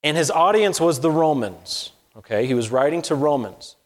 and 0.03 0.17
his 0.17 0.29
audience 0.29 0.81
was 0.81 0.99
the 0.99 1.11
Romans. 1.11 1.93
Okay, 2.17 2.45
he 2.45 2.53
was 2.53 2.71
writing 2.71 3.01
to 3.03 3.15
Romans. 3.15 3.77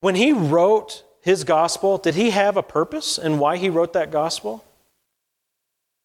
When 0.00 0.14
he 0.14 0.32
wrote 0.32 1.02
his 1.26 1.42
gospel, 1.42 1.98
did 1.98 2.14
he 2.14 2.30
have 2.30 2.56
a 2.56 2.62
purpose 2.62 3.18
and 3.18 3.40
why 3.40 3.56
he 3.56 3.68
wrote 3.68 3.94
that 3.94 4.12
gospel? 4.12 4.64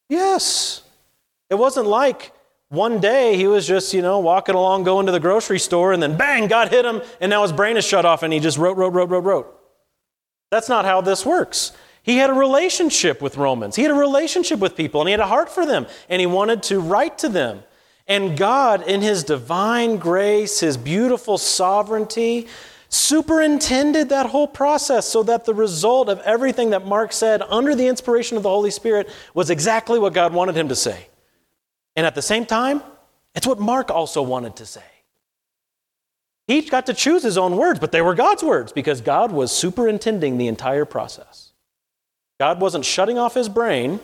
Yes. 0.10 0.82
It 1.48 1.60
wasn't 1.60 1.86
like 1.86 2.32
one 2.70 3.00
day 3.00 3.38
he 3.38 3.46
was 3.46 3.68
just, 3.68 3.94
you 3.94 4.02
know, 4.02 4.18
walking 4.18 4.56
along, 4.56 4.84
going 4.84 5.06
to 5.06 5.12
the 5.12 5.20
grocery 5.20 5.60
store, 5.60 5.94
and 5.94 6.02
then 6.02 6.18
bang, 6.18 6.48
God 6.48 6.70
hit 6.70 6.86
him, 6.86 7.04
and 7.20 7.30
now 7.30 7.44
his 7.44 7.52
brain 7.52 7.78
is 7.78 7.86
shut 7.86 8.04
off, 8.04 8.24
and 8.24 8.34
he 8.34 8.40
just 8.40 8.58
wrote, 8.58 8.78
wrote, 8.78 8.94
wrote, 8.94 9.10
wrote, 9.10 9.24
wrote. 9.24 9.60
That's 10.50 10.68
not 10.68 10.86
how 10.86 11.02
this 11.02 11.24
works. 11.24 11.72
He 12.02 12.18
had 12.18 12.32
a 12.32 12.34
relationship 12.34 13.22
with 13.22 13.38
Romans. 13.38 13.76
He 13.76 13.84
had 13.84 13.92
a 13.92 13.94
relationship 13.94 14.58
with 14.58 14.76
people, 14.76 15.02
and 15.02 15.08
he 15.08 15.12
had 15.12 15.20
a 15.20 15.28
heart 15.28 15.52
for 15.52 15.68
them, 15.68 15.86
and 16.10 16.20
he 16.20 16.26
wanted 16.26 16.64
to 16.64 16.80
write 16.80 17.20
to 17.20 17.30
them. 17.30 17.62
And 18.08 18.36
God, 18.36 18.88
in 18.88 19.02
his 19.02 19.24
divine 19.24 19.98
grace, 19.98 20.62
his 20.62 20.78
beautiful 20.78 21.38
sovereignty, 21.38 22.48
superintended 22.92 24.10
that 24.10 24.28
whole 24.28 24.48
process 24.48 25.08
so 25.08 25.24
that 25.24 25.46
the 25.46 25.54
result 25.54 26.10
of 26.10 26.20
everything 26.20 26.72
that 26.72 26.86
Mark 26.86 27.14
said 27.14 27.42
under 27.42 27.74
the 27.74 27.88
inspiration 27.88 28.36
of 28.38 28.44
the 28.44 28.50
Holy 28.50 28.70
Spirit 28.70 29.10
was 29.34 29.50
exactly 29.50 29.98
what 29.98 30.14
God 30.14 30.34
wanted 30.34 30.56
him 30.56 30.68
to 30.68 30.76
say. 30.76 31.08
And 31.96 32.06
at 32.06 32.16
the 32.16 32.22
same 32.22 32.46
time, 32.46 32.84
it's 33.34 33.48
what 33.48 33.60
Mark 33.60 33.90
also 33.90 34.22
wanted 34.22 34.58
to 34.58 34.66
say. 34.66 34.84
He 36.48 36.62
got 36.64 36.86
to 36.88 36.94
choose 36.94 37.24
his 37.24 37.38
own 37.38 37.56
words, 37.56 37.80
but 37.80 37.94
they 37.94 38.02
were 38.02 38.14
God's 38.14 38.44
words 38.44 38.74
because 38.74 39.00
God 39.00 39.32
was 39.32 39.54
superintending 39.54 40.38
the 40.38 40.48
entire 40.48 40.84
process. 40.84 41.54
God 42.40 42.60
wasn't 42.60 42.84
shutting 42.84 43.18
off 43.18 43.36
his 43.36 43.48
brain 43.48 44.02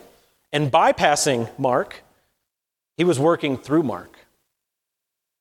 and 0.54 0.72
bypassing 0.72 1.50
Mark, 1.60 2.04
he 2.96 3.04
was 3.04 3.20
working 3.20 3.58
through 3.58 3.84
Mark. 3.84 4.18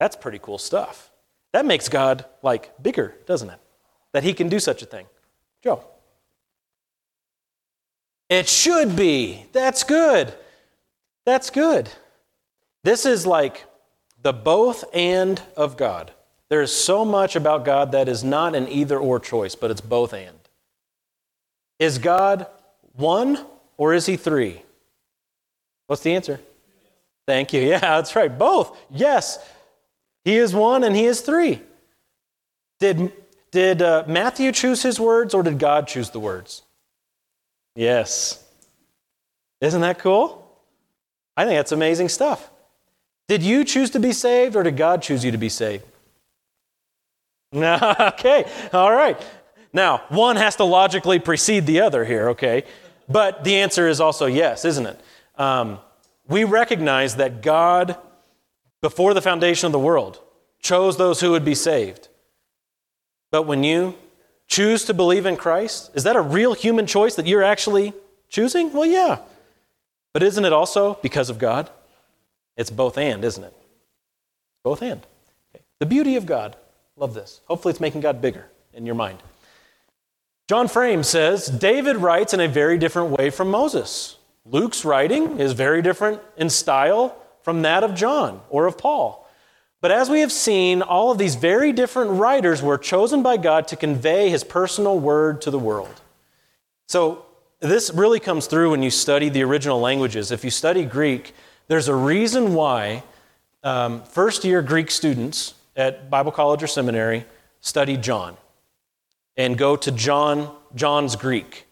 That's 0.01 0.17
pretty 0.17 0.41
cool 0.41 0.59
stuff. 0.59 1.11
That 1.57 1.65
makes 1.65 1.89
God 1.89 2.27
like 2.43 2.71
bigger, 2.83 3.15
doesn't 3.25 3.49
it? 3.49 3.59
That 4.13 4.23
he 4.23 4.35
can 4.35 4.51
do 4.51 4.61
such 4.61 4.83
a 4.83 4.85
thing. 4.85 5.07
Joe. 5.65 5.83
It 8.29 8.47
should 8.47 8.95
be. 8.95 9.47
That's 9.55 9.83
good. 9.83 10.35
That's 11.25 11.49
good. 11.49 11.89
This 12.85 13.07
is 13.07 13.27
like 13.27 13.65
the 14.21 14.35
both 14.35 14.85
and 14.93 15.41
of 15.57 15.79
God. 15.79 16.13
There 16.51 16.61
is 16.61 16.73
so 16.73 17.07
much 17.07 17.37
about 17.37 17.65
God 17.65 17.93
that 17.93 18.07
is 18.07 18.23
not 18.23 18.55
an 18.55 18.69
either 18.69 18.99
or 18.99 19.19
choice, 19.19 19.55
but 19.55 19.71
it's 19.71 19.81
both 19.81 20.13
and. 20.13 20.37
Is 21.79 21.97
God 21.97 22.49
one 22.97 23.47
or 23.79 23.95
is 23.95 24.05
he 24.05 24.19
three? 24.19 24.61
What's 25.87 26.03
the 26.03 26.15
answer? 26.15 26.39
Thank 27.27 27.55
you. 27.55 27.63
Yeah, 27.67 27.81
that's 27.81 28.15
right. 28.15 28.39
Both. 28.39 28.79
Yes. 28.91 29.39
He 30.27 30.39
is 30.39 30.53
one 30.53 30.83
and 30.83 30.97
he 30.97 31.05
is 31.05 31.21
three. 31.21 31.63
Did, 32.81 33.13
did 33.53 33.81
uh, 33.81 34.03
Matthew 34.09 34.51
choose 34.51 34.83
his 34.83 34.99
words 34.99 35.33
or 35.33 35.45
did 35.45 35.61
God 35.61 35.87
choose 35.87 36.11
the 36.11 36.19
words? 36.19 36.63
Yes. 37.77 38.45
Isn't 39.61 39.83
that 39.83 40.01
cool? 40.01 40.45
I 41.37 41.45
think 41.45 41.57
that's 41.57 41.71
amazing 41.71 42.09
stuff. 42.09 42.51
Did 43.29 43.45
you 43.45 43.65
choose 43.65 43.91
to 43.91 44.01
be 44.01 44.11
saved 44.11 44.57
or 44.57 44.65
did 44.65 44.77
God 44.77 45.01
choose 45.01 45.25
you 45.25 45.31
to 45.31 45.39
be 45.39 45.49
saved? 45.49 45.85
No, 47.53 47.79
okay, 48.01 48.51
all 48.73 48.91
right. 48.91 49.25
Now, 49.73 50.03
one 50.09 50.35
has 50.35 50.57
to 50.57 50.65
logically 50.65 51.21
precede 51.21 51.67
the 51.67 51.83
other 51.83 52.05
here, 52.05 52.31
okay? 52.31 52.65
But 53.09 53.45
the 53.45 53.59
answer 53.59 53.87
is 53.87 54.01
also 54.01 54.27
yes, 54.27 54.65
isn't 54.65 54.87
it? 54.87 55.01
Um, 55.37 55.79
we 56.27 56.43
recognize 56.43 57.15
that 57.17 57.43
God, 57.43 57.97
before 58.83 59.15
the 59.15 59.23
foundation 59.23 59.67
of 59.67 59.73
the 59.73 59.79
world, 59.79 60.21
chose 60.61 60.97
those 60.97 61.21
who 61.21 61.31
would 61.31 61.45
be 61.45 61.55
saved. 61.55 62.09
But 63.31 63.43
when 63.43 63.65
you 63.65 63.95
choose 64.49 64.85
to 64.85 64.95
believe 64.95 65.27
in 65.27 65.37
Christ, 65.37 65.91
is 65.95 66.05
that 66.05 66.17
a 66.17 66.21
real 66.21 66.55
human 66.55 66.87
choice 66.87 67.15
that 67.17 67.27
you're 67.27 67.43
actually 67.43 67.93
choosing? 68.29 68.73
Well, 68.73 68.87
yeah. 68.87 69.19
But 70.13 70.23
isn't 70.23 70.45
it 70.45 70.53
also 70.53 70.95
because 71.03 71.31
of 71.31 71.39
God? 71.39 71.71
It's 72.57 72.71
both 72.71 72.97
and, 72.97 73.25
isn't 73.25 73.45
it? 73.45 73.55
Both 74.63 74.83
and. 74.83 75.01
Okay. 75.55 75.65
The 75.79 75.87
beauty 75.87 76.17
of 76.17 76.27
God. 76.27 76.57
Love 76.97 77.13
this. 77.13 77.41
Hopefully, 77.47 77.73
it's 77.73 77.81
making 77.81 78.01
God 78.01 78.23
bigger 78.23 78.47
in 78.73 78.87
your 78.87 78.95
mind. 78.95 79.19
John 80.49 80.69
Frame 80.69 81.03
says 81.03 81.47
David 81.49 81.97
writes 81.97 82.33
in 82.33 82.41
a 82.41 82.49
very 82.49 82.79
different 82.79 83.11
way 83.11 83.31
from 83.31 83.51
Moses. 83.51 84.17
Luke's 84.45 84.85
writing 84.85 85.41
is 85.41 85.53
very 85.53 85.83
different 85.83 86.23
in 86.37 86.49
style 86.49 87.17
from 87.47 87.63
that 87.63 87.85
of 87.85 87.95
John 87.95 88.41
or 88.51 88.67
of 88.67 88.77
Paul. 88.77 89.25
But 89.81 89.93
as 89.93 90.11
we 90.11 90.19
have 90.19 90.33
seen, 90.33 90.83
all 90.83 91.13
of 91.13 91.19
these 91.19 91.37
very 91.37 91.73
different 91.73 92.11
writers 92.11 92.61
were 92.61 92.77
chosen 92.77 93.23
by 93.23 93.37
God 93.37 93.69
to 93.69 93.77
convey 93.77 94.31
his 94.31 94.43
personal 94.43 94.99
word 94.99 95.41
to 95.43 95.53
the 95.53 95.59
world. 95.61 96.01
So, 96.89 97.25
this 97.61 97.93
really 97.95 98.19
comes 98.19 98.49
through 98.49 98.73
when 98.73 98.83
you 98.83 98.91
study 98.91 99.29
the 99.29 99.45
original 99.45 99.79
languages. 99.79 100.33
If 100.33 100.43
you 100.43 100.51
study 100.51 100.85
Greek, 100.85 101.37
there's 101.69 101.87
a 101.87 101.95
reason 101.95 102.53
why 102.55 103.05
um, 103.63 104.03
first 104.03 104.45
year 104.45 104.61
Greek 104.61 104.91
students 104.91 105.55
at 105.77 106.11
Bible 106.11 106.33
college 106.33 106.65
or 106.65 106.67
seminary 106.67 107.27
study 107.61 107.97
John 107.97 108.37
and 109.37 109.57
go 109.57 109.77
to 109.77 109.93
John, 109.93 110.51
John's 110.75 111.15
Greek 111.15 111.69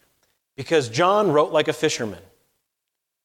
because 0.55 0.87
John 0.87 1.33
wrote 1.33 1.51
like 1.51 1.67
a 1.67 1.73
fisherman. 1.73 2.21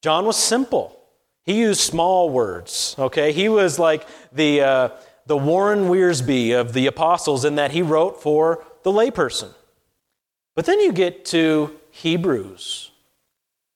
John 0.03 0.25
was 0.25 0.37
simple. 0.37 1.00
He 1.47 1.59
used 1.59 1.81
small 1.81 2.31
words, 2.31 2.95
okay? 2.99 3.33
He 3.33 3.49
was 3.49 3.79
like 3.79 4.07
the, 4.33 4.61
uh, 4.61 4.89
the 5.27 5.37
Warren 5.37 5.89
Wiersbe 5.89 6.59
of 6.59 6.73
the 6.73 6.87
apostles 6.87 7.45
in 7.45 7.57
that 7.57 7.73
he 7.73 7.83
wrote 7.83 8.23
for 8.23 8.65
the 8.83 8.93
layperson. 8.93 9.55
But 10.55 10.67
then 10.67 10.81
you 10.81 10.93
get 10.93 11.25
to 11.27 11.77
Hebrews 11.91 12.91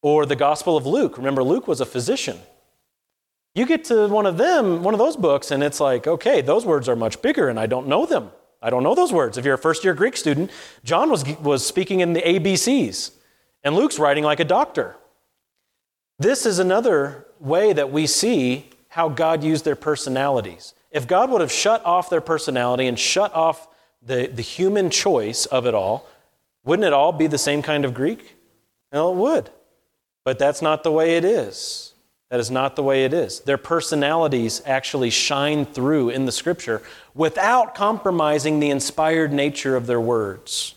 or 0.03 0.27
the 0.27 0.37
Gospel 0.37 0.77
of 0.77 0.87
Luke. 0.87 1.17
Remember, 1.17 1.43
Luke 1.43 1.67
was 1.67 1.81
a 1.81 1.87
physician. 1.87 2.39
You 3.55 3.67
get 3.67 3.85
to 3.85 4.09
one 4.09 4.27
of 4.27 4.37
them, 4.37 4.83
one 4.83 4.95
of 4.95 4.99
those 4.99 5.17
books, 5.17 5.51
and 5.51 5.63
it's 5.63 5.81
like, 5.81 6.07
okay, 6.07 6.41
those 6.41 6.67
words 6.67 6.89
are 6.89 6.97
much 6.97 7.23
bigger, 7.23 7.49
and 7.49 7.59
I 7.59 7.67
don't 7.67 7.87
know 7.87 8.05
them. 8.05 8.31
I 8.61 8.71
don't 8.71 8.83
know 8.83 8.95
those 8.95 9.13
words. 9.13 9.39
If 9.39 9.45
you're 9.45 9.55
a 9.55 9.59
first 9.59 9.85
year 9.85 9.95
Greek 9.95 10.17
student, 10.17 10.51
John 10.83 11.11
was, 11.11 11.25
was 11.39 11.65
speaking 11.65 12.01
in 12.01 12.15
the 12.15 12.21
ABCs, 12.23 13.13
and 13.63 13.77
Luke's 13.77 13.99
writing 13.99 14.25
like 14.25 14.41
a 14.41 14.45
doctor. 14.45 14.97
This 16.19 16.47
is 16.47 16.59
another 16.59 17.27
way 17.45 17.73
that 17.73 17.93
we 17.93 18.07
see 18.07 18.71
how 18.89 19.09
God 19.09 19.45
used 19.45 19.65
their 19.65 19.77
personalities. 19.77 20.75
If 20.91 21.07
God 21.07 21.31
would 21.31 21.41
have 21.41 21.53
shut 21.53 21.85
off 21.85 22.09
their 22.09 22.21
personality 22.21 22.87
and 22.87 22.99
shut 22.99 23.35
off 23.35 23.69
the, 24.01 24.27
the 24.27 24.43
human 24.43 24.91
choice 24.91 25.47
of 25.47 25.67
it 25.67 25.75
all, 25.75 26.07
wouldn't 26.65 26.87
it 26.87 26.93
all 26.93 27.13
be 27.13 27.27
the 27.27 27.39
same 27.39 27.63
kind 27.63 27.85
of 27.85 27.93
Greek? 27.95 28.37
Well, 28.93 29.11
it 29.11 29.17
would. 29.17 29.51
But 30.25 30.39
that's 30.39 30.63
not 30.63 30.85
the 30.85 30.93
way 30.93 31.17
it 31.17 31.25
is. 31.25 31.93
That 32.31 32.41
is 32.41 32.51
not 32.51 32.75
the 32.75 32.83
way 32.83 33.05
it 33.05 33.13
is. 33.13 33.41
Their 33.41 33.59
personalities 33.59 34.63
actually 34.65 35.11
shine 35.11 35.67
through 35.67 36.11
in 36.11 36.25
the 36.25 36.33
scripture 36.33 36.83
without 37.15 37.75
compromising 37.75 38.61
the 38.61 38.71
inspired 38.71 39.33
nature 39.33 39.77
of 39.77 39.87
their 39.87 40.01
words. 40.01 40.75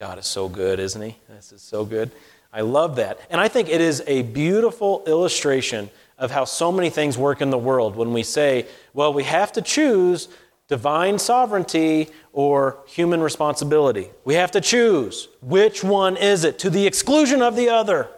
God 0.00 0.18
is 0.18 0.26
so 0.26 0.48
good, 0.48 0.80
isn't 0.80 1.00
He? 1.00 1.16
This 1.28 1.52
is 1.52 1.62
so 1.62 1.84
good. 1.84 2.10
I 2.54 2.60
love 2.60 2.96
that. 2.96 3.18
And 3.30 3.40
I 3.40 3.48
think 3.48 3.68
it 3.68 3.80
is 3.80 4.02
a 4.06 4.22
beautiful 4.22 5.02
illustration 5.08 5.90
of 6.16 6.30
how 6.30 6.44
so 6.44 6.70
many 6.70 6.88
things 6.88 7.18
work 7.18 7.42
in 7.42 7.50
the 7.50 7.58
world 7.58 7.96
when 7.96 8.12
we 8.12 8.22
say, 8.22 8.66
well, 8.92 9.12
we 9.12 9.24
have 9.24 9.50
to 9.52 9.62
choose 9.62 10.28
divine 10.68 11.18
sovereignty 11.18 12.10
or 12.32 12.78
human 12.86 13.20
responsibility. 13.20 14.08
We 14.24 14.34
have 14.34 14.52
to 14.52 14.60
choose. 14.60 15.28
Which 15.42 15.82
one 15.82 16.16
is 16.16 16.44
it 16.44 16.60
to 16.60 16.70
the 16.70 16.86
exclusion 16.86 17.42
of 17.42 17.56
the 17.56 17.68
other? 17.70 18.08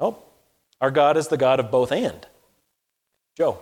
Oh, 0.00 0.18
our 0.80 0.90
God 0.90 1.16
is 1.16 1.28
the 1.28 1.36
God 1.36 1.60
of 1.60 1.70
both 1.70 1.92
and. 1.92 2.26
Joe. 3.36 3.60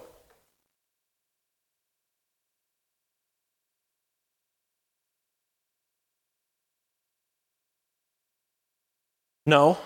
No. 9.47 9.79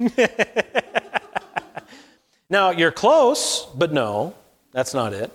now, 2.48 2.70
you're 2.70 2.90
close, 2.90 3.66
but 3.76 3.92
no, 3.92 4.34
that's 4.72 4.94
not 4.94 5.12
it. 5.12 5.30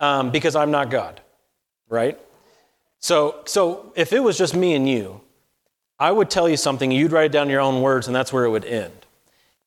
Um, 0.00 0.30
because 0.30 0.56
I'm 0.56 0.70
not 0.70 0.88
God, 0.90 1.20
right? 1.90 2.18
So, 3.00 3.42
so 3.44 3.92
if 3.94 4.14
it 4.14 4.20
was 4.20 4.38
just 4.38 4.56
me 4.56 4.74
and 4.74 4.88
you, 4.88 5.20
I 5.98 6.10
would 6.10 6.30
tell 6.30 6.48
you 6.48 6.56
something, 6.56 6.90
you'd 6.90 7.12
write 7.12 7.26
it 7.26 7.32
down 7.32 7.48
in 7.48 7.50
your 7.50 7.60
own 7.60 7.82
words, 7.82 8.06
and 8.06 8.16
that's 8.16 8.32
where 8.32 8.44
it 8.44 8.50
would 8.50 8.64
end. 8.64 8.94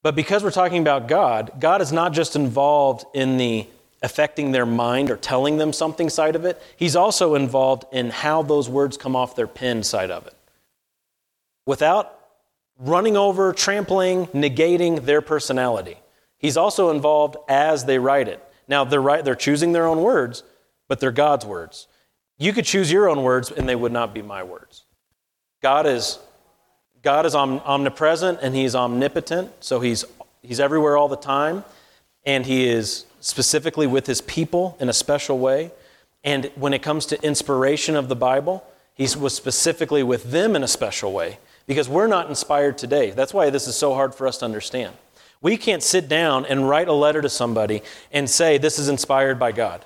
But 0.02 0.16
because 0.16 0.44
we're 0.44 0.50
talking 0.52 0.82
about 0.82 1.08
God, 1.08 1.52
God 1.60 1.82
is 1.82 1.92
not 1.92 2.14
just 2.14 2.36
involved 2.36 3.06
in 3.14 3.38
the 3.38 3.68
affecting 4.02 4.52
their 4.52 4.66
mind 4.66 5.12
or 5.12 5.18
telling 5.18 5.58
them 5.58 5.72
something 5.74 6.10
side 6.10 6.36
of 6.36 6.46
it, 6.46 6.62
He's 6.76 6.96
also 6.96 7.36
involved 7.36 7.86
in 7.92 8.10
how 8.10 8.42
those 8.42 8.68
words 8.70 8.98
come 8.98 9.16
off 9.16 9.36
their 9.36 9.48
pen 9.48 9.84
side 9.84 10.12
of 10.12 10.28
it. 10.28 10.36
Without 11.66 12.18
running 12.82 13.16
over, 13.16 13.54
trampling, 13.54 14.26
negating 14.28 15.06
their 15.06 15.22
personality. 15.22 15.98
He's 16.38 16.58
also 16.58 16.90
involved 16.90 17.38
as 17.48 17.86
they 17.86 18.00
write 18.00 18.28
it. 18.28 18.44
Now, 18.68 18.84
they're, 18.84 19.02
right, 19.02 19.24
they're 19.24 19.36
choosing 19.36 19.72
their 19.72 19.86
own 19.86 20.02
words, 20.02 20.44
but 20.88 21.00
they're 21.00 21.12
God's 21.12 21.46
words. 21.46 21.88
You 22.40 22.54
could 22.54 22.66
choose 22.66 22.92
your 22.92 23.08
own 23.08 23.22
words, 23.22 23.52
and 23.52 23.70
they 23.70 23.76
would 23.76 23.92
not 23.92 24.14
be 24.14 24.24
my 24.24 24.42
words. 24.42 24.86
God 25.62 25.86
is, 25.86 26.18
God 27.04 27.28
is 27.28 27.36
omnipresent 27.36 28.40
and 28.42 28.56
He's 28.56 28.74
omnipotent, 28.74 29.52
so 29.60 29.80
he's, 29.80 30.06
he's 30.42 30.60
everywhere 30.60 30.98
all 30.98 31.08
the 31.08 31.16
time, 31.16 31.64
and 32.26 32.46
He 32.46 32.68
is 32.68 33.06
specifically 33.20 33.88
with 33.88 34.08
His 34.08 34.22
people 34.22 34.78
in 34.80 34.90
a 34.90 34.94
special 34.94 35.40
way. 35.40 35.72
And 36.24 36.52
when 36.56 36.74
it 36.74 36.82
comes 36.82 37.06
to 37.08 37.24
inspiration 37.24 37.96
of 37.96 38.10
the 38.10 38.16
Bible, 38.16 38.64
He 38.96 39.08
was 39.18 39.36
specifically 39.36 40.04
with 40.04 40.32
them 40.32 40.56
in 40.56 40.64
a 40.64 40.68
special 40.68 41.12
way 41.12 41.40
because 41.68 41.88
we're 41.88 42.08
not 42.08 42.30
inspired 42.30 42.78
today. 42.78 43.12
That's 43.12 43.34
why 43.34 43.50
this 43.50 43.68
is 43.68 43.76
so 43.76 43.94
hard 43.94 44.14
for 44.14 44.28
us 44.28 44.38
to 44.40 44.46
understand. 44.46 44.96
We 45.42 45.58
can't 45.58 45.82
sit 45.82 46.08
down 46.08 46.46
and 46.46 46.70
write 46.70 46.88
a 46.88 46.94
letter 46.94 47.22
to 47.22 47.30
somebody 47.30 47.82
and 48.12 48.30
say, 48.30 48.58
This 48.58 48.78
is 48.78 48.90
inspired 48.90 49.40
by 49.40 49.52
God. 49.52 49.86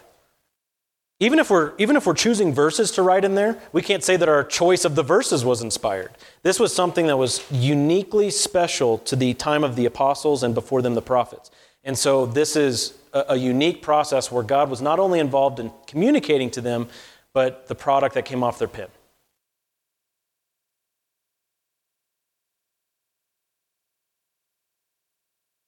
Even 1.21 1.39
if, 1.39 1.49
we're, 1.49 1.71
even 1.77 1.95
if 1.95 2.05
we're 2.05 2.13
choosing 2.13 2.53
verses 2.53 2.91
to 2.91 3.01
write 3.01 3.23
in 3.23 3.35
there, 3.35 3.57
we 3.71 3.81
can't 3.81 4.03
say 4.03 4.17
that 4.17 4.27
our 4.27 4.43
choice 4.43 4.83
of 4.83 4.95
the 4.95 5.03
verses 5.03 5.45
was 5.45 5.61
inspired. 5.61 6.11
This 6.43 6.59
was 6.59 6.75
something 6.75 7.07
that 7.07 7.15
was 7.15 7.41
uniquely 7.49 8.29
special 8.29 8.97
to 8.99 9.15
the 9.15 9.33
time 9.33 9.63
of 9.63 9.77
the 9.77 9.85
apostles 9.85 10.43
and 10.43 10.53
before 10.53 10.81
them 10.81 10.93
the 10.93 11.01
prophets. 11.01 11.51
And 11.85 11.97
so 11.97 12.25
this 12.25 12.55
is 12.55 12.95
a, 13.13 13.25
a 13.29 13.35
unique 13.35 13.81
process 13.83 14.31
where 14.31 14.43
God 14.43 14.69
was 14.69 14.81
not 14.81 14.99
only 14.99 15.19
involved 15.19 15.59
in 15.59 15.71
communicating 15.85 16.49
to 16.51 16.61
them, 16.61 16.89
but 17.31 17.67
the 17.67 17.75
product 17.75 18.15
that 18.15 18.25
came 18.25 18.43
off 18.43 18.59
their 18.59 18.67
pen. 18.67 18.87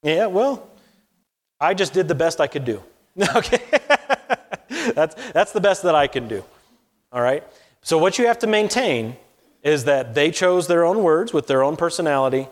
Yeah, 0.04 0.26
well, 0.28 0.70
I 1.60 1.74
just 1.74 1.94
did 1.94 2.08
the 2.08 2.16
best 2.16 2.42
I 2.42 2.48
could 2.48 2.66
do. 2.66 2.82
okay. 3.36 3.62
that's, 4.94 5.16
that's 5.32 5.52
the 5.52 5.62
best 5.62 5.84
that 5.84 5.96
I 5.96 6.08
can 6.08 6.28
do. 6.28 6.44
All 7.12 7.22
right? 7.22 7.44
So, 7.82 7.98
what 7.98 8.18
you 8.18 8.28
have 8.28 8.40
to 8.40 8.48
maintain 8.48 9.18
is 9.64 9.86
that 9.86 10.14
they 10.14 10.32
chose 10.32 10.68
their 10.68 10.86
own 10.86 11.04
words 11.04 11.34
with 11.34 11.48
their 11.48 11.64
own 11.64 11.76
personality. 11.76 12.48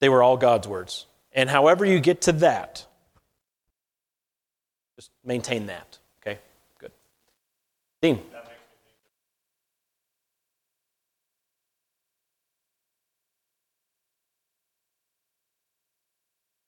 They 0.00 0.08
were 0.08 0.22
all 0.22 0.36
God's 0.36 0.66
words. 0.66 1.06
And 1.34 1.48
however 1.48 1.84
you 1.84 1.98
get 2.00 2.20
to 2.22 2.32
that, 2.32 2.84
just 4.96 5.10
maintain 5.24 5.66
that. 5.66 5.98
Okay? 6.20 6.38
Good. 6.78 6.92
Dean. 8.02 8.20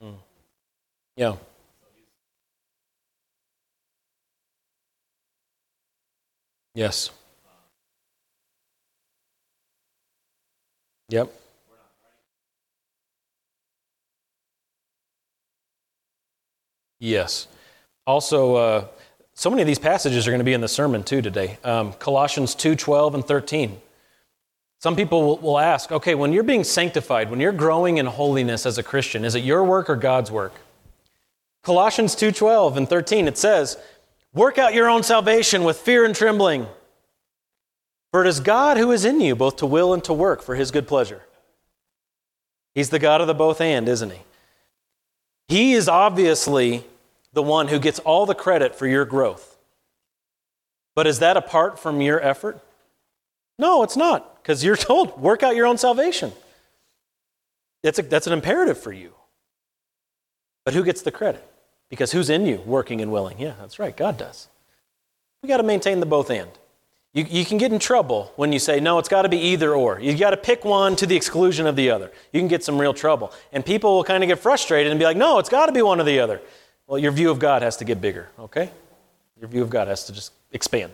Mm. 0.03 0.15
Yeah. 1.17 1.37
Yes. 6.75 7.11
Yep. 11.11 11.44
Yes. 17.05 17.49
Also, 18.07 18.55
uh, 18.55 18.87
so 19.35 19.51
many 19.51 19.61
of 19.61 19.67
these 19.67 19.79
passages 19.79 20.27
are 20.27 20.31
going 20.31 20.41
to 20.41 20.45
be 20.45 20.55
in 20.55 20.63
the 20.63 20.69
sermon 20.69 21.03
too 21.03 21.21
today. 21.21 21.59
Um, 21.63 21.93
Colossians 21.93 22.55
2 22.55 22.75
12 22.75 23.15
and 23.15 23.25
13. 23.25 23.79
Some 24.81 24.97
people 24.97 25.39
will, 25.39 25.59
ask, 25.59 25.93
okay, 25.93 26.15
when 26.15 26.33
you're 26.33 26.43
being 26.43 26.65
sanctified, 26.65 27.31
when 27.31 27.41
you're 27.41 27.53
growing 27.53 27.99
in 27.99 28.07
holiness 28.07 28.67
as 28.67 28.77
a 28.77 28.83
Christian, 28.83 29.25
is 29.25 29.35
it 29.35 29.45
your 29.45 29.65
work 29.65 29.89
or 29.89 29.97
God's 29.97 30.31
work? 30.31 30.53
Colossians 31.63 32.15
2 32.15 32.33
12 32.33 32.79
and 32.79 32.89
13, 32.89 33.29
it 33.29 33.37
says, 33.37 33.77
Work 34.33 34.57
out 34.57 34.73
your 34.73 34.89
own 34.89 35.03
salvation 35.03 35.63
with 35.63 35.77
fear 35.77 36.07
and 36.07 36.15
trembling. 36.15 36.67
For 38.13 38.25
it 38.25 38.29
is 38.29 38.41
God 38.41 38.79
who 38.79 38.93
is 38.93 39.05
in 39.05 39.21
you, 39.21 39.37
both 39.37 39.57
to 39.57 39.67
will 39.67 39.93
and 39.93 40.03
to 40.05 40.15
work 40.15 40.43
for 40.43 40.55
his 40.55 40.71
good 40.71 40.89
pleasure. 40.89 41.21
He's 42.75 42.91
the 42.91 42.99
God 42.99 43.21
of 43.21 43.27
the 43.27 43.35
both 43.35 43.61
and, 43.61 43.89
isn't 43.89 44.11
he? 44.11 44.21
He 45.49 45.75
is 45.75 45.89
obviously 45.89 46.85
the 47.35 47.43
one 47.43 47.69
who 47.69 47.79
gets 47.79 47.99
all 48.01 48.25
the 48.25 48.35
credit 48.35 48.75
for 48.75 48.87
your 48.87 49.05
growth. 49.05 49.57
But 50.95 51.07
is 51.07 51.19
that 51.19 51.37
apart 51.37 51.79
from 51.79 52.01
your 52.01 52.21
effort? 52.21 52.61
No, 53.59 53.83
it's 53.83 53.97
not, 53.97 54.43
because 54.43 54.65
you're 54.65 54.77
told, 54.89 55.21
work 55.21 55.43
out 55.43 55.57
your 55.57 55.67
own 55.67 55.77
salvation. 55.77 56.33
That's, 57.83 57.99
a, 57.99 58.03
that's 58.03 58.27
an 58.27 58.33
imperative 58.33 58.79
for 58.79 58.93
you. 58.93 59.13
But 60.65 60.73
who 60.73 60.83
gets 60.83 61.03
the 61.03 61.11
credit? 61.11 61.47
Because 61.91 62.13
who's 62.13 62.31
in 62.31 62.47
you 62.47 62.63
working 62.65 63.03
and 63.03 63.13
willing? 63.13 63.39
Yeah, 63.39 63.55
that's 63.61 63.79
right, 63.79 63.95
God 63.95 64.17
does. 64.17 64.49
We 65.43 65.49
got 65.49 65.59
to 65.59 65.63
maintain 65.63 66.01
the 66.01 66.07
both 66.07 66.31
and. 66.31 66.51
You, 67.13 67.25
you 67.29 67.45
can 67.45 67.59
get 67.59 67.73
in 67.73 67.79
trouble 67.79 68.33
when 68.37 68.53
you 68.53 68.59
say, 68.59 68.81
no, 68.81 68.99
it's 68.99 69.09
got 69.09 69.23
to 69.23 69.29
be 69.29 69.39
either 69.39 69.75
or. 69.75 70.01
You 70.01 70.17
got 70.17 70.31
to 70.31 70.37
pick 70.37 70.65
one 70.65 70.97
to 70.97 71.07
the 71.07 71.15
exclusion 71.15 71.67
of 71.67 71.77
the 71.77 71.91
other. 71.91 72.11
You 72.33 72.41
can 72.41 72.49
get 72.49 72.65
some 72.65 72.81
real 72.81 72.95
trouble. 72.95 73.33
And 73.53 73.65
people 73.65 73.95
will 73.95 74.05
kind 74.05 74.25
of 74.25 74.29
get 74.29 74.39
frustrated 74.39 74.91
and 74.91 74.99
be 74.99 75.05
like, 75.05 75.17
no, 75.17 75.39
it's 75.39 75.51
got 75.51 75.67
to 75.67 75.73
be 75.73 75.83
one 75.83 76.01
or 76.01 76.05
the 76.05 76.19
other. 76.19 76.41
Well, 76.87 76.99
your 76.99 77.13
view 77.13 77.31
of 77.31 77.39
God 77.39 77.63
has 77.63 77.77
to 77.79 77.85
get 77.85 78.01
bigger, 78.01 78.29
okay? 78.39 78.71
Your 79.41 79.49
view 79.49 79.63
of 79.63 79.71
God 79.71 79.89
has 79.89 80.05
to 80.07 80.13
just 80.13 80.33
expand. 80.53 80.93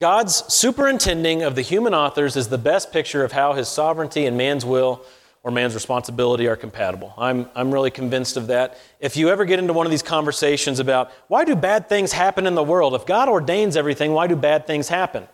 God's 0.00 0.52
superintending 0.52 1.42
of 1.42 1.54
the 1.54 1.62
human 1.62 1.94
authors 1.94 2.36
is 2.36 2.48
the 2.48 2.58
best 2.58 2.92
picture 2.92 3.24
of 3.24 3.32
how 3.32 3.54
his 3.54 3.66
sovereignty 3.66 4.26
and 4.26 4.36
man's 4.36 4.64
will 4.64 5.02
or 5.42 5.50
man's 5.50 5.74
responsibility 5.74 6.48
are 6.48 6.56
compatible. 6.56 7.14
I'm, 7.16 7.48
I'm 7.54 7.72
really 7.72 7.90
convinced 7.90 8.36
of 8.36 8.48
that. 8.48 8.78
If 9.00 9.16
you 9.16 9.30
ever 9.30 9.44
get 9.44 9.58
into 9.58 9.72
one 9.72 9.86
of 9.86 9.90
these 9.90 10.02
conversations 10.02 10.80
about 10.80 11.10
why 11.28 11.44
do 11.44 11.56
bad 11.56 11.88
things 11.88 12.12
happen 12.12 12.46
in 12.46 12.54
the 12.54 12.62
world? 12.62 12.94
If 12.94 13.06
God 13.06 13.28
ordains 13.28 13.76
everything, 13.76 14.12
why 14.12 14.26
do 14.26 14.36
bad 14.36 14.66
things 14.66 14.88
happen? 14.88 15.26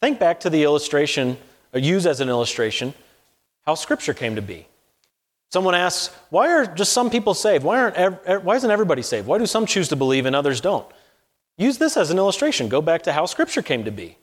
Think 0.00 0.18
back 0.18 0.40
to 0.40 0.50
the 0.50 0.64
illustration, 0.64 1.38
or 1.72 1.78
use 1.78 2.06
as 2.06 2.20
an 2.20 2.28
illustration, 2.28 2.94
how 3.64 3.74
Scripture 3.74 4.14
came 4.14 4.34
to 4.34 4.42
be. 4.42 4.66
Someone 5.52 5.74
asks, 5.74 6.14
why 6.30 6.50
are 6.50 6.64
just 6.64 6.94
some 6.94 7.10
people 7.10 7.34
saved? 7.34 7.62
Why, 7.62 7.78
aren't, 7.78 8.42
why 8.42 8.56
isn't 8.56 8.70
everybody 8.70 9.02
saved? 9.02 9.26
Why 9.26 9.36
do 9.36 9.44
some 9.44 9.66
choose 9.66 9.88
to 9.88 9.96
believe 9.96 10.24
and 10.24 10.34
others 10.34 10.62
don't? 10.62 10.86
Use 11.58 11.76
this 11.76 11.98
as 11.98 12.10
an 12.10 12.16
illustration. 12.16 12.70
Go 12.70 12.80
back 12.80 13.02
to 13.02 13.12
how 13.12 13.26
Scripture 13.26 13.60
came 13.60 13.84
to 13.84 13.90
be. 13.90 14.16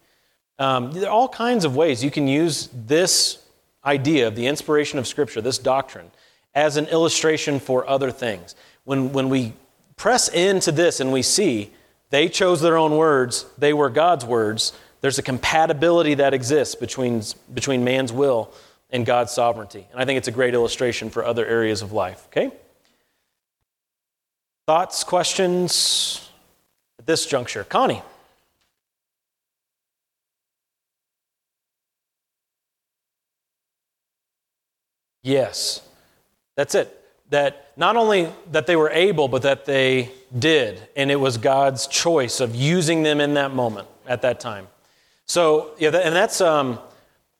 Um, 0.57 0.91
there 0.91 1.07
are 1.07 1.11
all 1.11 1.29
kinds 1.29 1.65
of 1.65 1.75
ways 1.75 2.03
you 2.03 2.09
can 2.09 2.27
use 2.27 2.67
this 2.73 3.43
idea 3.85 4.27
of 4.27 4.35
the 4.35 4.47
inspiration 4.47 4.97
of 4.97 5.05
Scripture, 5.05 5.39
this 5.39 5.59
doctrine, 5.59 6.09
as 6.55 6.77
an 6.77 6.87
illustration 6.87 7.59
for 7.59 7.87
other 7.87 8.09
things. 8.09 8.55
When, 8.85 9.13
when 9.13 9.29
we 9.29 9.53
press 9.97 10.29
into 10.29 10.71
this 10.71 10.99
and 10.99 11.13
we 11.13 11.21
see 11.21 11.69
they 12.09 12.27
chose 12.27 12.59
their 12.59 12.75
own 12.75 12.97
words, 12.97 13.45
they 13.55 13.71
were 13.71 13.91
God's 13.91 14.25
words, 14.25 14.73
there's 15.01 15.19
a 15.19 15.23
compatibility 15.23 16.15
that 16.15 16.33
exists 16.33 16.73
between, 16.73 17.21
between 17.53 17.83
man's 17.83 18.11
will 18.11 18.51
and 18.89 19.05
God's 19.05 19.31
sovereignty. 19.31 19.87
And 19.91 20.01
I 20.01 20.05
think 20.05 20.17
it's 20.17 20.27
a 20.27 20.31
great 20.31 20.53
illustration 20.53 21.09
for 21.09 21.23
other 21.23 21.45
areas 21.45 21.81
of 21.81 21.91
life. 21.91 22.25
Okay? 22.27 22.51
Thoughts, 24.65 25.03
questions 25.03 26.29
at 26.97 27.05
this 27.05 27.25
juncture? 27.25 27.63
Connie. 27.63 28.01
Yes. 35.23 35.81
That's 36.55 36.75
it. 36.75 36.95
That 37.29 37.71
not 37.77 37.95
only 37.95 38.29
that 38.51 38.67
they 38.67 38.75
were 38.75 38.89
able, 38.89 39.27
but 39.27 39.43
that 39.43 39.65
they 39.65 40.11
did. 40.37 40.81
And 40.95 41.11
it 41.11 41.15
was 41.17 41.37
God's 41.37 41.87
choice 41.87 42.39
of 42.39 42.55
using 42.55 43.03
them 43.03 43.21
in 43.21 43.35
that 43.35 43.53
moment, 43.53 43.87
at 44.07 44.23
that 44.23 44.39
time. 44.39 44.67
So, 45.25 45.71
yeah, 45.77 45.89
and 45.89 46.15
that's 46.15 46.41
um, 46.41 46.79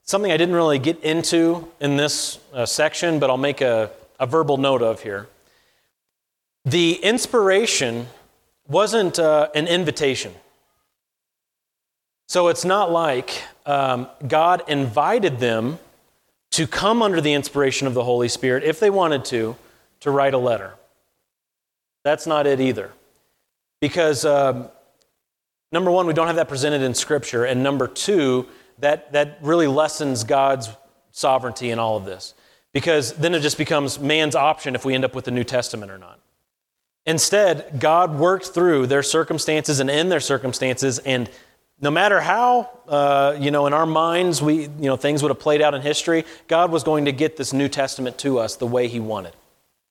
something 0.09 0.31
I 0.31 0.37
didn't 0.37 0.55
really 0.55 0.79
get 0.79 1.03
into 1.03 1.67
in 1.79 1.95
this 1.95 2.39
uh, 2.51 2.65
section, 2.65 3.19
but 3.19 3.29
I'll 3.29 3.37
make 3.37 3.61
a, 3.61 3.91
a 4.19 4.25
verbal 4.25 4.57
note 4.57 4.81
of 4.81 5.03
here. 5.03 5.27
The 6.65 6.93
inspiration 6.93 8.07
wasn't 8.67 9.19
uh, 9.19 9.49
an 9.53 9.67
invitation. 9.67 10.33
So 12.27 12.47
it's 12.47 12.65
not 12.65 12.91
like 12.91 13.43
um, 13.67 14.07
God 14.27 14.63
invited 14.67 15.37
them 15.37 15.77
to 16.53 16.65
come 16.65 17.03
under 17.03 17.21
the 17.21 17.33
inspiration 17.33 17.85
of 17.85 17.93
the 17.93 18.03
Holy 18.03 18.29
Spirit, 18.29 18.63
if 18.63 18.79
they 18.79 18.89
wanted 18.89 19.25
to, 19.25 19.55
to 19.99 20.09
write 20.09 20.33
a 20.33 20.39
letter. 20.39 20.73
That's 22.03 22.25
not 22.25 22.47
it 22.47 22.59
either. 22.59 22.91
Because, 23.79 24.25
um, 24.25 24.69
number 25.71 25.91
one, 25.91 26.07
we 26.07 26.13
don't 26.13 26.25
have 26.25 26.37
that 26.37 26.49
presented 26.49 26.81
in 26.81 26.95
Scripture. 26.95 27.45
And 27.45 27.61
number 27.61 27.87
two, 27.87 28.47
that, 28.81 29.11
that 29.13 29.39
really 29.41 29.67
lessens 29.67 30.23
God's 30.23 30.69
sovereignty 31.11 31.69
in 31.71 31.79
all 31.79 31.97
of 31.97 32.05
this. 32.05 32.33
Because 32.71 33.13
then 33.13 33.33
it 33.33 33.41
just 33.41 33.57
becomes 33.57 33.99
man's 33.99 34.35
option 34.35 34.75
if 34.75 34.85
we 34.85 34.93
end 34.93 35.03
up 35.03 35.15
with 35.15 35.25
the 35.25 35.31
New 35.31 35.43
Testament 35.43 35.91
or 35.91 35.97
not. 35.97 36.19
Instead, 37.05 37.79
God 37.79 38.17
worked 38.17 38.47
through 38.47 38.87
their 38.87 39.01
circumstances 39.01 39.79
and 39.79 39.89
in 39.89 40.09
their 40.09 40.19
circumstances 40.19 40.99
and 40.99 41.29
no 41.81 41.91
matter 41.91 42.19
how, 42.19 42.69
uh, 42.87 43.35
you 43.39 43.51
know, 43.51 43.65
in 43.65 43.73
our 43.73 43.85
minds, 43.85 44.41
we, 44.41 44.63
you 44.63 44.69
know, 44.79 44.97
things 44.97 45.21
would 45.23 45.29
have 45.29 45.39
played 45.39 45.61
out 45.61 45.73
in 45.73 45.81
history, 45.81 46.25
God 46.47 46.71
was 46.71 46.83
going 46.83 47.05
to 47.05 47.11
get 47.11 47.37
this 47.37 47.53
New 47.53 47.69
Testament 47.69 48.17
to 48.19 48.39
us 48.39 48.57
the 48.57 48.67
way 48.67 48.87
He 48.87 48.99
wanted. 48.99 49.33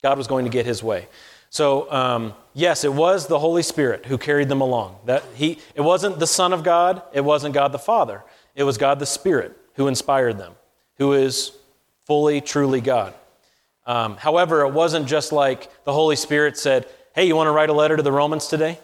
God 0.02 0.18
was 0.18 0.26
going 0.26 0.44
to 0.44 0.50
get 0.50 0.66
His 0.66 0.82
way. 0.82 1.08
So, 1.50 1.90
um, 1.90 2.34
yes, 2.52 2.84
it 2.84 2.92
was 2.92 3.26
the 3.26 3.38
Holy 3.38 3.62
Spirit 3.62 4.06
who 4.06 4.18
carried 4.18 4.50
them 4.50 4.60
along. 4.60 4.98
That 5.06 5.24
he, 5.34 5.58
it 5.74 5.80
wasn't 5.80 6.18
the 6.18 6.26
Son 6.26 6.52
of 6.52 6.62
God, 6.62 7.00
it 7.12 7.24
wasn't 7.24 7.54
God 7.54 7.72
the 7.72 7.78
Father. 7.78 8.22
It 8.58 8.64
was 8.64 8.76
God 8.76 8.98
the 8.98 9.06
Spirit 9.06 9.56
who 9.74 9.86
inspired 9.86 10.36
them, 10.36 10.52
who 10.96 11.12
is 11.12 11.52
fully, 12.06 12.40
truly 12.40 12.80
God. 12.80 13.14
Um, 13.86 14.16
however, 14.16 14.62
it 14.62 14.72
wasn't 14.72 15.06
just 15.06 15.30
like 15.30 15.84
the 15.84 15.92
Holy 15.92 16.16
Spirit 16.16 16.58
said, 16.58 16.86
Hey, 17.14 17.28
you 17.28 17.36
want 17.36 17.46
to 17.46 17.52
write 17.52 17.70
a 17.70 17.72
letter 17.72 17.96
to 17.96 18.02
the 18.02 18.10
Romans 18.10 18.48
today? 18.48 18.80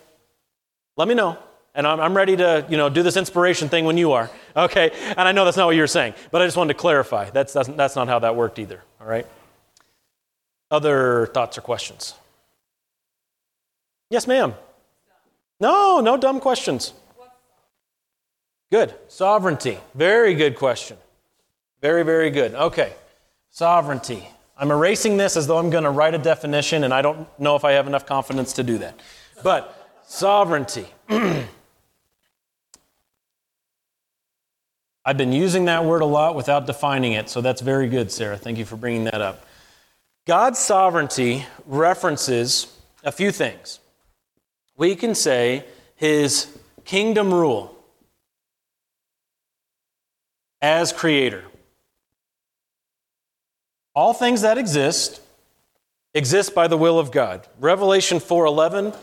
Let 0.96 1.08
me 1.08 1.14
know. 1.14 1.38
And 1.74 1.88
I'm, 1.88 1.98
I'm 1.98 2.16
ready 2.16 2.36
to 2.36 2.64
you 2.68 2.76
know, 2.76 2.88
do 2.88 3.02
this 3.02 3.16
inspiration 3.16 3.68
thing 3.68 3.84
when 3.84 3.96
you 3.96 4.12
are. 4.12 4.30
Okay? 4.56 4.92
And 5.08 5.22
I 5.22 5.32
know 5.32 5.44
that's 5.44 5.56
not 5.56 5.66
what 5.66 5.74
you 5.74 5.80
were 5.80 5.88
saying, 5.88 6.14
but 6.30 6.40
I 6.40 6.46
just 6.46 6.56
wanted 6.56 6.74
to 6.74 6.78
clarify. 6.78 7.30
That's, 7.30 7.52
that's, 7.52 7.68
that's 7.70 7.96
not 7.96 8.06
how 8.06 8.20
that 8.20 8.36
worked 8.36 8.60
either. 8.60 8.80
All 9.00 9.08
right? 9.08 9.26
Other 10.70 11.26
thoughts 11.34 11.58
or 11.58 11.62
questions? 11.62 12.14
Yes, 14.08 14.28
ma'am. 14.28 14.54
No, 15.58 15.98
no 15.98 16.16
dumb 16.16 16.38
questions. 16.38 16.92
Good. 18.74 18.92
Sovereignty. 19.06 19.78
Very 19.94 20.34
good 20.34 20.56
question. 20.56 20.96
Very, 21.80 22.02
very 22.02 22.30
good. 22.30 22.54
Okay. 22.54 22.92
Sovereignty. 23.52 24.28
I'm 24.58 24.72
erasing 24.72 25.16
this 25.16 25.36
as 25.36 25.46
though 25.46 25.58
I'm 25.58 25.70
going 25.70 25.84
to 25.84 25.90
write 25.90 26.12
a 26.14 26.18
definition, 26.18 26.82
and 26.82 26.92
I 26.92 27.00
don't 27.00 27.28
know 27.38 27.54
if 27.54 27.64
I 27.64 27.70
have 27.74 27.86
enough 27.86 28.04
confidence 28.04 28.52
to 28.54 28.64
do 28.64 28.78
that. 28.78 28.98
But 29.44 30.02
sovereignty. 30.08 30.88
I've 35.04 35.18
been 35.18 35.32
using 35.32 35.66
that 35.66 35.84
word 35.84 36.02
a 36.02 36.06
lot 36.06 36.34
without 36.34 36.66
defining 36.66 37.12
it, 37.12 37.28
so 37.30 37.40
that's 37.40 37.60
very 37.60 37.86
good, 37.86 38.10
Sarah. 38.10 38.36
Thank 38.36 38.58
you 38.58 38.64
for 38.64 38.74
bringing 38.74 39.04
that 39.04 39.20
up. 39.20 39.46
God's 40.26 40.58
sovereignty 40.58 41.46
references 41.64 42.76
a 43.04 43.12
few 43.12 43.30
things. 43.30 43.78
We 44.76 44.96
can 44.96 45.14
say 45.14 45.64
his 45.94 46.48
kingdom 46.84 47.32
rule 47.32 47.73
as 50.64 50.94
creator. 50.94 51.44
All 53.94 54.14
things 54.14 54.40
that 54.40 54.56
exist 54.56 55.20
exist 56.14 56.54
by 56.54 56.68
the 56.68 56.78
will 56.78 56.98
of 56.98 57.10
God. 57.10 57.46
Revelation 57.60 58.18
4:11 58.18 58.94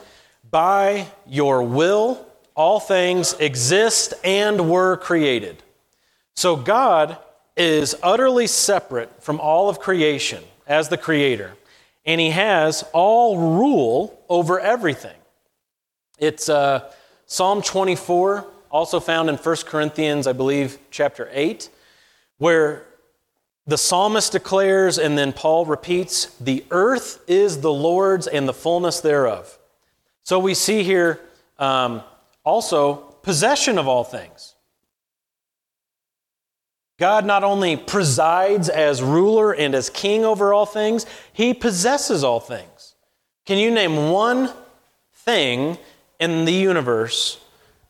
by 0.50 1.06
your 1.28 1.62
will 1.62 2.26
all 2.56 2.80
things 2.80 3.34
exist 3.34 4.16
and 4.24 4.72
were 4.72 4.98
created. 4.98 5.62
So 6.36 6.56
God 6.56 7.20
is 7.56 7.96
utterly 8.02 8.48
separate 8.48 9.24
from 9.24 9.40
all 9.40 9.70
of 9.70 9.80
creation 9.80 10.44
as 10.66 10.90
the 10.90 10.98
creator, 10.98 11.54
and 12.06 12.20
he 12.20 12.32
has 12.32 12.84
all 12.92 13.38
rule 13.38 14.20
over 14.28 14.60
everything. 14.60 15.20
It's 16.18 16.50
uh, 16.50 16.92
Psalm 17.28 17.62
24, 17.62 18.48
also 18.72 19.00
found 19.00 19.30
in 19.30 19.36
1 19.36 19.56
Corinthians, 19.66 20.26
I 20.26 20.34
believe, 20.34 20.80
chapter 20.90 21.30
8, 21.32 21.70
where 22.38 22.86
the 23.68 23.78
psalmist 23.78 24.32
declares, 24.32 24.98
and 24.98 25.18
then 25.18 25.34
Paul 25.34 25.66
repeats, 25.66 26.26
the 26.40 26.66
earth 26.72 27.22
is 27.28 27.62
the 27.62 27.72
Lord's 27.72 28.28
and 28.28 28.48
the 28.48 28.54
fullness 28.54 29.02
thereof. 29.02 29.60
So 30.24 30.40
we 30.40 30.54
see 30.54 30.84
here 30.84 31.20
um, 31.60 32.02
also 32.44 32.96
possession 32.96 33.78
of 33.78 33.88
all 33.88 34.04
things. 34.04 34.56
God 36.98 37.26
not 37.26 37.44
only 37.44 37.78
presides 37.78 38.70
as 38.70 39.02
ruler 39.02 39.54
and 39.54 39.74
as 39.74 39.90
king 39.90 40.24
over 40.24 40.54
all 40.54 40.66
things, 40.66 41.06
he 41.34 41.54
possesses 41.54 42.24
all 42.24 42.40
things. 42.40 42.96
Can 43.46 43.58
you 43.58 43.72
name 43.72 44.12
one 44.12 44.52
thing 45.14 45.78
in 46.20 46.46
the 46.46 46.54
universe 46.54 47.40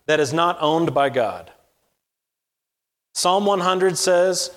that 0.06 0.20
is 0.20 0.34
not 0.34 0.58
owned 0.60 0.94
by 0.94 1.10
God? 1.10 1.52
Psalm 3.14 3.46
100 3.46 3.98
says, 3.98 4.52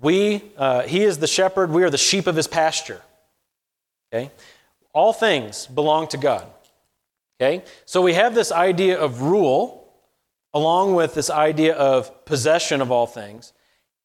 we, 0.00 0.42
uh, 0.56 0.82
He 0.82 1.02
is 1.02 1.18
the 1.18 1.26
shepherd, 1.26 1.70
we 1.70 1.82
are 1.82 1.90
the 1.90 1.98
sheep 1.98 2.26
of 2.26 2.36
His 2.36 2.46
pasture. 2.46 3.02
Okay? 4.12 4.30
All 4.92 5.12
things 5.12 5.66
belong 5.66 6.08
to 6.08 6.16
God. 6.16 6.46
Okay? 7.40 7.64
So 7.84 8.02
we 8.02 8.14
have 8.14 8.34
this 8.34 8.50
idea 8.52 8.98
of 8.98 9.22
rule 9.22 9.92
along 10.54 10.94
with 10.94 11.14
this 11.14 11.30
idea 11.30 11.74
of 11.74 12.24
possession 12.24 12.80
of 12.80 12.90
all 12.90 13.06
things. 13.06 13.52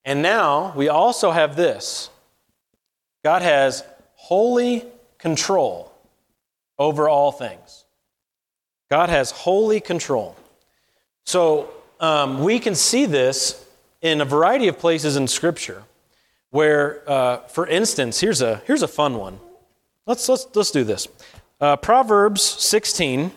And 0.05 0.21
now 0.21 0.73
we 0.75 0.89
also 0.89 1.31
have 1.31 1.55
this 1.55 2.09
God 3.23 3.41
has 3.41 3.83
holy 4.15 4.85
control 5.17 5.91
over 6.77 7.07
all 7.07 7.31
things. 7.31 7.85
God 8.91 9.09
has 9.09 9.31
holy 9.31 9.79
control. 9.79 10.35
So 11.25 11.69
um, 11.99 12.43
we 12.43 12.59
can 12.59 12.75
see 12.75 13.05
this 13.05 13.65
in 14.01 14.21
a 14.21 14.25
variety 14.25 14.67
of 14.67 14.77
places 14.77 15.15
in 15.15 15.27
Scripture 15.27 15.83
where, 16.51 17.01
uh, 17.09 17.37
for 17.47 17.65
instance, 17.65 18.19
here's 18.19 18.41
a, 18.41 18.61
here's 18.67 18.83
a 18.83 18.87
fun 18.87 19.17
one. 19.17 19.39
Let's, 20.05 20.27
let's, 20.29 20.47
let's 20.53 20.71
do 20.71 20.83
this. 20.83 21.07
Uh, 21.59 21.77
Proverbs 21.77 22.43
16. 22.43 23.31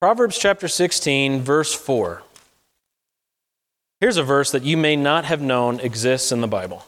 Proverbs 0.00 0.38
chapter 0.38 0.68
16, 0.68 1.40
verse 1.40 1.74
4. 1.74 2.22
Here's 4.00 4.16
a 4.16 4.22
verse 4.22 4.52
that 4.52 4.62
you 4.62 4.76
may 4.76 4.94
not 4.94 5.24
have 5.24 5.40
known 5.40 5.80
exists 5.80 6.30
in 6.30 6.40
the 6.40 6.46
Bible. 6.46 6.86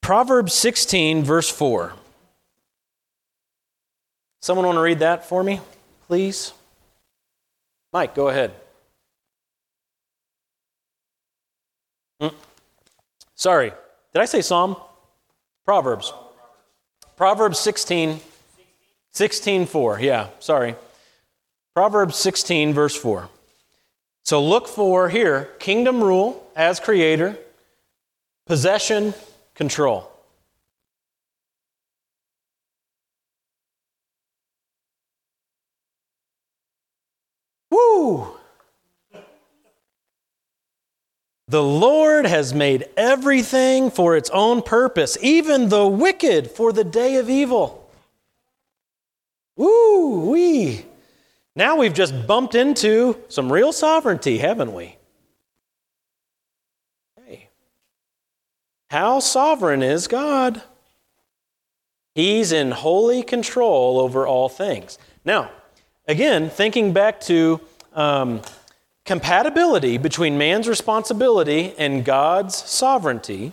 Proverbs 0.00 0.52
16, 0.52 1.24
verse 1.24 1.50
4. 1.50 1.94
Someone 4.40 4.66
want 4.66 4.76
to 4.76 4.82
read 4.82 5.00
that 5.00 5.24
for 5.26 5.42
me, 5.42 5.60
please? 6.06 6.52
Mike, 7.92 8.14
go 8.14 8.28
ahead. 8.28 8.52
Mm. 12.20 12.34
Sorry, 13.34 13.72
did 14.12 14.22
I 14.22 14.26
say 14.26 14.42
Psalm? 14.42 14.76
Proverbs. 15.64 16.12
Proverbs 17.16 17.58
16, 17.58 18.20
16, 19.12 19.66
4. 19.66 20.00
Yeah, 20.00 20.28
sorry. 20.38 20.74
Proverbs 21.74 22.16
16, 22.16 22.72
verse 22.72 22.96
4. 22.96 23.28
So 24.24 24.42
look 24.42 24.66
for 24.68 25.08
here 25.08 25.50
kingdom 25.58 26.02
rule 26.02 26.50
as 26.56 26.80
creator, 26.80 27.38
possession, 28.46 29.14
control. 29.54 30.10
The 41.48 41.62
Lord 41.62 42.26
has 42.26 42.52
made 42.52 42.88
everything 42.96 43.90
for 43.90 44.16
its 44.16 44.30
own 44.30 44.62
purpose, 44.62 45.16
even 45.22 45.68
the 45.68 45.86
wicked 45.86 46.50
for 46.50 46.72
the 46.72 46.82
day 46.82 47.16
of 47.16 47.30
evil. 47.30 47.88
Woo 49.56 50.30
wee! 50.30 50.84
Now 51.54 51.76
we've 51.76 51.94
just 51.94 52.26
bumped 52.26 52.54
into 52.54 53.16
some 53.28 53.52
real 53.52 53.72
sovereignty, 53.72 54.38
haven't 54.38 54.74
we? 54.74 54.96
Hey, 57.24 57.48
how 58.90 59.20
sovereign 59.20 59.82
is 59.82 60.08
God? 60.08 60.62
He's 62.16 62.50
in 62.50 62.72
holy 62.72 63.22
control 63.22 64.00
over 64.00 64.26
all 64.26 64.48
things. 64.48 64.98
Now, 65.24 65.50
again, 66.08 66.50
thinking 66.50 66.92
back 66.92 67.20
to 67.22 67.60
um, 67.96 68.42
compatibility 69.04 69.98
between 69.98 70.38
man's 70.38 70.68
responsibility 70.68 71.74
and 71.76 72.04
God's 72.04 72.54
sovereignty, 72.54 73.52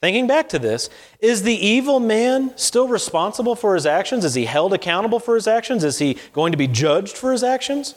Thinking 0.00 0.28
back 0.28 0.48
to 0.50 0.60
this, 0.60 0.88
is 1.18 1.42
the 1.42 1.54
evil 1.54 1.98
man 1.98 2.56
still 2.56 2.86
responsible 2.86 3.56
for 3.56 3.74
his 3.74 3.84
actions? 3.84 4.24
Is 4.24 4.34
he 4.34 4.44
held 4.44 4.72
accountable 4.72 5.18
for 5.18 5.34
his 5.34 5.48
actions? 5.48 5.82
Is 5.82 5.98
he 5.98 6.18
going 6.32 6.52
to 6.52 6.58
be 6.58 6.68
judged 6.68 7.16
for 7.16 7.32
his 7.32 7.42
actions? 7.42 7.96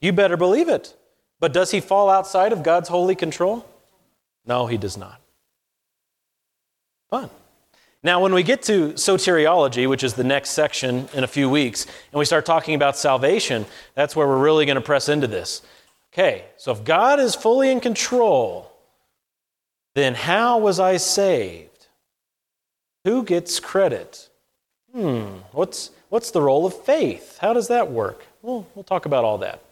You 0.00 0.12
better 0.12 0.38
believe 0.38 0.70
it. 0.70 0.96
But 1.40 1.52
does 1.52 1.70
he 1.70 1.80
fall 1.80 2.08
outside 2.08 2.52
of 2.52 2.62
God's 2.62 2.88
holy 2.88 3.14
control? 3.14 3.66
No, 4.46 4.66
he 4.66 4.78
does 4.78 4.96
not. 4.96 5.20
Fun. 7.10 7.28
Now, 8.04 8.20
when 8.20 8.34
we 8.34 8.42
get 8.42 8.62
to 8.64 8.90
soteriology, 8.90 9.88
which 9.88 10.04
is 10.04 10.12
the 10.12 10.24
next 10.24 10.50
section 10.50 11.08
in 11.14 11.24
a 11.24 11.26
few 11.26 11.48
weeks, 11.48 11.86
and 11.86 12.18
we 12.18 12.26
start 12.26 12.44
talking 12.44 12.74
about 12.74 12.98
salvation, 12.98 13.64
that's 13.94 14.14
where 14.14 14.28
we're 14.28 14.42
really 14.42 14.66
going 14.66 14.76
to 14.76 14.82
press 14.82 15.08
into 15.08 15.26
this. 15.26 15.62
Okay, 16.12 16.44
so 16.58 16.70
if 16.70 16.84
God 16.84 17.18
is 17.18 17.34
fully 17.34 17.70
in 17.70 17.80
control, 17.80 18.70
then 19.94 20.14
how 20.14 20.58
was 20.58 20.78
I 20.78 20.98
saved? 20.98 21.88
Who 23.04 23.24
gets 23.24 23.58
credit? 23.58 24.28
Hmm, 24.92 25.38
what's, 25.52 25.90
what's 26.10 26.30
the 26.30 26.42
role 26.42 26.66
of 26.66 26.74
faith? 26.84 27.38
How 27.38 27.54
does 27.54 27.68
that 27.68 27.90
work? 27.90 28.26
Well, 28.42 28.66
we'll 28.74 28.84
talk 28.84 29.06
about 29.06 29.24
all 29.24 29.38
that. 29.38 29.62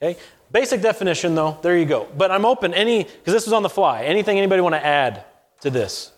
Okay? 0.00 0.20
Basic 0.52 0.82
definition, 0.82 1.34
though, 1.34 1.58
there 1.62 1.76
you 1.76 1.86
go. 1.86 2.06
But 2.16 2.30
I'm 2.30 2.44
open 2.44 2.74
any, 2.74 3.04
because 3.04 3.32
this 3.32 3.46
was 3.46 3.54
on 3.54 3.62
the 3.62 3.70
fly. 3.70 4.04
Anything 4.04 4.36
anybody 4.36 4.60
want 4.60 4.74
to 4.74 4.84
add 4.84 5.24
to 5.62 5.70
this? 5.70 6.12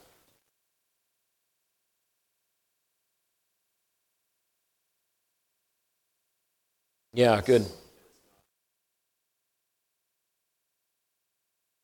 Yeah, 7.12 7.40
good. 7.44 7.66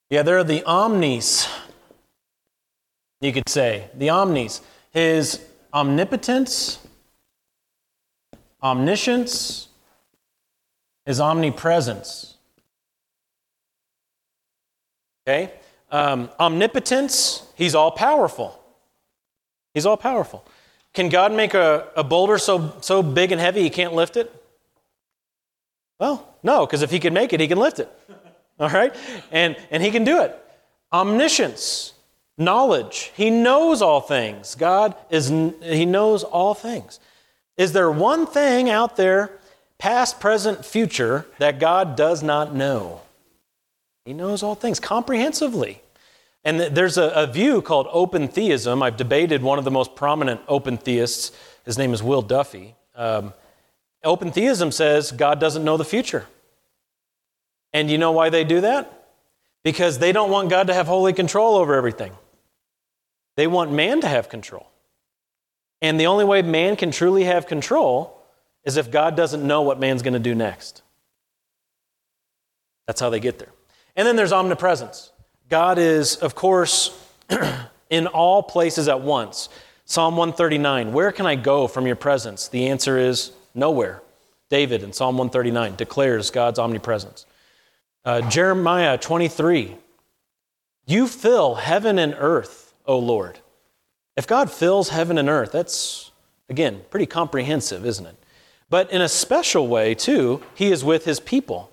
Yeah, 0.09 0.22
they're 0.22 0.45
the 0.45 0.62
omnis, 0.64 1.49
you 3.20 3.33
could 3.33 3.49
say. 3.49 3.91
The 3.95 4.11
omnis. 4.11 4.61
His 4.93 5.45
omnipotence, 5.74 6.79
omniscience, 8.62 9.68
his 11.05 11.20
omnipresence. 11.20 12.35
Okay? 15.27 15.53
Um, 15.91 16.31
omnipotence, 16.39 17.43
he's 17.57 17.74
all 17.74 17.91
powerful. 17.91 18.61
He's 19.74 19.87
all 19.87 19.97
powerful. 19.97 20.47
Can 20.95 21.09
God 21.09 21.33
make 21.33 21.53
a, 21.53 21.89
a 21.97 22.05
boulder 22.05 22.39
so, 22.39 22.77
so 22.81 23.03
big 23.03 23.33
and 23.33 23.41
heavy 23.41 23.62
he 23.62 23.70
can't 23.70 23.93
lift 23.93 24.16
it? 24.16 24.33
Well, 25.99 26.26
no, 26.42 26.66
because 26.66 26.82
if 26.82 26.90
he 26.90 26.99
can 26.99 27.14
make 27.14 27.32
it, 27.32 27.40
he 27.40 27.49
can 27.49 27.59
lift 27.59 27.78
it. 27.78 27.90
All 28.61 28.70
right? 28.70 28.94
And, 29.30 29.57
and 29.70 29.82
he 29.82 29.90
can 29.90 30.05
do 30.05 30.22
it. 30.22 30.36
Omniscience, 30.92 31.94
knowledge. 32.38 33.12
He 33.16 33.30
knows 33.30 33.82
all 33.82 34.01
things. 34.01 34.55
God 34.55 34.94
is, 35.11 35.28
he 35.28 35.84
knows 35.84 36.22
all 36.22 36.55
things. 36.55 37.01
Is 37.57 37.72
there 37.72 37.90
one 37.90 38.26
thing 38.26 38.70
out 38.70 38.97
there, 38.97 39.32
past, 39.78 40.20
present, 40.20 40.64
future, 40.64 41.26
that 41.38 41.59
God 41.59 41.97
does 41.97 42.22
not 42.22 42.55
know? 42.55 43.01
He 44.05 44.12
knows 44.12 44.42
all 44.42 44.55
things 44.55 44.78
comprehensively. 44.78 45.82
And 46.44 46.61
there's 46.61 46.97
a, 46.97 47.09
a, 47.09 47.26
view 47.26 47.61
called 47.61 47.88
open 47.90 48.28
theism. 48.28 48.80
I've 48.80 48.97
debated 48.97 49.42
one 49.42 49.59
of 49.59 49.64
the 49.64 49.70
most 49.72 49.97
prominent 49.97 50.40
open 50.47 50.76
theists. 50.76 51.32
His 51.64 51.76
name 51.76 51.92
is 51.92 52.05
Will 52.05 52.22
Duffy. 52.22 52.76
Um, 52.94 53.34
open 54.07 54.32
theism 54.32 54.72
says 54.72 55.12
God 55.12 55.38
doesn't 55.40 55.64
know 55.64 55.76
the 55.76 55.84
future. 55.84 56.26
And 57.72 57.90
you 57.90 57.98
know 57.98 58.12
why 58.12 58.30
they 58.30 58.44
do 58.44 58.62
that? 58.62 59.09
Because 59.62 59.98
they 59.98 60.12
don't 60.12 60.30
want 60.30 60.48
God 60.48 60.68
to 60.68 60.74
have 60.74 60.86
holy 60.86 61.12
control 61.12 61.57
over 61.57 61.74
everything. 61.74 62.12
They 63.36 63.46
want 63.46 63.72
man 63.72 64.00
to 64.00 64.09
have 64.09 64.28
control. 64.28 64.70
And 65.82 66.00
the 66.00 66.07
only 66.07 66.24
way 66.24 66.40
man 66.42 66.76
can 66.76 66.90
truly 66.90 67.24
have 67.24 67.46
control 67.46 68.22
is 68.64 68.76
if 68.76 68.90
God 68.90 69.16
doesn't 69.16 69.46
know 69.46 69.62
what 69.62 69.78
man's 69.78 70.02
going 70.02 70.14
to 70.14 70.18
do 70.18 70.34
next. 70.34 70.82
That's 72.86 73.00
how 73.00 73.11
they 73.11 73.20
get 73.20 73.38
there. 73.38 73.52
And 73.94 74.07
then 74.07 74.16
there's 74.16 74.32
omnipresence. 74.32 75.12
God 75.48 75.78
is, 75.78 76.16
of 76.16 76.34
course, 76.34 76.98
in 77.90 78.07
all 78.07 78.42
places 78.42 78.88
at 78.88 79.00
once. 79.00 79.48
Psalm 79.84 80.16
139 80.16 80.92
Where 80.92 81.12
can 81.12 81.26
I 81.26 81.36
go 81.36 81.68
from 81.68 81.86
your 81.86 81.96
presence? 81.96 82.48
The 82.48 82.68
answer 82.68 82.98
is 82.98 83.32
nowhere. 83.57 84.02
David 84.48 84.82
in 84.82 84.92
Psalm 84.92 85.16
139 85.16 85.76
declares 85.76 86.30
God's 86.30 86.59
omnipresence. 86.59 87.26
Uh, 88.04 88.28
Jeremiah 88.30 88.96
23 88.98 89.76
You 90.86 91.09
fill 91.09 91.57
heaven 91.57 91.98
and 91.98 92.14
earth, 92.18 92.74
O 92.86 92.98
Lord. 92.98 93.40
If 94.16 94.26
God 94.26 94.50
fills 94.50 94.90
heaven 94.90 95.18
and 95.18 95.28
earth, 95.28 95.52
that's, 95.52 96.11
again, 96.48 96.82
pretty 96.90 97.07
comprehensive, 97.07 97.84
isn't 97.84 98.07
it? 98.07 98.16
But 98.70 98.90
in 98.90 99.02
a 99.02 99.09
special 99.09 99.66
way, 99.66 99.94
too, 99.94 100.42
He 100.54 100.70
is 100.70 100.84
with 100.84 101.04
His 101.04 101.20
people 101.20 101.70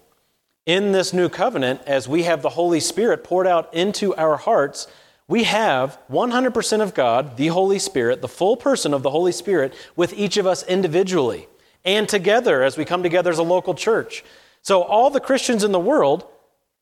in 0.66 0.94
this 0.94 1.12
new 1.14 1.28
covenant, 1.28 1.82
as 1.86 2.08
we 2.08 2.24
have 2.24 2.42
the 2.42 2.50
Holy 2.50 2.80
Spirit 2.80 3.24
poured 3.24 3.48
out 3.48 3.74
into 3.74 4.16
our 4.16 4.38
hearts, 4.38 4.88
we 5.28 5.44
have 5.44 5.98
100% 6.10 6.82
of 6.82 6.94
God, 6.94 7.38
the 7.38 7.48
Holy 7.48 7.80
Spirit, 7.80 8.22
the 8.22 8.28
full 8.28 8.56
person 8.56 8.94
of 8.94 9.04
the 9.04 9.10
Holy 9.10 9.32
Spirit, 9.32 9.74
with 9.96 10.14
each 10.14 10.38
of 10.38 10.48
us 10.48 10.64
individually 10.64 11.48
and 11.86 12.08
together 12.08 12.64
as 12.64 12.78
we 12.78 12.86
come 12.86 13.04
together 13.04 13.32
as 13.32 13.40
a 13.40 13.44
local 13.44 13.74
church. 13.74 14.24
So, 14.62 14.82
all 14.82 15.10
the 15.10 15.20
Christians 15.20 15.64
in 15.64 15.72
the 15.72 15.80
world 15.80 16.26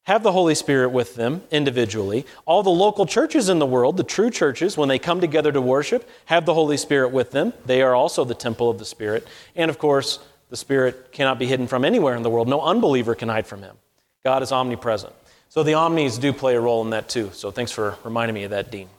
have 0.04 0.24
the 0.24 0.32
Holy 0.32 0.56
Spirit 0.56 0.90
with 0.90 1.16
them 1.16 1.44
individually. 1.52 2.26
All 2.46 2.64
the 2.64 2.70
local 2.70 3.06
churches 3.06 3.50
in 3.50 3.60
the 3.60 3.66
world, 3.66 3.98
the 3.98 4.04
true 4.04 4.30
churches, 4.30 4.78
when 4.78 4.90
they 4.90 5.00
come 5.00 5.22
together 5.22 5.52
to 5.52 5.62
worship, 5.62 6.10
have 6.26 6.46
the 6.46 6.54
Holy 6.54 6.78
Spirit 6.78 7.10
with 7.10 7.32
them. 7.32 7.54
They 7.66 7.82
are 7.82 7.94
also 7.94 8.24
the 8.24 8.36
temple 8.36 8.70
of 8.70 8.80
the 8.80 8.86
Spirit. 8.86 9.28
And 9.56 9.70
of 9.70 9.78
course, 9.78 10.20
the 10.50 10.58
Spirit 10.58 11.12
cannot 11.12 11.38
be 11.38 11.46
hidden 11.46 11.68
from 11.68 11.86
anywhere 11.86 12.16
in 12.16 12.24
the 12.24 12.30
world. 12.30 12.48
No 12.48 12.62
unbeliever 12.62 13.16
can 13.16 13.30
hide 13.30 13.46
from 13.48 13.62
him. 13.62 13.76
God 14.24 14.44
is 14.44 14.52
omnipresent. 14.52 15.14
So 15.50 15.64
the 15.64 15.74
omnis 15.76 16.18
do 16.18 16.34
play 16.34 16.56
a 16.56 16.62
role 16.62 16.82
in 16.84 16.92
that 16.92 17.10
too. 17.10 17.30
So 17.34 17.52
thanks 17.52 17.72
for 17.72 17.98
reminding 18.04 18.34
me 18.34 18.44
of 18.44 18.52
that, 18.52 18.72
Dean. 18.72 18.90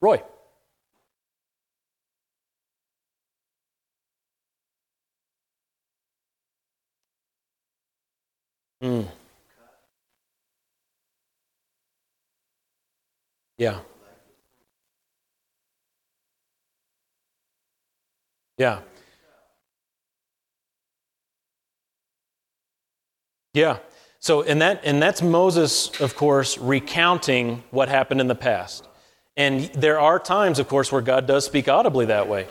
Roy. 0.00 0.22
Mm. 8.84 9.08
Yeah. 13.56 13.78
Yeah. 18.58 18.80
Yeah. 23.54 23.78
So, 24.20 24.42
and, 24.42 24.60
that, 24.60 24.82
and 24.84 25.02
that's 25.02 25.22
Moses, 25.22 25.98
of 26.00 26.14
course, 26.14 26.58
recounting 26.58 27.64
what 27.70 27.88
happened 27.88 28.20
in 28.20 28.28
the 28.28 28.34
past. 28.34 28.86
And 29.34 29.62
there 29.72 29.98
are 29.98 30.18
times, 30.18 30.58
of 30.58 30.68
course, 30.68 30.92
where 30.92 31.00
God 31.00 31.26
does 31.26 31.46
speak 31.46 31.68
audibly 31.68 32.04
that 32.06 32.28
way. 32.28 32.48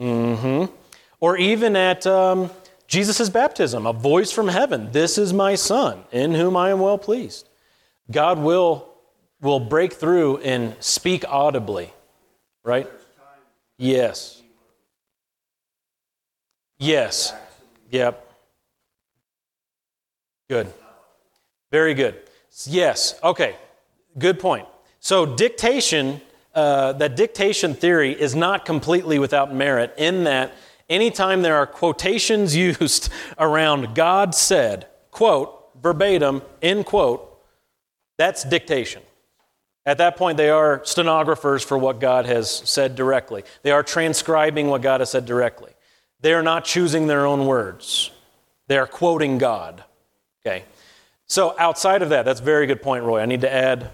Mm-hmm. 0.00 0.72
Or 1.20 1.36
even 1.36 1.76
at 1.76 2.06
um, 2.06 2.50
Jesus' 2.90 3.28
baptism, 3.28 3.86
a 3.86 3.92
voice 3.92 4.32
from 4.32 4.48
heaven 4.48 4.90
This 4.90 5.16
is 5.16 5.32
my 5.32 5.54
Son, 5.54 6.02
in 6.10 6.34
whom 6.34 6.56
I 6.56 6.70
am 6.70 6.80
well 6.80 6.98
pleased. 6.98 7.48
God 8.10 8.40
will, 8.40 8.88
will 9.40 9.60
break 9.60 9.92
through 9.92 10.38
and 10.38 10.74
speak 10.80 11.24
audibly, 11.28 11.92
right? 12.64 12.90
Yes. 13.78 14.42
Yes. 16.80 17.32
Yep. 17.92 18.26
Good. 20.48 20.66
Very 21.70 21.94
good. 21.94 22.16
Yes. 22.64 23.14
Okay. 23.22 23.54
Good 24.18 24.40
point. 24.40 24.66
So, 24.98 25.24
dictation, 25.36 26.20
uh, 26.56 26.94
that 26.94 27.14
dictation 27.14 27.74
theory 27.74 28.20
is 28.20 28.34
not 28.34 28.64
completely 28.64 29.20
without 29.20 29.54
merit 29.54 29.94
in 29.96 30.24
that 30.24 30.52
anytime 30.90 31.40
there 31.40 31.56
are 31.56 31.66
quotations 31.66 32.54
used 32.70 33.08
around 33.38 33.94
God 33.94 34.34
said, 34.34 34.88
quote, 35.10 35.70
verbatim, 35.80 36.42
end 36.60 36.84
quote, 36.84 37.26
that's 38.18 38.44
dictation. 38.44 39.02
At 39.86 39.96
that 39.98 40.16
point, 40.16 40.36
they 40.36 40.50
are 40.50 40.82
stenographers 40.84 41.64
for 41.64 41.78
what 41.78 42.00
God 42.00 42.26
has 42.26 42.50
said 42.50 42.94
directly. 42.94 43.44
They 43.62 43.70
are 43.70 43.82
transcribing 43.82 44.68
what 44.68 44.82
God 44.82 45.00
has 45.00 45.10
said 45.10 45.24
directly. 45.24 45.72
They 46.20 46.34
are 46.34 46.42
not 46.42 46.66
choosing 46.66 47.06
their 47.06 47.24
own 47.24 47.46
words, 47.46 48.10
they 48.66 48.76
are 48.76 48.86
quoting 48.86 49.38
God. 49.38 49.84
Okay. 50.44 50.64
So, 51.26 51.54
outside 51.58 52.02
of 52.02 52.08
that, 52.08 52.24
that's 52.24 52.40
a 52.40 52.44
very 52.44 52.66
good 52.66 52.82
point, 52.82 53.04
Roy. 53.04 53.20
I 53.20 53.26
need 53.26 53.42
to 53.42 53.52
add. 53.52 53.90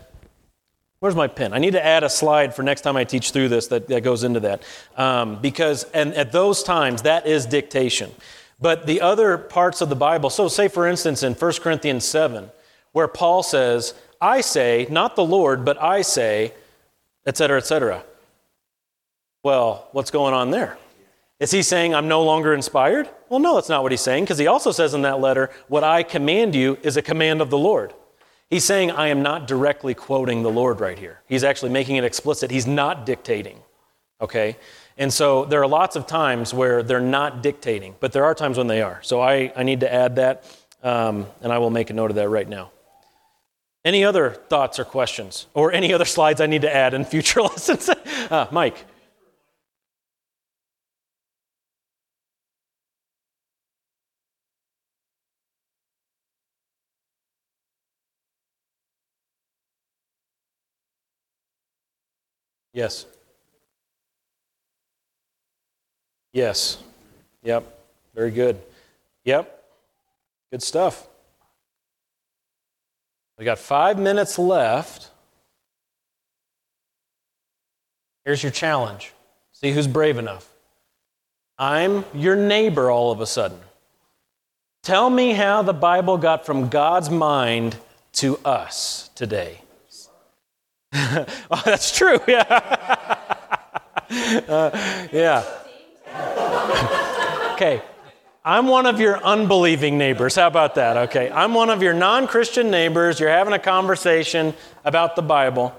Where's 1.01 1.15
my 1.15 1.27
pen? 1.27 1.53
I 1.53 1.59
need 1.59 1.73
to 1.73 1.85
add 1.85 2.05
a 2.05 2.09
slide 2.09 2.55
for 2.55 2.63
next 2.63 2.81
time 2.81 2.97
I 2.97 3.05
teach 3.05 3.31
through 3.31 3.51
this 3.51 3.67
that, 3.69 3.89
that 3.89 4.03
goes 4.03 4.25
into 4.25 4.41
that. 4.41 4.63
Um, 4.97 5.41
because, 5.41 5.85
and 5.93 6.15
at 6.15 6.33
those 6.33 6.63
times, 6.63 7.03
that 7.03 7.27
is 7.27 7.45
dictation. 7.45 8.11
But 8.61 8.87
the 8.87 9.03
other 9.03 9.37
parts 9.37 9.83
of 9.83 9.91
the 9.91 9.97
Bible, 9.97 10.31
so 10.31 10.49
say 10.49 10.69
for 10.69 10.87
instance 10.87 11.23
in 11.23 11.35
1 11.35 11.53
Corinthians 11.55 12.05
7, 12.07 12.51
where 12.93 13.09
Paul 13.09 13.43
says, 13.43 13.93
I 14.21 14.41
say, 14.41 14.87
not 14.89 15.17
the 15.17 15.25
Lord, 15.25 15.67
but 15.67 15.81
I 15.83 16.01
say, 16.01 16.55
etc., 17.27 17.59
etc. 17.59 18.03
Well, 19.43 19.89
what's 19.93 20.11
going 20.11 20.33
on 20.33 20.51
there? 20.51 20.79
Is 21.39 21.51
he 21.51 21.63
saying, 21.63 21.95
I'm 21.95 22.09
no 22.09 22.23
longer 22.23 22.55
inspired? 22.55 23.11
Well, 23.29 23.41
no, 23.41 23.57
that's 23.57 23.69
not 23.69 23.83
what 23.83 23.93
he's 23.93 24.01
saying, 24.01 24.25
because 24.25 24.39
he 24.39 24.47
also 24.47 24.73
says 24.73 24.95
in 24.95 25.03
that 25.03 25.21
letter, 25.21 25.51
What 25.69 25.85
I 25.85 26.03
command 26.03 26.55
you 26.55 26.79
is 26.83 26.97
a 26.97 27.03
command 27.03 27.43
of 27.43 27.51
the 27.51 27.59
Lord. 27.59 27.93
He's 28.51 28.65
saying, 28.65 28.93
I 28.93 29.09
am 29.09 29.23
not 29.23 29.49
directly 29.49 29.95
quoting 29.95 30.43
the 30.43 30.51
Lord 30.51 30.81
right 30.81 30.99
here. 30.99 31.21
He's 31.27 31.43
actually 31.43 31.73
making 31.73 31.97
it 31.97 32.05
explicit. 32.05 32.51
He's 32.51 32.67
not 32.67 33.05
dictating. 33.05 33.59
Okay? 34.21 34.57
And 34.97 35.13
so 35.13 35.45
there 35.45 35.61
are 35.61 35.67
lots 35.67 35.97
of 35.97 36.07
times 36.07 36.55
where 36.55 36.83
they're 36.83 37.01
not 37.01 37.43
dictating, 37.43 37.97
but 38.01 38.13
there 38.13 38.25
are 38.25 38.35
times 38.35 38.57
when 38.57 38.67
they 38.67 38.83
are. 38.83 39.01
So 39.03 39.21
I, 39.21 39.53
I 39.57 39.63
need 39.63 39.81
to 39.81 39.93
add 39.93 40.17
that, 40.17 40.45
um, 40.83 41.27
and 41.43 41.53
I 41.53 41.59
will 41.59 41.71
make 41.71 41.91
a 41.91 41.93
note 41.93 42.11
of 42.11 42.17
that 42.17 42.29
right 42.29 42.49
now. 42.49 42.71
Any 43.85 44.05
other 44.05 44.31
thoughts 44.31 44.79
or 44.79 44.85
questions? 44.85 45.47
Or 45.53 45.73
any 45.73 45.93
other 45.93 46.05
slides 46.05 46.41
I 46.41 46.47
need 46.47 46.63
to 46.63 46.75
add 46.75 46.95
in 46.95 47.05
future 47.05 47.43
lessons? 47.43 47.89
uh, 47.89 48.47
Mike. 48.51 48.85
Yes. 62.77 63.07
Yes. 66.35 66.77
Yep. 67.43 67.65
Very 68.15 68.31
good. 68.31 68.61
Yep. 69.25 69.65
Good 70.51 70.63
stuff. 70.63 71.09
We 73.39 73.47
got 73.47 73.59
five 73.59 73.99
minutes 73.99 74.39
left. 74.39 75.09
Here's 78.27 78.43
your 78.43 78.53
challenge. 78.53 79.15
See 79.53 79.73
who's 79.73 79.87
brave 79.87 80.19
enough. 80.19 80.47
I'm 81.59 82.05
your 82.13 82.37
neighbor 82.37 82.91
all 82.91 83.11
of 83.11 83.23
a 83.23 83.27
sudden. 83.27 83.59
Tell 84.83 85.09
me 85.09 85.33
how 85.33 85.63
the 85.63 85.73
Bible 85.73 86.19
got 86.19 86.45
from 86.45 86.69
God's 86.69 87.09
mind 87.09 87.79
to 88.13 88.37
us 88.45 89.09
today. 89.15 89.63
oh, 91.51 91.63
that's 91.65 91.97
true. 91.97 92.19
Yeah. 92.27 92.43
uh, 94.49 95.07
yeah. 95.13 95.45
okay. 97.53 97.83
I'm 98.45 98.67
one 98.67 98.87
of 98.87 98.99
your 99.01 99.23
unbelieving 99.23 99.99
neighbors. 99.99 100.37
How 100.37 100.47
about 100.47 100.77
that? 100.77 100.97
Okay. 101.09 101.31
I'm 101.31 101.53
one 101.53 101.69
of 101.69 101.83
your 101.83 101.93
non 101.93 102.27
Christian 102.27 102.71
neighbors. 102.71 103.21
You're 103.21 103.29
having 103.29 103.53
a 103.53 103.59
conversation 103.59 104.55
about 104.85 105.17
the 105.17 105.23
Bible. 105.23 105.75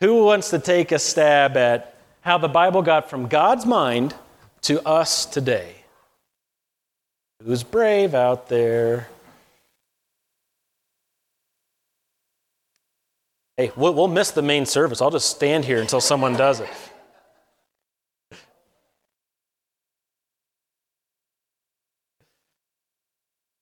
Who 0.00 0.24
wants 0.24 0.50
to 0.50 0.58
take 0.58 0.92
a 0.92 0.98
stab 0.98 1.56
at 1.56 1.94
how 2.20 2.36
the 2.36 2.48
Bible 2.48 2.82
got 2.82 3.08
from 3.08 3.28
God's 3.28 3.64
mind 3.64 4.14
to 4.62 4.86
us 4.86 5.24
today? 5.24 5.74
Who's 7.42 7.62
brave 7.62 8.14
out 8.14 8.48
there? 8.50 9.08
Hey, 13.60 13.72
we'll, 13.76 13.92
we'll 13.92 14.08
miss 14.08 14.30
the 14.30 14.40
main 14.40 14.64
service. 14.64 15.02
I'll 15.02 15.10
just 15.10 15.28
stand 15.28 15.66
here 15.66 15.82
until 15.82 16.00
someone 16.00 16.32
does 16.32 16.60
it. 16.60 16.68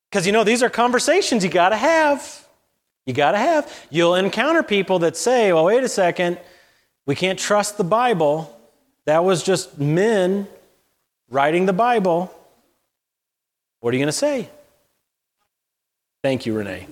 Because 0.09 0.25
you 0.25 0.31
know, 0.31 0.45
these 0.45 0.63
are 0.63 0.71
conversations 0.71 1.43
you 1.43 1.51
got 1.51 1.71
to 1.71 1.77
have. 1.77 2.47
You 3.07 3.13
got 3.13 3.33
to 3.33 3.39
have. 3.39 3.87
You'll 3.91 4.15
encounter 4.15 4.63
people 4.63 5.01
that 5.01 5.17
say, 5.17 5.53
well, 5.53 5.65
wait 5.65 5.83
a 5.83 5.89
second, 5.89 6.39
we 7.05 7.17
can't 7.17 7.37
trust 7.37 7.77
the 7.77 7.83
Bible. 7.83 8.57
That 9.07 9.25
was 9.25 9.43
just 9.43 9.81
men 9.81 10.47
writing 11.29 11.67
the 11.67 11.73
Bible. 11.73 12.33
What 13.81 13.93
are 13.93 13.97
you 13.97 14.01
going 14.01 14.07
to 14.07 14.13
say? 14.13 14.49
Thank 16.23 16.47
you, 16.47 16.55
Renee. 16.55 16.87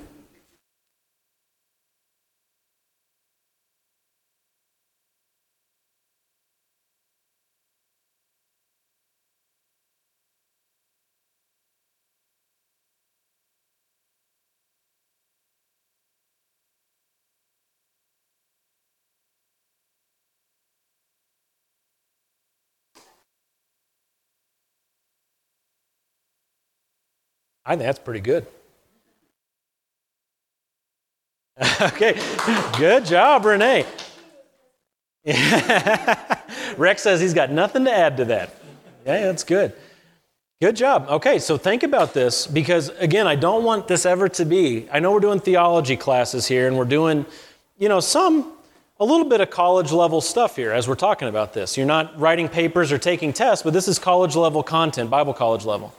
I 27.67 27.71
think 27.71 27.83
that's 27.83 27.99
pretty 27.99 28.21
good. 28.21 28.47
okay, 31.81 32.19
good 32.79 33.05
job, 33.05 33.45
Renee. 33.45 33.85
Rex 36.77 37.03
says 37.03 37.21
he's 37.21 37.35
got 37.35 37.51
nothing 37.51 37.85
to 37.87 37.93
add 37.93 38.19
to 38.19 38.25
that. 38.27 38.55
Yeah, 39.05 39.27
that's 39.27 39.43
good. 39.43 39.73
Good 40.61 40.77
job. 40.77 41.07
Okay, 41.09 41.39
so 41.39 41.59
think 41.59 41.83
about 41.83 42.15
this 42.15 42.47
because, 42.47 42.91
again, 42.91 43.27
I 43.27 43.35
don't 43.35 43.65
want 43.65 43.89
this 43.89 44.07
ever 44.07 44.29
to 44.31 44.45
be. 44.45 44.89
I 44.91 45.01
know 45.01 45.13
we're 45.13 45.21
doing 45.21 45.41
theology 45.41 45.97
classes 45.97 46.47
here 46.47 46.67
and 46.67 46.79
we're 46.79 46.85
doing, 46.85 47.27
you 47.79 47.89
know, 47.89 48.01
some, 48.01 48.53
a 48.99 49.05
little 49.05 49.29
bit 49.29 49.41
of 49.41 49.51
college 49.51 49.93
level 49.93 50.21
stuff 50.21 50.57
here 50.57 50.73
as 50.73 50.89
we're 50.89 50.95
talking 50.95 51.29
about 51.29 51.53
this. 51.53 51.77
You're 51.77 51.87
not 51.87 52.19
writing 52.19 52.49
papers 52.49 52.93
or 52.93 52.99
taking 52.99 53.33
tests, 53.33 53.63
but 53.63 53.73
this 53.73 53.89
is 53.89 53.99
college 53.99 54.37
level 54.37 54.63
content, 54.63 55.11
Bible 55.11 55.35
college 55.35 55.65
level. 55.65 55.93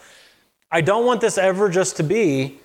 I 0.70 0.82
don't 0.82 1.06
want 1.06 1.22
this 1.22 1.38
ever 1.38 1.70
just 1.70 1.98
to 1.98 2.04
be, 2.04 2.60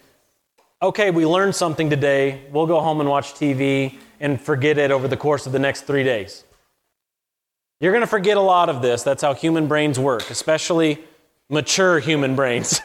okay, 0.81 1.11
we 1.13 1.25
learned 1.25 1.55
something 1.55 1.89
today, 1.89 2.43
we'll 2.51 2.67
go 2.67 2.81
home 2.81 3.01
and 3.01 3.09
watch 3.09 3.35
TV 3.35 3.97
and 4.19 4.41
forget 4.41 4.77
it 4.77 4.91
over 4.91 5.07
the 5.07 5.17
course 5.17 5.47
of 5.47 5.53
the 5.53 5.61
next 5.61 5.83
three 5.83 6.03
days. 6.03 6.45
You're 7.81 7.93
going 7.93 8.03
to 8.03 8.09
forget 8.09 8.37
a 8.37 8.41
lot 8.41 8.69
of 8.69 8.83
this. 8.83 9.03
That's 9.03 9.23
how 9.23 9.35
human 9.35 9.69
brains 9.69 9.99
work, 9.99 10.31
especially 10.31 10.99
mature 11.49 12.01
human 12.01 12.35
brains. 12.35 12.81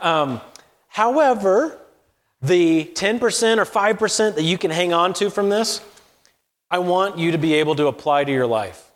um, 0.00 0.40
however, 0.88 1.78
the 2.40 2.84
10% 2.94 3.58
or 3.58 3.64
5% 3.64 4.34
that 4.34 4.42
you 4.42 4.58
can 4.58 4.70
hang 4.70 4.92
on 4.92 5.12
to 5.14 5.30
from 5.30 5.48
this, 5.48 5.80
I 6.70 6.78
want 6.78 7.18
you 7.18 7.32
to 7.32 7.38
be 7.38 7.54
able 7.54 7.74
to 7.76 7.86
apply 7.86 8.24
to 8.24 8.32
your 8.32 8.46
life. 8.46 8.87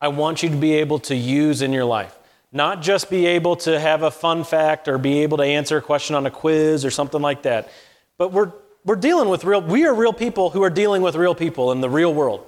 I 0.00 0.08
want 0.08 0.42
you 0.42 0.48
to 0.48 0.56
be 0.56 0.74
able 0.74 0.98
to 1.00 1.14
use 1.14 1.62
in 1.62 1.72
your 1.72 1.84
life. 1.84 2.16
Not 2.52 2.82
just 2.82 3.10
be 3.10 3.26
able 3.26 3.56
to 3.56 3.78
have 3.78 4.02
a 4.02 4.10
fun 4.10 4.44
fact 4.44 4.88
or 4.88 4.98
be 4.98 5.20
able 5.20 5.36
to 5.38 5.44
answer 5.44 5.76
a 5.76 5.82
question 5.82 6.16
on 6.16 6.26
a 6.26 6.30
quiz 6.30 6.84
or 6.84 6.90
something 6.90 7.20
like 7.20 7.42
that, 7.42 7.70
but 8.18 8.32
we're, 8.32 8.52
we're 8.84 8.96
dealing 8.96 9.28
with 9.28 9.44
real, 9.44 9.60
we 9.60 9.86
are 9.86 9.94
real 9.94 10.12
people 10.12 10.50
who 10.50 10.62
are 10.62 10.70
dealing 10.70 11.02
with 11.02 11.14
real 11.14 11.34
people 11.34 11.70
in 11.70 11.80
the 11.80 11.90
real 11.90 12.12
world. 12.12 12.44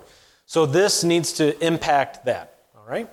So 0.46 0.66
this 0.66 1.04
needs 1.04 1.34
to 1.34 1.58
impact 1.64 2.24
that, 2.24 2.58
all 2.76 2.84
right? 2.86 3.08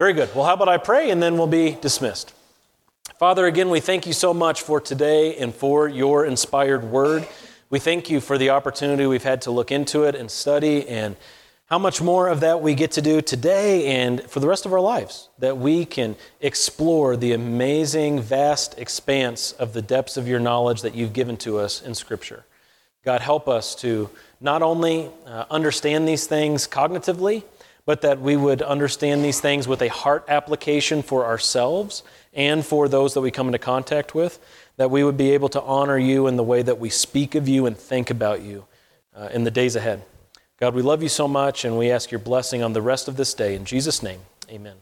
Very 0.00 0.14
good. 0.14 0.34
Well, 0.34 0.44
how 0.44 0.54
about 0.54 0.68
I 0.68 0.78
pray 0.78 1.10
and 1.10 1.22
then 1.22 1.36
we'll 1.36 1.46
be 1.46 1.78
dismissed. 1.80 2.32
Father, 3.18 3.46
again, 3.46 3.70
we 3.70 3.78
thank 3.78 4.06
you 4.06 4.12
so 4.12 4.34
much 4.34 4.62
for 4.62 4.80
today 4.80 5.36
and 5.36 5.54
for 5.54 5.88
your 5.88 6.26
inspired 6.26 6.82
word. 6.82 7.26
We 7.70 7.78
thank 7.78 8.10
you 8.10 8.20
for 8.20 8.36
the 8.36 8.50
opportunity 8.50 9.06
we've 9.06 9.22
had 9.22 9.42
to 9.42 9.52
look 9.52 9.70
into 9.70 10.02
it 10.02 10.16
and 10.16 10.28
study 10.30 10.88
and 10.88 11.14
how 11.74 11.78
much 11.80 12.00
more 12.00 12.28
of 12.28 12.38
that 12.38 12.62
we 12.62 12.72
get 12.72 12.92
to 12.92 13.02
do 13.02 13.20
today 13.20 13.86
and 13.86 14.22
for 14.30 14.38
the 14.38 14.46
rest 14.46 14.64
of 14.64 14.72
our 14.72 14.78
lives, 14.78 15.28
that 15.40 15.58
we 15.58 15.84
can 15.84 16.14
explore 16.40 17.16
the 17.16 17.32
amazing, 17.32 18.20
vast 18.20 18.78
expanse 18.78 19.50
of 19.50 19.72
the 19.72 19.82
depths 19.82 20.16
of 20.16 20.28
your 20.28 20.38
knowledge 20.38 20.82
that 20.82 20.94
you've 20.94 21.12
given 21.12 21.36
to 21.36 21.58
us 21.58 21.82
in 21.82 21.92
Scripture. 21.92 22.44
God, 23.04 23.20
help 23.20 23.48
us 23.48 23.74
to 23.80 24.08
not 24.40 24.62
only 24.62 25.10
uh, 25.26 25.46
understand 25.50 26.06
these 26.06 26.28
things 26.28 26.68
cognitively, 26.68 27.42
but 27.84 28.02
that 28.02 28.20
we 28.20 28.36
would 28.36 28.62
understand 28.62 29.24
these 29.24 29.40
things 29.40 29.66
with 29.66 29.82
a 29.82 29.88
heart 29.88 30.24
application 30.28 31.02
for 31.02 31.24
ourselves 31.24 32.04
and 32.32 32.64
for 32.64 32.86
those 32.86 33.14
that 33.14 33.20
we 33.20 33.32
come 33.32 33.48
into 33.48 33.58
contact 33.58 34.14
with, 34.14 34.38
that 34.76 34.92
we 34.92 35.02
would 35.02 35.16
be 35.16 35.32
able 35.32 35.48
to 35.48 35.62
honor 35.62 35.98
you 35.98 36.28
in 36.28 36.36
the 36.36 36.44
way 36.44 36.62
that 36.62 36.78
we 36.78 36.88
speak 36.88 37.34
of 37.34 37.48
you 37.48 37.66
and 37.66 37.76
think 37.76 38.10
about 38.10 38.42
you 38.42 38.64
uh, 39.16 39.28
in 39.32 39.42
the 39.42 39.50
days 39.50 39.74
ahead. 39.74 40.04
God, 40.64 40.74
we 40.74 40.80
love 40.80 41.02
you 41.02 41.10
so 41.10 41.28
much, 41.28 41.66
and 41.66 41.76
we 41.76 41.90
ask 41.90 42.10
your 42.10 42.20
blessing 42.20 42.62
on 42.62 42.72
the 42.72 42.80
rest 42.80 43.06
of 43.06 43.18
this 43.18 43.34
day. 43.34 43.54
In 43.54 43.66
Jesus' 43.66 44.02
name, 44.02 44.20
amen. 44.48 44.76